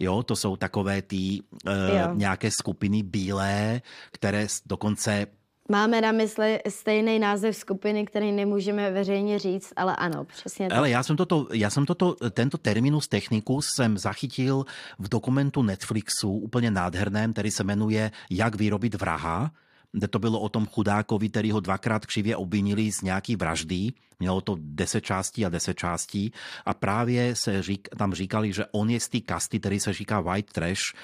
[0.00, 1.72] Jo, to jsou takové ty uh,
[2.18, 3.82] nějaké skupiny bílé,
[4.12, 5.26] které dokonce
[5.70, 10.78] Máme na mysli stejný název skupiny, který nemůžeme veřejně říct, ale ano, přesně tak.
[10.78, 14.64] Ale já jsem, toto, já jsem toto, tento terminus technicus jsem zachytil
[14.98, 19.50] v dokumentu Netflixu, úplně nádherném, který se jmenuje Jak vyrobit vraha
[19.92, 23.92] kde to bylo o tom chudákovi, který ho dvakrát křivě obvinili z nějaký vraždy.
[24.20, 26.32] Mělo to deset částí a deset částí.
[26.66, 30.20] A právě se řík, tam říkali, že on je z té kasty, který se říká
[30.20, 30.94] white trash,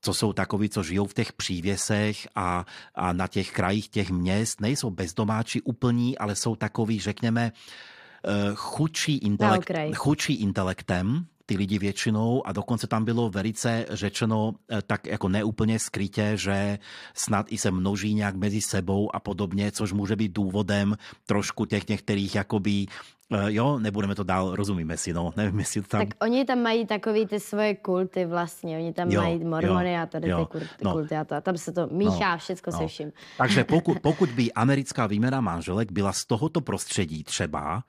[0.00, 4.60] co jsou takoví, co žijou v těch přívěsech a, a na těch krajích těch měst.
[4.60, 12.46] Nejsou bezdomáči úplní, ale jsou takový, řekněme, eh, chudší, intelekt, chudší intelektem, ty lidi většinou
[12.46, 16.78] a dokonce tam bylo velice řečeno eh, tak jako neúplně skrytě, že
[17.14, 20.96] snad i se množí nějak mezi sebou a podobně, což může být důvodem
[21.26, 22.86] trošku těch některých jakoby
[23.32, 26.06] eh, jo, nebudeme to dál, rozumíme si, no, nevím, jestli to tam...
[26.06, 30.02] Tak oni tam mají takový ty svoje kulty vlastně, oni tam jo, mají mormony jo,
[30.02, 32.38] a tady jo, ty kulty, no, kulty a to, a tam se to míchá no,
[32.38, 32.78] všecko no.
[32.78, 33.12] se vším.
[33.38, 37.82] Takže pokud, pokud by americká výměna manželek byla z tohoto prostředí třeba,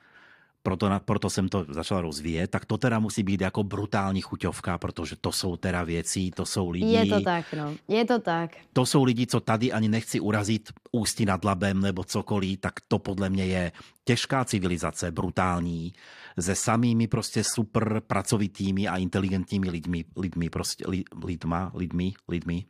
[0.66, 5.16] proto, proto jsem to začal rozvíjet, tak to teda musí být jako brutální chuťovka, protože
[5.22, 6.86] to jsou teda věci, to jsou lidi...
[6.86, 7.76] Je to tak, no.
[7.88, 8.58] Je to tak.
[8.74, 13.00] To jsou lidi, co tady ani nechci urazit ústy nad labem nebo cokoliv, tak to
[13.00, 13.72] podle mě je
[14.06, 15.94] těžká civilizace, brutální,
[16.40, 20.86] se samými prostě super pracovitými a inteligentními lidmi, lidmi prostě,
[21.26, 22.66] lidma, lidmi, lidmi.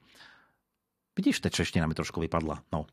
[1.18, 2.86] Vidíš, ta čeština mi trošku vypadla, no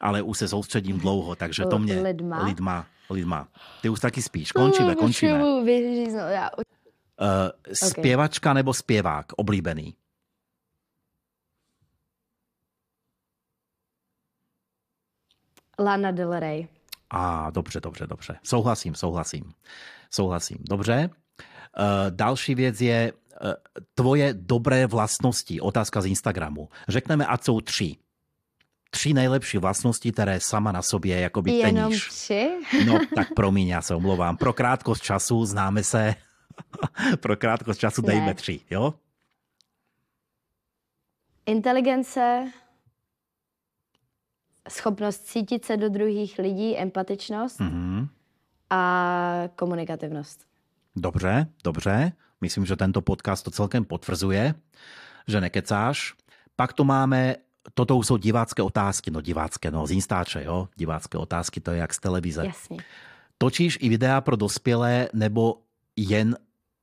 [0.00, 2.02] ale už se soustředím dlouho, takže to mě...
[2.02, 2.44] Lidma?
[2.44, 3.48] Lidma, lidma.
[3.82, 4.52] Ty už taky spíš.
[4.52, 5.44] Končíme, končíme.
[5.44, 5.58] Uh,
[7.72, 9.94] zpěvačka nebo zpěvák, oblíbený?
[15.80, 16.68] Lana Del Rey.
[17.10, 18.38] A dobře, dobře, dobře.
[18.42, 19.52] Souhlasím, souhlasím.
[20.10, 20.58] Souhlasím.
[20.60, 21.10] Dobře.
[21.78, 23.52] Uh, další věc je uh,
[23.94, 25.60] tvoje dobré vlastnosti.
[25.60, 26.68] Otázka z Instagramu.
[26.88, 27.96] Řekneme, a jsou tři
[28.90, 32.08] tři nejlepší vlastnosti, které sama na sobě jakoby Jenom teníš.
[32.08, 32.50] tři?
[32.86, 34.36] No, tak promiň, já se omlouvám.
[34.36, 36.14] Pro krátkost času známe se.
[37.20, 38.34] Pro krátkost času dejme ne.
[38.34, 38.94] tři, jo?
[41.46, 42.52] Inteligence,
[44.68, 48.08] schopnost cítit se do druhých lidí, empatičnost mm-hmm.
[48.70, 50.46] a komunikativnost.
[50.96, 52.12] Dobře, dobře.
[52.40, 54.54] Myslím, že tento podcast to celkem potvrzuje,
[55.28, 56.14] že nekecáš.
[56.56, 57.36] Pak tu máme
[57.74, 61.78] toto už jsou divácké otázky, no divácké, no z Instače, jo, divácké otázky, to je
[61.78, 62.46] jak z televize.
[62.46, 62.78] Jasně.
[63.38, 65.54] Točíš i videa pro dospělé nebo
[65.96, 66.36] jen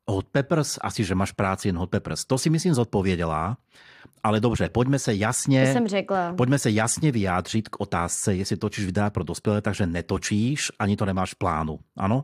[0.07, 0.77] Hot Peppers?
[0.81, 2.25] Asi, že máš práci jen Hot Peppers.
[2.25, 3.57] To si myslím zodpověděla,
[4.23, 6.33] ale dobře, pojďme se jasně, to jsem řekla.
[6.33, 11.05] pojďme se jasně vyjádřit k otázce, jestli točíš videa pro dospělé, takže netočíš, ani to
[11.05, 12.23] nemáš plánu, ano?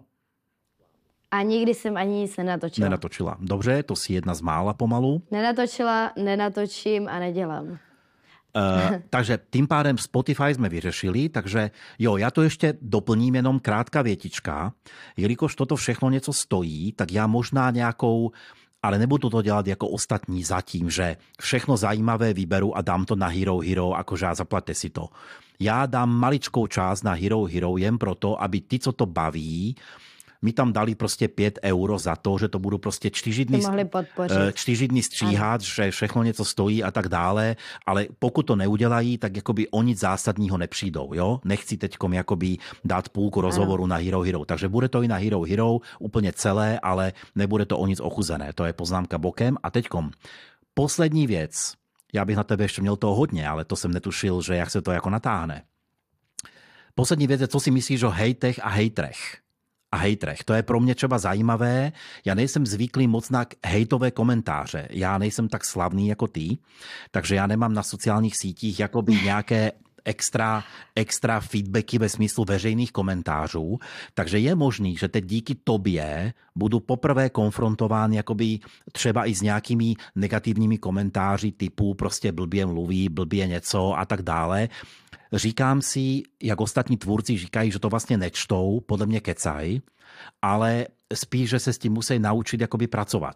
[1.32, 2.86] A nikdy jsem ani nic nenatočila.
[2.86, 3.38] Nenatočila.
[3.40, 5.22] Dobře, to si jedna z mála pomalu.
[5.32, 7.78] Nenatočila, nenatočím a nedělám.
[8.56, 14.02] Uh, takže tým pádem Spotify jsme vyřešili, takže jo, já to ještě doplním jenom krátká
[14.02, 14.74] větička.
[15.18, 18.32] Jelikož toto všechno něco stojí, tak já možná nějakou
[18.84, 23.28] ale nebudu to dělat jako ostatní zatím, že všechno zajímavé vyberu a dám to na
[23.28, 25.10] Hero Hero, akože a zaplate si to.
[25.60, 29.76] Já dám maličkou část na Hero Hero jen proto, aby ty, co to baví,
[30.42, 33.62] mi tam dali prostě 5 euro za to, že to budu prostě čtyři dny,
[34.30, 35.70] eh, čtyři dny stříhat, ano.
[35.76, 37.56] že všechno něco stojí a tak dále,
[37.86, 41.40] ale pokud to neudělají, tak jakoby o nic zásadního nepřijdou, jo?
[41.46, 43.90] Nechci teďkom jakoby dát půlku rozhovoru ano.
[43.90, 47.78] na Hero Hero, takže bude to i na Hero Hero úplně celé, ale nebude to
[47.78, 50.12] o nic ochuzené, to je poznámka bokem a teďkom
[50.74, 51.74] poslední věc,
[52.14, 54.82] já bych na tebe ještě měl toho hodně, ale to jsem netušil, že jak se
[54.82, 55.64] to jako natáhne.
[56.96, 59.41] Poslední věc je, co si myslíš o hejtech a hejtrech
[59.92, 60.44] a hejtrech.
[60.44, 61.92] To je pro mě třeba zajímavé.
[62.26, 64.88] Já nejsem zvyklý moc na hejtové komentáře.
[64.90, 66.58] Já nejsem tak slavný jako ty,
[67.12, 69.72] takže já nemám na sociálních sítích jakoby nějaké
[70.06, 70.64] extra,
[70.96, 73.80] extra feedbacky ve smyslu veřejných komentářů,
[74.14, 78.60] takže je možný, že teď díky tobě budu poprvé konfrontován jakoby
[78.92, 84.70] třeba i s nějakými negativními komentáři typu prostě blbě mluví, blbě něco a tak dále.
[85.34, 89.80] Říkám si, jak ostatní tvůrci říkají, že to vlastně nečtou, podle mě kecaj,
[90.42, 93.36] ale spíš, že se s tím musí naučit jakoby pracovat.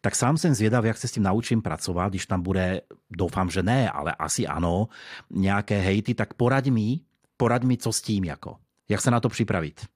[0.00, 3.62] Tak sám jsem zvědav, jak se s tím naučím pracovat, když tam bude, doufám, že
[3.62, 4.88] ne, ale asi ano,
[5.30, 7.00] nějaké hejty, tak poraď mi,
[7.36, 8.56] poraď mi, co s tím jako.
[8.88, 9.86] Jak se na to připravit?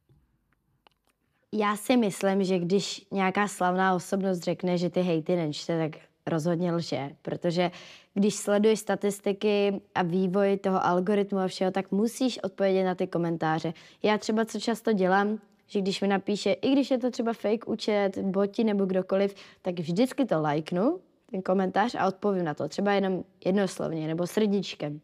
[1.53, 6.73] Já si myslím, že když nějaká slavná osobnost řekne, že ty hejty nečte, tak rozhodně
[6.73, 7.71] lže, protože
[8.15, 13.75] když sleduješ statistiky a vývoj toho algoritmu a všeho, tak musíš odpovědět na ty komentáře.
[14.03, 17.69] Já třeba co často dělám, že když mi napíše, i když je to třeba fake
[17.69, 22.69] účet, boti nebo kdokoliv, tak vždycky to lajknu, ten komentář a odpovím na to.
[22.69, 25.01] Třeba jenom jednoslovně nebo srdíčkem.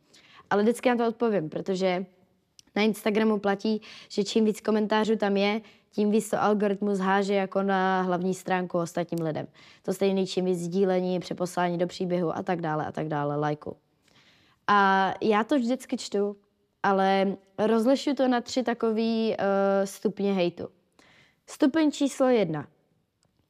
[0.50, 2.06] Ale vždycky na to odpovím, protože
[2.76, 7.62] na Instagramu platí, že čím víc komentářů tam je, tím víc to algoritmus háže jako
[7.62, 9.46] na hlavní stránku ostatním lidem.
[9.82, 13.76] To stejný čím víc sdílení, přeposlání do příběhu a tak dále a tak dále, lajku.
[14.66, 16.36] A já to vždycky čtu,
[16.82, 19.34] ale rozlišuju to na tři takové uh,
[19.84, 20.68] stupně hejtu.
[21.46, 22.66] Stupeň číslo jedna.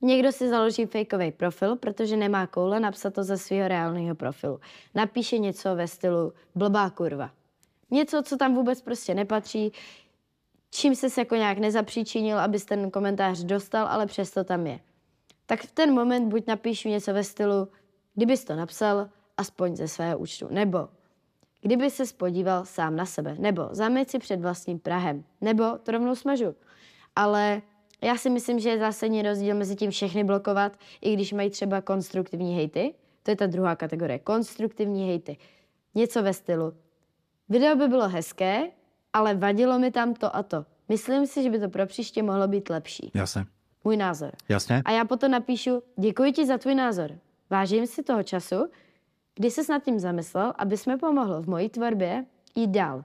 [0.03, 4.61] Někdo si založí fakeový profil, protože nemá koule napsat to ze svého reálného profilu.
[4.94, 7.31] Napíše něco ve stylu blbá kurva.
[7.90, 9.72] Něco, co tam vůbec prostě nepatří,
[10.70, 14.80] čím se jako nějak nezapříčinil, abys ten komentář dostal, ale přesto tam je.
[15.46, 17.68] Tak v ten moment buď napíšu něco ve stylu,
[18.14, 20.88] kdybys to napsal, aspoň ze svého účtu, nebo
[21.60, 26.14] kdyby se spodíval sám na sebe, nebo zamět si před vlastním Prahem, nebo to rovnou
[26.14, 26.54] smažu.
[27.16, 27.62] Ale
[28.02, 31.80] já si myslím, že je zásadní rozdíl mezi tím všechny blokovat, i když mají třeba
[31.80, 32.94] konstruktivní hejty.
[33.22, 34.18] To je ta druhá kategorie.
[34.18, 35.36] Konstruktivní hejty.
[35.94, 36.74] Něco ve stylu.
[37.48, 38.70] Video by bylo hezké,
[39.12, 40.64] ale vadilo mi tam to a to.
[40.89, 43.10] Myslím si, že by to pro příště mohlo být lepší.
[43.14, 43.44] Jasně.
[43.85, 44.32] Můj názor.
[44.48, 44.82] Jasně.
[44.85, 47.10] A já potom napíšu, děkuji ti za tvůj názor.
[47.51, 48.56] Vážím si toho času,
[49.35, 52.24] kdy se nad tím zamyslel, aby jsme pomohlo v mojí tvorbě
[52.55, 53.05] jít dál.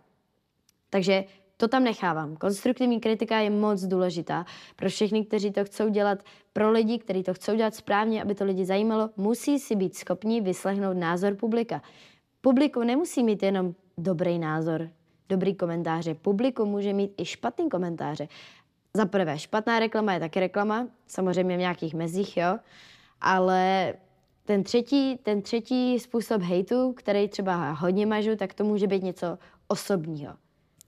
[0.89, 1.23] Takže
[1.57, 2.37] to tam nechávám.
[2.37, 4.45] Konstruktivní kritika je moc důležitá
[4.75, 6.19] pro všechny, kteří to chcou dělat,
[6.53, 10.41] pro lidi, kteří to chcou dělat správně, aby to lidi zajímalo, musí si být schopni
[10.41, 11.81] vyslechnout názor publika.
[12.41, 14.89] Publiku nemusí mít jenom dobrý názor,
[15.29, 16.13] dobrý komentáře.
[16.13, 18.27] Publikum může mít i špatný komentáře.
[18.93, 22.57] Za prvé, špatná reklama je taky reklama, samozřejmě v nějakých mezích, jo,
[23.21, 23.93] ale
[24.45, 29.37] ten třetí, ten třetí způsob hejtu, který třeba hodně mažu, tak to může být něco
[29.67, 30.33] osobního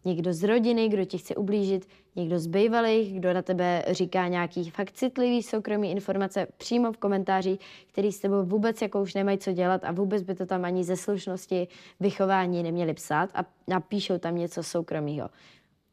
[0.05, 4.69] někdo z rodiny, kdo ti chce ublížit, někdo z bývalých, kdo na tebe říká nějaký
[4.69, 7.57] fakt citlivý soukromý informace přímo v komentáři,
[7.87, 10.83] který s tebou vůbec jako už nemají co dělat a vůbec by to tam ani
[10.83, 11.67] ze slušnosti
[11.99, 15.29] vychování neměli psát a napíšou tam něco soukromého.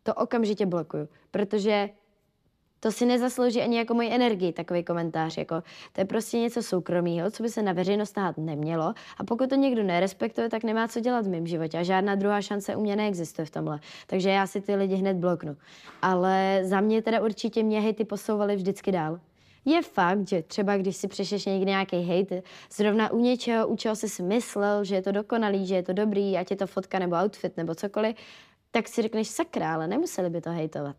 [0.03, 1.89] To okamžitě blokuju, protože
[2.81, 5.37] to si nezaslouží ani jako moji energii, takový komentář.
[5.37, 5.63] Jako,
[5.93, 8.95] to je prostě něco soukromého, co by se na veřejnost tahat nemělo.
[9.19, 11.79] A pokud to někdo nerespektuje, tak nemá co dělat v mém životě.
[11.79, 13.81] A žádná druhá šance u mě neexistuje v tomhle.
[14.07, 15.57] Takže já si ty lidi hned bloknu.
[16.03, 19.21] Ale za mě teda určitě mě hejty posouvaly vždycky dál.
[19.65, 22.33] Je fakt, že třeba když si přešeš někdy nějaký hejt,
[22.73, 26.39] zrovna u něčeho, u čeho jsi myslel, že je to dokonalý, že je to dobrý,
[26.39, 28.17] ať je to fotka nebo outfit nebo cokoliv,
[28.71, 30.97] tak si řekneš sakra, ale nemuseli by to hejtovat.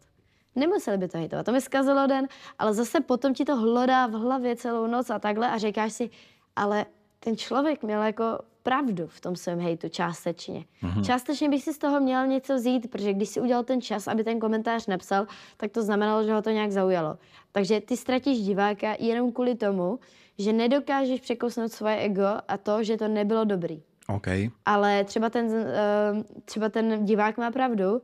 [0.55, 2.27] Nemuseli by to hejtovat, to mi zkazilo den,
[2.59, 6.09] ale zase potom ti to hlodá v hlavě celou noc a takhle a říkáš si,
[6.55, 6.85] ale
[7.19, 10.65] ten člověk měl jako pravdu v tom svém hejtu částečně.
[10.83, 11.05] Mm-hmm.
[11.05, 14.23] Částečně bych si z toho měl něco vzít, protože když si udělal ten čas, aby
[14.23, 17.17] ten komentář napsal, tak to znamenalo, že ho to nějak zaujalo.
[17.51, 19.99] Takže ty ztratíš diváka jenom kvůli tomu,
[20.37, 23.83] že nedokážeš překousnout svoje ego a to, že to nebylo dobrý.
[24.15, 24.49] Okay.
[24.65, 28.01] Ale třeba ten, uh, třeba ten divák má pravdu,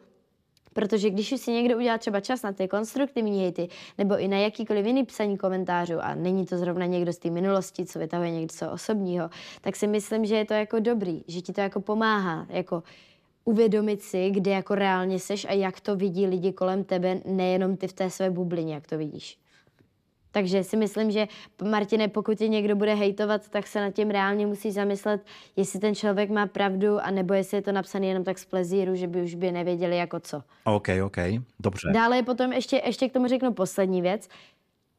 [0.78, 3.68] Protože když už si někdo udělá třeba čas na ty konstruktivní hejty
[3.98, 7.86] nebo i na jakýkoliv jiný psaní komentářů a není to zrovna někdo z té minulosti,
[7.86, 9.30] co vytahuje něco osobního,
[9.62, 12.84] tak si myslím, že je to jako dobrý, že ti to jako pomáhá, jako
[13.46, 17.88] uvědomit si, kde jako reálně seš a jak to vidí lidi kolem tebe, nejenom ty
[17.88, 19.38] v té své bublině, jak to vidíš.
[20.32, 21.28] Takže si myslím, že
[21.70, 25.26] Martine, pokud tě někdo bude hejtovat, tak se nad tím reálně musí zamyslet,
[25.56, 28.96] jestli ten člověk má pravdu, a nebo jestli je to napsané jenom tak z plezíru,
[28.96, 30.44] že by už by nevěděli jako co.
[30.64, 31.18] OK, OK,
[31.60, 31.92] dobře.
[31.94, 34.28] Dále je potom ještě, ještě k tomu řeknu poslední věc.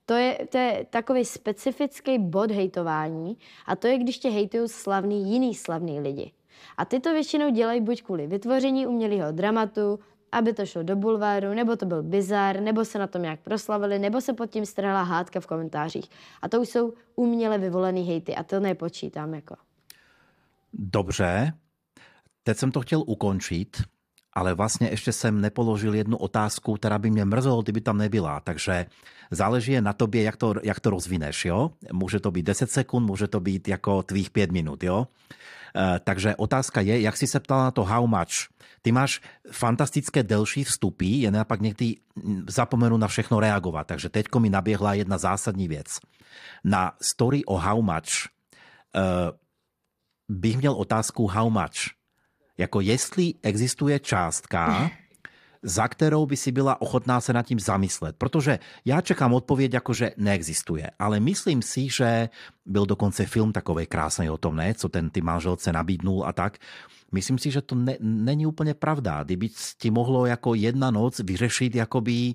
[0.07, 3.37] To je, to je takový specifický bod hejtování
[3.67, 6.33] a to je, když tě hejtují slavný jiný slavný lidi.
[6.77, 9.99] A ty to většinou dělají buď kvůli vytvoření umělého dramatu,
[10.33, 13.99] aby to šlo do bulváru, nebo to byl bizar, nebo se na tom nějak proslavili,
[13.99, 16.05] nebo se pod tím strhla hádka v komentářích.
[16.43, 19.55] A to už jsou uměle vyvolený hejty a to nepočítám jako.
[20.73, 21.53] Dobře,
[22.43, 23.83] teď jsem to chtěl ukončit,
[24.33, 28.41] ale vlastně ještě jsem nepoložil jednu otázku, která by mě mrzelo, kdyby tam nebyla.
[28.41, 28.87] Takže
[29.31, 31.71] záleží na tobě, jak to, jak to rozvineš, jo?
[31.93, 35.07] Může to být 10 sekund, může to být jako tvých 5 minut, jo?
[35.77, 38.49] E, takže otázka je, jak si se ptal na to how much.
[38.83, 39.21] Ty máš
[39.53, 41.97] fantastické delší vstupy, jen já pak někdy
[42.49, 43.87] zapomenu na všechno reagovat.
[43.87, 45.87] Takže teďko mi naběhla jedna zásadní věc.
[46.65, 48.29] Na story o how much
[48.95, 49.03] uh,
[50.29, 51.99] bych měl otázku how much.
[52.59, 54.91] Jako jestli existuje částka,
[55.69, 58.17] za kterou by si byla ochotná se nad tím zamyslet.
[58.19, 60.91] Protože já čekám odpověď jako, že neexistuje.
[60.99, 62.29] Ale myslím si, že
[62.67, 64.75] byl dokonce film takový krásný o tom, ne?
[64.75, 66.59] co ten ty manželce nabídnul a tak.
[67.13, 69.23] Myslím si, že to ne, není úplně pravda.
[69.23, 72.35] Kdyby ti mohlo jako jedna noc vyřešit jakoby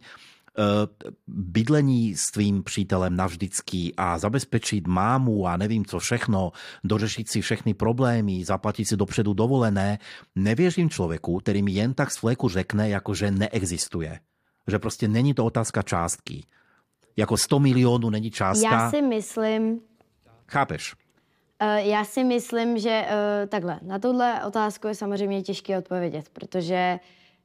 [1.27, 6.51] bydlení s tvým přítelem navždycky a zabezpečit mámu a nevím co všechno,
[6.83, 9.99] dořešit si všechny problémy, zaplatit si dopředu dovolené,
[10.35, 14.19] nevěřím člověku, který mi jen tak z fleku řekne, jako že neexistuje.
[14.67, 16.45] Že prostě není to otázka částky.
[17.17, 18.71] Jako 100 milionů není částka.
[18.71, 19.79] Já si myslím...
[20.47, 20.95] Chápeš?
[21.61, 26.99] Uh, já si myslím, že uh, takhle, na tuhle otázku je samozřejmě těžké odpovědět, protože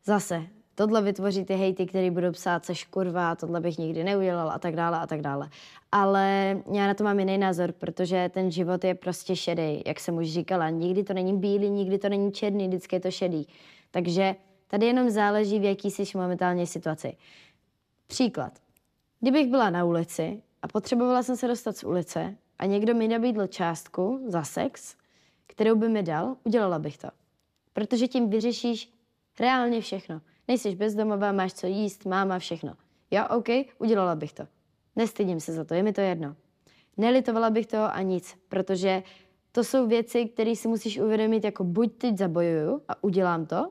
[0.05, 0.47] zase
[0.79, 4.77] tohle vytvoří ty hejty, který budou psát, seš kurva, tohle bych nikdy neudělal a tak
[4.77, 5.51] dále a tak dále.
[5.93, 10.17] Ale já na to mám jiný názor, protože ten život je prostě šedý, jak jsem
[10.17, 10.71] už říkala.
[10.71, 13.47] Nikdy to není bílý, nikdy to není černý, vždycky je to šedý.
[13.91, 14.37] Takže
[14.69, 17.17] tady jenom záleží, v jaký jsi momentálně situaci.
[18.07, 18.53] Příklad.
[19.21, 23.47] Kdybych byla na ulici a potřebovala jsem se dostat z ulice a někdo mi nabídl
[23.47, 24.97] částku za sex,
[25.47, 27.09] kterou by mi dal, udělala bych to.
[27.73, 28.93] Protože tím vyřešíš
[29.41, 32.77] reálně všechno nejsi bezdomová, máš co jíst, máma, všechno.
[33.11, 33.49] Jo, OK,
[33.79, 34.47] udělala bych to.
[34.97, 36.37] Nestydím se za to, je mi to jedno.
[36.97, 39.03] Nelitovala bych toho a nic, protože
[39.53, 43.71] to jsou věci, které si musíš uvědomit, jako buď teď zabojuju a udělám to,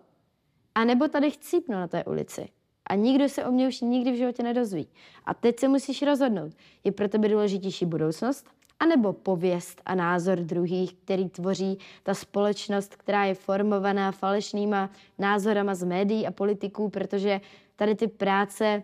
[0.76, 2.50] anebo tady chcípnu na té ulici.
[2.90, 4.88] A nikdo se o mě už nikdy v životě nedozví.
[5.26, 6.54] A teď se musíš rozhodnout.
[6.84, 8.48] Je pro tebe důležitější budoucnost
[8.80, 14.90] anebo pověst a názor druhých, který tvoří ta společnost, která je formovaná falešnýma
[15.20, 17.42] názorama z médií a politiků, protože
[17.76, 18.84] tady ty práce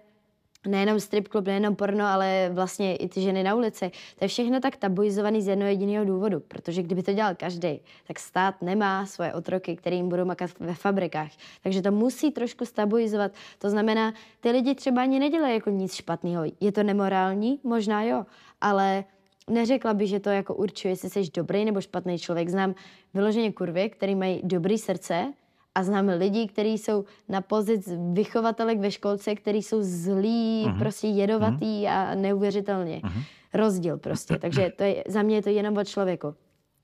[0.68, 3.91] nejenom strip club, nejenom porno, ale vlastně i ty ženy na ulici.
[4.20, 8.20] To je všechno tak tabuizovaný z jednoho jediného důvodu, protože kdyby to dělal každý, tak
[8.20, 11.32] stát nemá svoje otroky, kterým budou makat ve fabrikách.
[11.64, 13.32] Takže to musí trošku stabilizovat.
[13.57, 16.44] To znamená, ty lidi třeba ani nedělají jako nic špatného.
[16.60, 17.60] Je to nemorální?
[17.64, 18.26] Možná jo,
[18.61, 19.03] ale
[19.49, 22.49] neřekla bych, že to jako určuje, jestli jsi dobrý nebo špatný člověk.
[22.49, 22.76] Znám
[23.14, 25.34] vyloženě kurvy, který mají dobrý srdce
[25.76, 30.80] a znám lidi, kteří jsou na pozic vychovatelek ve školce, kteří jsou zlí, uh-huh.
[30.80, 31.90] prostě jedovatý uh-huh.
[31.90, 32.99] a neuvěřitelně.
[32.99, 33.24] Uh-huh.
[33.53, 34.38] Rozdíl prostě.
[34.38, 36.36] Takže to je, za mě je to jenom od člověku.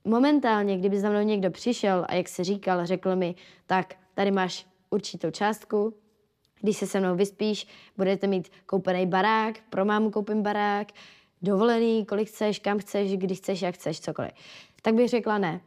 [0.06, 3.36] Momentálně, kdyby za mnou někdo přišel a jak se říkal, řekl mi,
[3.68, 5.94] tak tady máš určitou částku,
[6.62, 7.68] když se se mnou vyspíš,
[7.98, 10.88] budete mít koupený barák, pro mámu koupím barák,
[11.42, 14.32] dovolený, kolik chceš, kam chceš, kdy chceš, jak chceš, cokoliv.
[14.82, 15.62] Tak bych řekla ne.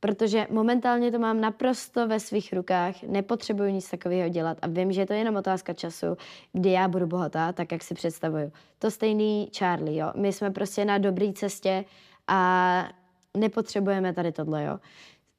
[0.00, 5.00] Protože momentálně to mám naprosto ve svých rukách, nepotřebuju nic takového dělat a vím, že
[5.00, 6.06] je to jenom otázka času,
[6.52, 8.52] kdy já budu bohatá, tak jak si představuju.
[8.78, 10.12] To stejný Charlie, jo.
[10.16, 11.84] My jsme prostě na dobré cestě
[12.28, 12.88] a
[13.36, 14.78] nepotřebujeme tady tohle, jo.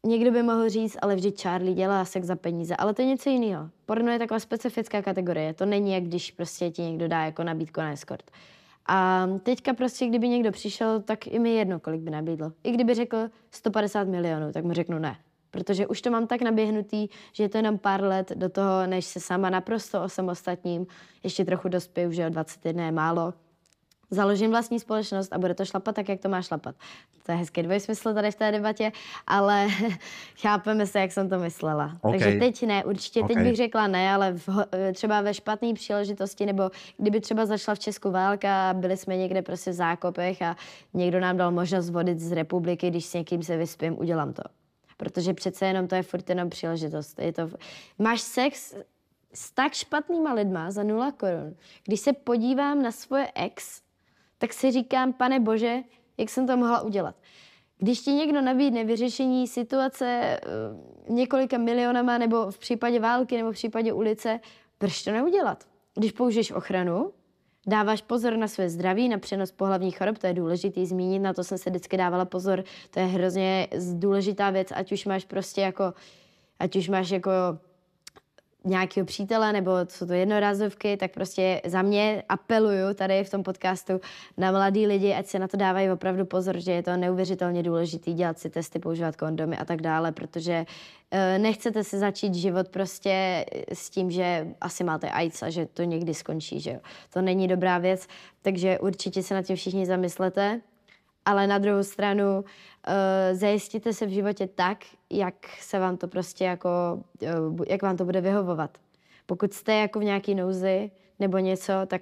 [0.05, 3.29] Někdo by mohl říct, ale vždyť Charlie dělá sex za peníze, ale to je něco
[3.29, 3.69] jiného.
[3.85, 5.53] Porno je taková specifická kategorie.
[5.53, 8.31] To není, jak když prostě ti někdo dá jako nabídku na escort.
[8.87, 12.53] A teďka prostě, kdyby někdo přišel, tak i mi jedno, kolik by nabídl.
[12.63, 13.17] I kdyby řekl
[13.51, 15.17] 150 milionů, tak mu řeknu ne.
[15.51, 19.05] Protože už to mám tak naběhnutý, že je to jenom pár let do toho, než
[19.05, 20.87] se sama naprosto osamostatním.
[21.23, 23.33] Ještě trochu dospěju, že o 21 je málo
[24.11, 26.75] založím vlastní společnost a bude to šlapat tak, jak to má šlapat.
[27.25, 28.91] To je hezký dvojsmysl tady v té debatě,
[29.27, 29.67] ale
[30.41, 31.97] chápeme se, jak jsem to myslela.
[32.01, 32.19] Okay.
[32.19, 33.35] Takže teď ne, určitě okay.
[33.35, 34.49] teď bych řekla ne, ale v,
[34.93, 39.41] třeba ve špatné příležitosti, nebo kdyby třeba zašla v Česku válka a byli jsme někde
[39.41, 40.55] prostě v zákopech a
[40.93, 44.43] někdo nám dal možnost vodit z republiky, když s někým se vyspím, udělám to.
[44.97, 47.19] Protože přece jenom to je furt jenom příležitost.
[47.19, 47.49] Je to...
[47.99, 48.75] Máš sex
[49.33, 51.55] s tak špatnýma lidma za nula korun.
[51.85, 53.81] Když se podívám na svoje ex,
[54.37, 55.77] tak si říkám, pane bože,
[56.17, 57.15] jak jsem to mohla udělat.
[57.77, 60.39] Když ti někdo nabídne vyřešení situace eh,
[61.09, 64.39] několika milionama, nebo v případě války, nebo v případě ulice,
[64.77, 65.63] proč to neudělat?
[65.95, 67.11] Když použiješ ochranu,
[67.67, 71.43] dáváš pozor na své zdraví, na přenos pohlavních chorob, to je důležitý zmínit, na to
[71.43, 75.93] jsem se vždycky dávala pozor, to je hrozně důležitá věc, ať už máš prostě jako,
[76.59, 77.31] ať už máš jako
[78.65, 84.01] nějakého přítele nebo jsou to jednorázovky, tak prostě za mě apeluju tady v tom podcastu
[84.37, 88.13] na mladý lidi, ať se na to dávají opravdu pozor, že je to neuvěřitelně důležitý
[88.13, 90.65] dělat si testy, používat kondomy a tak dále, protože
[91.13, 95.83] uh, nechcete si začít život prostě s tím, že asi máte AIDS a že to
[95.83, 96.79] někdy skončí, že jo.
[97.13, 98.07] To není dobrá věc,
[98.41, 100.61] takže určitě se na tím všichni zamyslete
[101.27, 102.43] ale na druhou stranu
[102.87, 104.77] uh, zajistíte se v životě tak,
[105.09, 106.69] jak se vám to prostě jako,
[107.21, 108.77] uh, jak vám to bude vyhovovat.
[109.25, 112.01] Pokud jste jako v nějaký nouzi nebo něco, tak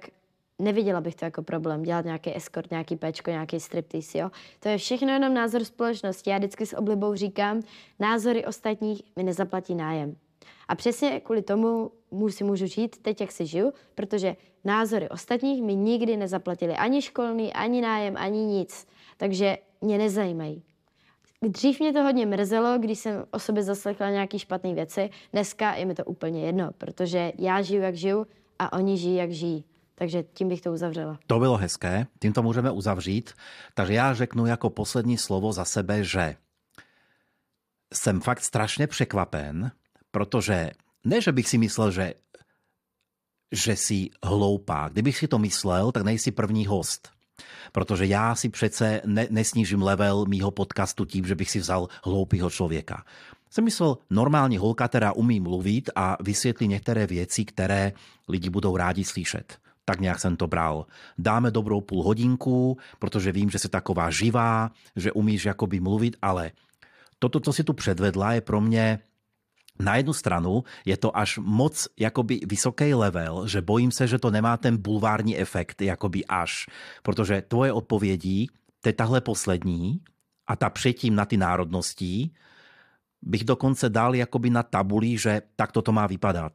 [0.58, 4.30] neviděla bych to jako problém, dělat nějaký escort, nějaký pečko, nějaký striptease, jo.
[4.60, 6.30] To je všechno jenom názor společnosti.
[6.30, 7.62] Já vždycky s oblibou říkám,
[7.98, 10.16] názory ostatních mi nezaplatí nájem.
[10.68, 11.90] A přesně kvůli tomu
[12.28, 17.52] si můžu žít teď, jak si žiju, protože názory ostatních mi nikdy nezaplatili ani školný,
[17.52, 18.86] ani nájem, ani nic.
[19.16, 20.62] Takže mě nezajímají.
[21.42, 25.10] Dřív mě to hodně mrzelo, když jsem o sobě zaslechla nějaké špatné věci.
[25.32, 28.26] Dneska je mi to úplně jedno, protože já žiju, jak žiju
[28.58, 29.64] a oni žijí, jak žijí.
[29.94, 31.18] Takže tím bych to uzavřela.
[31.26, 33.32] To bylo hezké, tím to můžeme uzavřít.
[33.74, 36.36] Takže já řeknu jako poslední slovo za sebe, že
[37.94, 39.70] jsem fakt strašně překvapen,
[40.10, 40.70] protože
[41.04, 42.14] ne, že bych si myslel, že
[43.52, 44.88] že si hloupá.
[44.88, 47.15] Kdybych si to myslel, tak nejsi první host.
[47.72, 52.50] Protože já si přece ne, nesnížím level mýho podcastu tím, že bych si vzal hloupého
[52.50, 53.04] člověka.
[53.50, 57.92] Jsem myslel, normální holka teda umí mluvit a vysvětlí některé věci, které
[58.28, 59.58] lidi budou rádi slyšet.
[59.84, 60.86] Tak nějak jsem to bral.
[61.18, 66.50] Dáme dobrou půl hodinku, protože vím, že jsi taková živá, že umíš jakoby mluvit, ale
[67.18, 68.98] toto, co si tu předvedla, je pro mě
[69.78, 74.30] na jednu stranu je to až moc jakoby vysoký level, že bojím se, že to
[74.30, 76.66] nemá ten bulvární efekt jakoby až,
[77.02, 78.46] protože tvoje odpovědi,
[78.80, 80.00] to je tahle poslední
[80.46, 82.30] a ta předtím na ty národnosti,
[83.22, 86.52] bych dokonce dal jakoby na tabuli, že tak to má vypadat.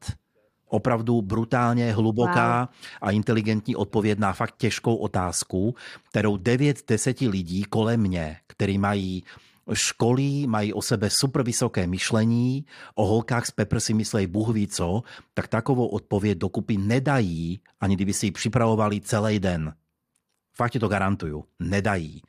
[0.67, 2.67] Opravdu brutálně hluboká wow.
[3.01, 5.75] a inteligentní odpověď na fakt těžkou otázku,
[6.09, 9.23] kterou 9 deseti lidí kolem mě, který mají
[9.73, 12.65] školy mají o sebe super vysoké myšlení,
[12.95, 17.95] o holkách z Pepper si myslejí Bůh ví co, tak takovou odpověď dokupy nedají, ani
[17.95, 19.73] kdyby si ji připravovali celý den.
[20.53, 22.21] Fakt ti to garantuju, nedají.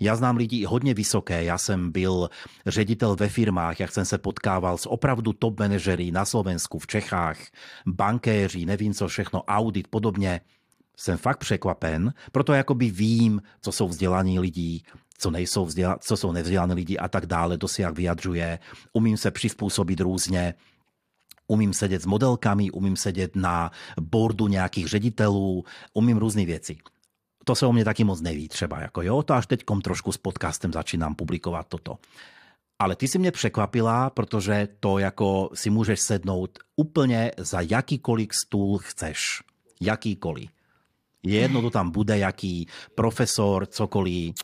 [0.00, 2.30] Já znám lidi hodně vysoké, já jsem byl
[2.66, 7.38] ředitel ve firmách, jak jsem se potkával s opravdu top manažery na Slovensku, v Čechách,
[7.86, 10.40] bankéři, nevím co všechno, audit, podobně.
[10.96, 14.82] Jsem fakt překvapen, proto jakoby vím, co jsou vzdělaní lidí,
[15.18, 18.58] co, nejsou vzděla, co jsou nevzdělaní lidi a tak dále, to si jak vyjadřuje.
[18.92, 20.54] Umím se přizpůsobit různě,
[21.46, 23.70] umím sedět s modelkami, umím sedět na
[24.00, 25.64] boardu nějakých ředitelů,
[25.94, 26.76] umím různé věci.
[27.44, 30.16] To se o mě taky moc neví třeba, jako jo, to až teďkom trošku s
[30.16, 31.98] podcastem začínám publikovat toto.
[32.78, 38.78] Ale ty si mě překvapila, protože to jako si můžeš sednout úplně za jakýkoliv stůl
[38.78, 39.42] chceš.
[39.80, 40.50] Jakýkoliv.
[41.22, 44.34] Je jedno, to tam bude, jaký profesor, cokoliv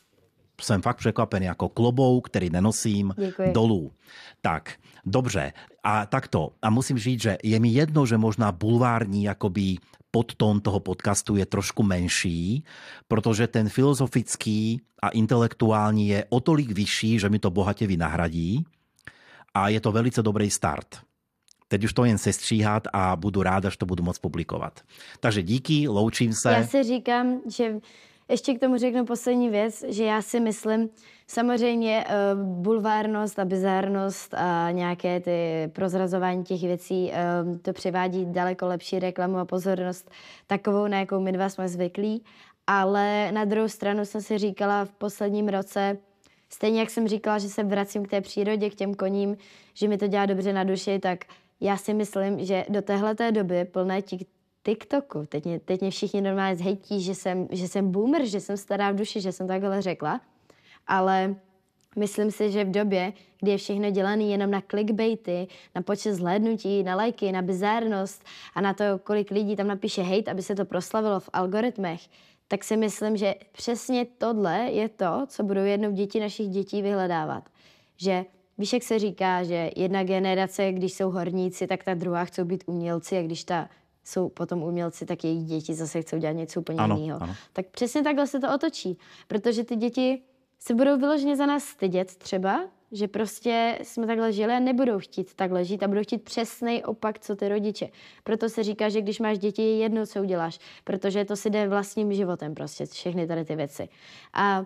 [0.61, 3.53] jsem fakt překvapený jako klobouk, který nenosím Děkuji.
[3.53, 3.93] dolů.
[4.41, 4.73] Tak,
[5.07, 5.53] dobře.
[5.83, 6.51] A takto.
[6.63, 9.77] A musím říct, že je mi jedno, že možná bulvární jakoby
[10.11, 12.65] podtón toho podcastu je trošku menší,
[13.09, 18.65] protože ten filozofický a intelektuální je o tolik vyšší, že mi to bohatě vynahradí
[19.55, 21.03] a je to velice dobrý start.
[21.69, 24.81] Teď už to jen sestříhat a budu ráda, že to budu moc publikovat.
[25.21, 26.53] Takže díky, loučím se.
[26.53, 27.75] Já si říkám, že
[28.29, 30.89] ještě k tomu řeknu poslední věc, že já si myslím,
[31.27, 38.67] samozřejmě uh, bulvárnost a bizárnost a nějaké ty prozrazování těch věcí, uh, to přivádí daleko
[38.67, 40.11] lepší reklamu a pozornost
[40.47, 42.25] takovou, na jakou my dva jsme zvyklí.
[42.67, 45.99] Ale na druhou stranu jsem si říkala v posledním roce,
[46.49, 49.37] stejně jak jsem říkala, že se vracím k té přírodě, k těm koním,
[49.75, 51.25] že mi to dělá dobře na duši, tak
[51.61, 54.03] já si myslím, že do téhleté doby plné
[54.65, 55.27] TikToku.
[55.27, 58.91] Teď mě, teď mě všichni normálně zhejtí, že jsem, že jsem boomer, že jsem stará
[58.91, 60.21] v duši, že jsem takhle řekla.
[60.87, 61.35] Ale
[61.97, 66.83] myslím si, že v době, kdy je všechno dělané jenom na clickbaity, na počet zhlédnutí,
[66.83, 68.25] na lajky, na bizárnost
[68.55, 72.01] a na to, kolik lidí tam napíše hate, aby se to proslavilo v algoritmech,
[72.49, 77.49] tak si myslím, že přesně tohle je to, co budou jednou děti našich dětí vyhledávat.
[77.97, 78.25] Že
[78.59, 82.65] Víš, jak se říká, že jedna generace, když jsou horníci, tak ta druhá chcou být
[82.67, 83.69] umělci a když ta
[84.05, 87.23] jsou potom umělci, tak jejich děti zase chcou dělat něco úplně ano, jiného.
[87.23, 87.35] Ano.
[87.53, 88.99] Tak přesně takhle se to otočí,
[89.29, 90.23] protože ty děti
[90.59, 95.35] se budou vyloženě za nás stydět třeba, že prostě jsme takhle žili a nebudou chtít
[95.35, 97.89] takhle žít a budou chtít přesný opak, co ty rodiče.
[98.25, 101.69] Proto se říká, že když máš děti, je jedno, co uděláš, protože to si jde
[101.69, 103.89] vlastním životem prostě, všechny tady ty věci.
[104.33, 104.65] A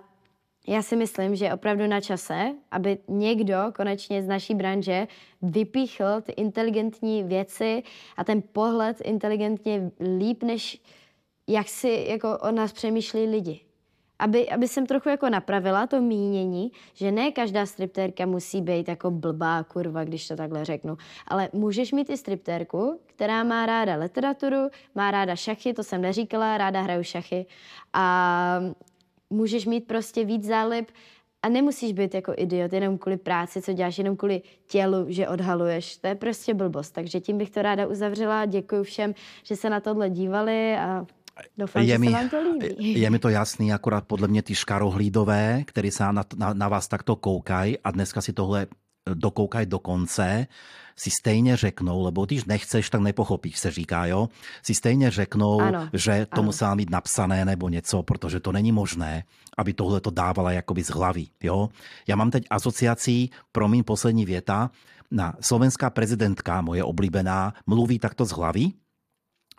[0.68, 5.08] já si myslím, že je opravdu na čase, aby někdo konečně z naší branže
[5.42, 7.82] vypíchl ty inteligentní věci
[8.16, 10.82] a ten pohled inteligentně líp, než
[11.46, 13.60] jak si jako o nás přemýšlí lidi.
[14.18, 19.10] Aby, aby jsem trochu jako napravila to mínění, že ne každá striptérka musí být jako
[19.10, 20.96] blbá kurva, když to takhle řeknu.
[21.26, 26.58] Ale můžeš mít i striptérku, která má ráda literaturu, má ráda šachy, to jsem neříkala,
[26.58, 27.46] ráda hraju šachy.
[27.92, 28.60] A
[29.30, 30.90] můžeš mít prostě víc zálib
[31.42, 35.96] a nemusíš být jako idiot jenom kvůli práci, co děláš, jenom kvůli tělu, že odhaluješ.
[35.96, 36.90] To je prostě blbost.
[36.90, 38.44] Takže tím bych to ráda uzavřela.
[38.44, 41.06] Děkuji všem, že se na tohle dívali a
[41.58, 43.00] Doufám, je že mi, se vám to líbí.
[43.00, 46.88] Je mi to jasný, akorát podle mě ty škarohlídové, který se na, na, na vás
[46.88, 48.66] takto koukají a dneska si tohle
[49.14, 50.46] dokoukaj do konce,
[50.96, 54.28] si stejně řeknou, lebo když nechceš, tak nepochopíš, se říká, jo,
[54.62, 56.42] si stejně řeknou, ano, že to ano.
[56.42, 59.24] musela mít napsané nebo něco, protože to není možné,
[59.58, 61.68] aby tohle to dávala jakoby z hlavy, jo.
[62.08, 64.70] Já mám teď asociací, promiň poslední věta,
[65.10, 68.72] na slovenská prezidentka, moje oblíbená, mluví takto z hlavy,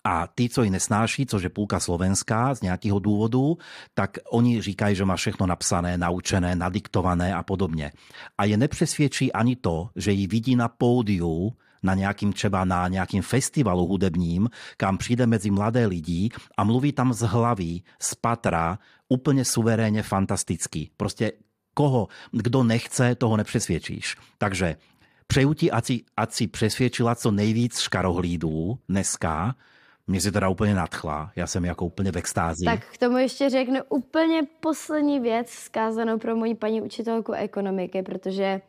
[0.10, 3.58] a tí, co ji nesnáší, což je půlka slovenská z nějakého důvodu,
[3.94, 7.92] tak oni říkají, že má všechno napsané, naučené, nadiktované a podobně.
[8.38, 11.54] A je nepřesvědčí ani to, že ji vidí na pódiu,
[11.84, 17.14] na nějakým třeba na nějakým festivalu hudebním, kam přijde mezi mladé lidi a mluví tam
[17.14, 18.80] z hlavy, z patra,
[19.10, 20.90] úplně suverénně fantasticky.
[20.98, 21.32] Prostě
[21.74, 24.16] koho, kdo nechce, toho nepřesvědčíš.
[24.38, 24.76] Takže
[25.28, 29.56] přeju ti, ať si, ať si přesvědčila co nejvíc škarohlídů dneska,
[30.10, 32.66] mě si teda úplně nadchla, já jsem jako úplně v extázi.
[32.66, 38.62] Tak k tomu ještě řeknu úplně poslední věc zkázanou pro moji paní učitelku ekonomiky, protože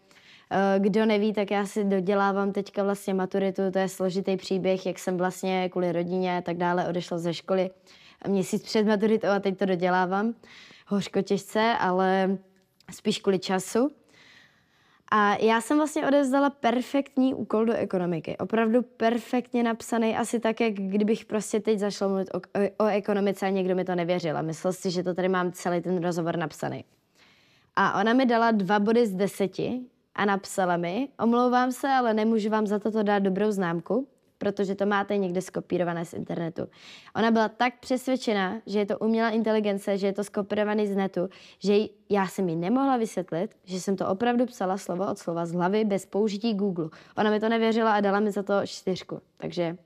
[0.50, 4.98] eh, kdo neví, tak já si dodělávám teďka vlastně maturitu, to je složitý příběh, jak
[4.98, 7.70] jsem vlastně kvůli rodině a tak dále odešla ze školy
[8.28, 10.34] měsíc před maturitou a teď to dodělávám.
[10.86, 12.38] Hořko těžce, ale
[12.90, 13.90] spíš kvůli času.
[15.10, 18.36] A já jsem vlastně odevzdala perfektní úkol do ekonomiky.
[18.38, 23.46] Opravdu perfektně napsaný, asi tak, jak kdybych prostě teď zašla mluvit o, o, o ekonomice
[23.46, 26.36] a někdo mi to nevěřil a myslel si, že to tady mám celý ten rozhovor
[26.36, 26.84] napsaný.
[27.76, 29.80] A ona mi dala dva body z deseti
[30.14, 34.08] a napsala mi, omlouvám se, ale nemůžu vám za toto dát dobrou známku,
[34.40, 36.66] protože to máte někde skopírované z internetu.
[37.16, 41.28] Ona byla tak přesvědčena, že je to umělá inteligence, že je to skopírované z netu,
[41.58, 41.74] že
[42.10, 45.84] já jsem mi nemohla vysvětlit, že jsem to opravdu psala slovo od slova z hlavy
[45.84, 46.88] bez použití Google.
[47.16, 49.20] Ona mi to nevěřila a dala mi za to čtyřku.
[49.36, 49.76] Takže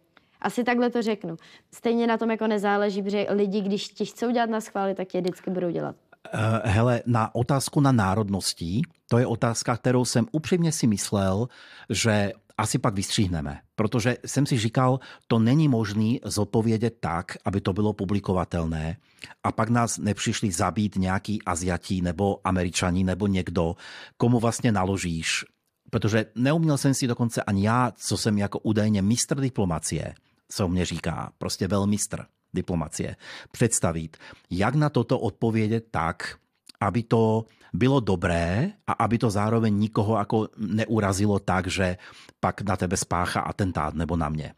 [0.41, 1.37] asi takhle to řeknu.
[1.75, 5.21] Stejně na tom jako nezáleží, protože lidi, když ti chcou dělat na schvály, tak je
[5.21, 5.97] vždycky budou dělat.
[6.35, 11.49] Uh, hele, na otázku na národností, to je otázka, kterou jsem upřímně si myslel,
[11.91, 17.73] že asi pak vystříhneme, protože jsem si říkal, to není možný zodpovědět tak, aby to
[17.73, 18.97] bylo publikovatelné
[19.45, 23.75] a pak nás nepřišli zabít nějaký Aziatí nebo Američaní nebo někdo,
[24.17, 25.45] komu vlastně naložíš.
[25.91, 30.15] Protože neuměl jsem si dokonce ani já, co jsem jako údajně mistr diplomacie,
[30.49, 32.25] co mě říká, prostě velmistr
[32.55, 33.17] diplomacie,
[33.53, 34.17] představit,
[34.51, 36.39] jak na toto odpovědět tak,
[36.85, 41.97] aby to bylo dobré a aby to zároveň nikoho jako neurazilo tak, že
[42.41, 44.55] pak na tebe spácha atentát nebo na mě.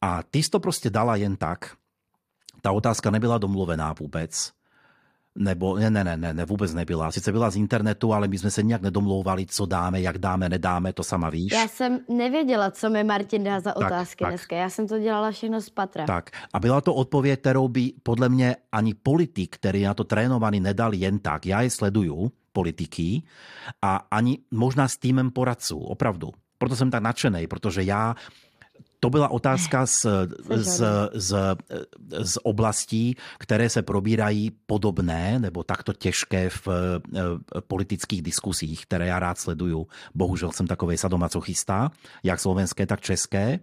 [0.00, 1.76] A ty jsi to prostě dala jen tak.
[2.60, 4.52] Ta otázka nebyla domluvená vůbec
[5.38, 7.12] nebo ne, ne, ne, ne, ne, vůbec nebyla.
[7.12, 10.92] Sice byla z internetu, ale my jsme se nějak nedomlouvali, co dáme, jak dáme, nedáme,
[10.92, 11.52] to sama víš.
[11.52, 14.56] Já jsem nevěděla, co mi Martin dá za otázky tak, dneska.
[14.56, 16.06] Já jsem to dělala všechno z patra.
[16.06, 20.60] Tak a byla to odpověď, kterou by podle mě ani politik, který na to trénovaný,
[20.60, 21.46] nedal jen tak.
[21.46, 23.22] Já je sleduju, politiky,
[23.82, 26.30] a ani možná s týmem poradců, opravdu.
[26.58, 28.14] Proto jsem tak nadšený, protože já
[29.04, 30.06] to byla otázka z,
[30.50, 30.82] z,
[31.12, 31.36] z,
[32.18, 39.18] z oblastí, které se probírají podobné nebo takto těžké v eh, politických diskusích, které já
[39.18, 39.86] rád sleduju.
[40.14, 41.90] Bohužel jsem takový sadomasochista,
[42.22, 43.60] jak slovenské, tak české.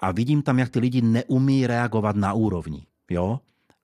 [0.00, 2.86] A vidím tam, jak ty lidi neumí reagovat na úrovni.
[3.10, 3.40] Jo?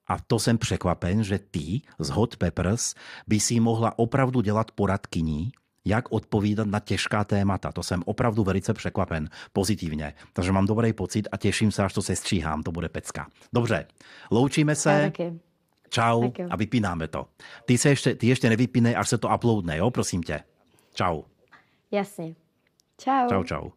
[0.06, 2.94] A to jsem překvapen, že ty z Hot Peppers
[3.26, 5.52] by si mohla opravdu dělat poradkyní,
[5.84, 7.72] jak odpovídat na těžká témata.
[7.72, 10.14] To jsem opravdu velice překvapen pozitivně.
[10.32, 12.62] Takže mám dobrý pocit a těším se, až to se stříhám.
[12.62, 13.26] To bude pecka.
[13.52, 13.86] Dobře,
[14.30, 15.12] loučíme se.
[15.88, 17.26] Čau a vypínáme to.
[17.64, 19.90] Ty, se ještě, ty ještě nevypínej, až se to uploadne, jo?
[19.90, 20.40] Prosím tě.
[20.94, 21.22] Čau.
[21.90, 22.34] Jasně.
[22.98, 23.28] Čau.
[23.28, 23.70] Čau, čau.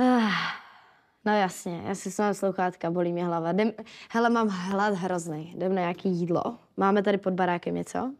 [0.00, 0.30] Ah,
[1.24, 3.50] no jasně, já si jsem slouchátka, bolí mě hlava.
[3.50, 3.72] Jdem,
[4.10, 5.52] hele, mám hlad hrozný.
[5.54, 6.42] Jdem na nějaký jídlo.
[6.76, 8.14] Máme tady pod barákem něco?